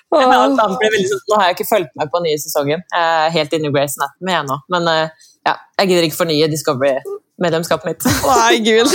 Veldig 0.12 1.06
sånn, 1.08 1.24
Nå 1.28 1.38
har 1.38 1.48
jeg 1.48 1.56
ikke 1.56 1.68
fulgt 1.68 1.96
med 1.96 2.12
på 2.12 2.20
den 2.20 2.28
nye 2.28 2.42
sesongen. 2.42 2.84
Jeg 2.92 3.06
er 3.24 3.32
helt 3.38 3.56
inne 3.56 3.70
i 3.70 3.72
Grace 3.72 3.96
Anatomy 4.00 4.34
jeg 4.34 4.48
nå. 4.50 4.58
Men 4.74 4.92
eh, 4.92 5.30
ja, 5.48 5.56
jeg 5.80 5.90
gidder 5.90 6.08
ikke 6.08 6.20
fornye 6.20 6.50
Discovery-medlemskapet 6.52 7.90
mitt. 7.90 8.08
Nei, 8.32 8.60
gud. 8.66 8.92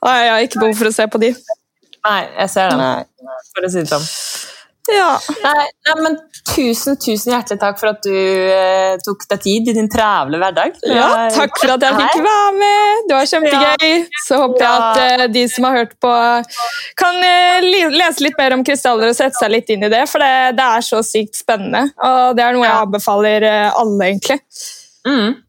Nei, 0.00 0.16
jeg 0.24 0.32
har 0.32 0.48
ikke 0.48 0.64
behov 0.64 0.80
for 0.80 0.88
å 0.88 0.96
se 0.96 1.08
på 1.12 1.20
de. 1.26 1.34
Nei, 2.04 2.18
jeg 2.40 2.52
ser 2.52 2.72
den, 2.72 3.08
for 3.52 3.68
å 3.68 3.72
si 3.72 3.84
det 3.84 3.88
sånn. 3.92 4.52
Ja. 4.92 5.14
Nei, 5.40 5.64
nei, 5.88 5.94
men 6.04 6.16
tusen, 6.50 6.98
tusen 7.00 7.32
hjertelig 7.32 7.60
takk 7.62 7.78
for 7.80 7.90
at 7.94 8.04
du 8.04 8.12
eh, 8.12 8.96
tok 9.04 9.22
deg 9.30 9.40
tid 9.40 9.70
i 9.72 9.74
din 9.78 9.88
travle 9.90 10.36
hverdag. 10.42 10.76
Ja, 10.84 11.06
takk 11.32 11.56
for 11.56 11.72
at 11.72 11.86
jeg 11.86 11.96
fikk 11.96 12.18
være 12.26 12.50
med. 12.58 13.06
Det 13.08 13.16
var 13.16 13.30
kjempegøy. 13.30 13.94
Så 14.26 14.40
håper 14.42 14.66
jeg 14.66 14.82
at 14.82 15.00
eh, 15.04 15.24
de 15.32 15.46
som 15.48 15.68
har 15.68 15.78
hørt 15.80 15.94
på, 16.04 16.12
kan 17.00 17.22
eh, 17.30 17.68
lese 17.94 18.26
litt 18.26 18.36
mer 18.40 18.58
om 18.58 18.66
krystaller 18.66 19.12
og 19.12 19.16
sette 19.16 19.40
seg 19.40 19.54
litt 19.54 19.72
inn 19.72 19.88
i 19.88 19.92
det, 19.92 20.04
for 20.10 20.20
det, 20.24 20.58
det 20.60 20.68
er 20.76 20.84
så 20.84 21.00
sykt 21.06 21.40
spennende. 21.40 21.86
Og 22.04 22.36
det 22.36 22.44
er 22.44 22.58
noe 22.58 22.68
jeg 22.68 22.84
anbefaler 22.84 23.48
eh, 23.48 23.70
alle, 23.72 24.10
egentlig. 24.10 24.40
Mm. 25.08 25.40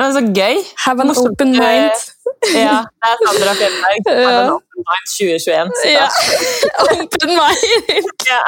Det 0.00 0.06
er 0.06 0.16
så 0.16 0.24
gøy. 0.24 0.62
Have 0.86 1.04
an 1.04 1.12
open 1.12 1.52
mind. 1.58 2.08
Ja, 2.64 2.78
det 2.88 3.08
er 3.10 3.16
Sandra 3.20 3.52
Fjellberg. 3.58 4.00
Have 4.08 4.38
an 4.42 4.54
open 4.54 4.80
mind 4.88 5.06
2021. 5.16 5.72
Ja. 5.92 6.06
open 6.94 7.30
mind! 7.36 8.08
ja. 8.30 8.40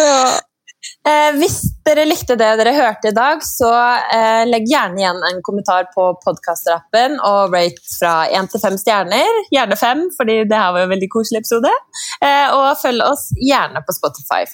ja. 0.00 0.40
Eh, 1.04 1.34
hvis 1.36 1.58
dere 1.84 2.06
likte 2.08 2.36
det 2.40 2.48
dere 2.56 2.72
hørte 2.76 3.10
i 3.10 3.16
dag, 3.16 3.42
så 3.44 3.70
eh, 4.16 4.42
legg 4.48 4.64
gjerne 4.68 5.00
igjen 5.00 5.20
en 5.28 5.42
kommentar 5.44 5.90
på 5.92 6.06
podkast-appen 6.24 7.18
og 7.20 7.52
rate 7.52 7.84
fra 7.98 8.14
én 8.32 8.48
til 8.48 8.62
fem 8.62 8.78
stjerner. 8.80 9.40
Gjerne 9.52 9.76
fem, 9.80 10.06
fordi 10.16 10.40
det 10.48 10.60
her 10.60 10.72
var 10.72 10.84
jo 10.84 10.88
en 10.88 10.94
veldig 10.96 11.10
koselig 11.12 11.44
episode. 11.44 11.72
Eh, 12.24 12.46
og 12.56 12.70
følg 12.80 13.04
oss 13.04 13.28
gjerne 13.36 13.84
på 13.84 13.96
Spotify. 13.96 14.46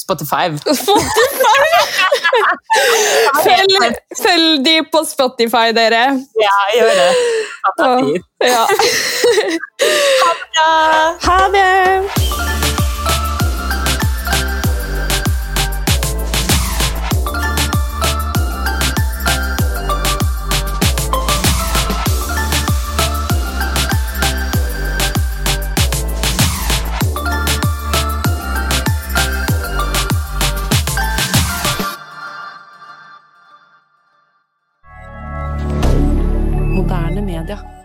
Spotify. 0.00 0.44
Spotify! 0.58 1.70
følg, 3.46 3.94
følg, 4.22 4.64
de 4.66 4.74
på 4.92 5.04
Spotify, 5.08 5.72
dere. 5.76 6.04
Ja, 6.42 6.56
gjør 6.76 6.92
det. 7.00 7.10
Ha 7.66 7.88
det. 8.00 8.22
Ja. 8.46 8.64
ha 11.26 11.38
det. 11.54 12.65
Ha 37.36 37.44
det. 37.44 37.56
moderne 37.58 37.66
media. 37.66 37.75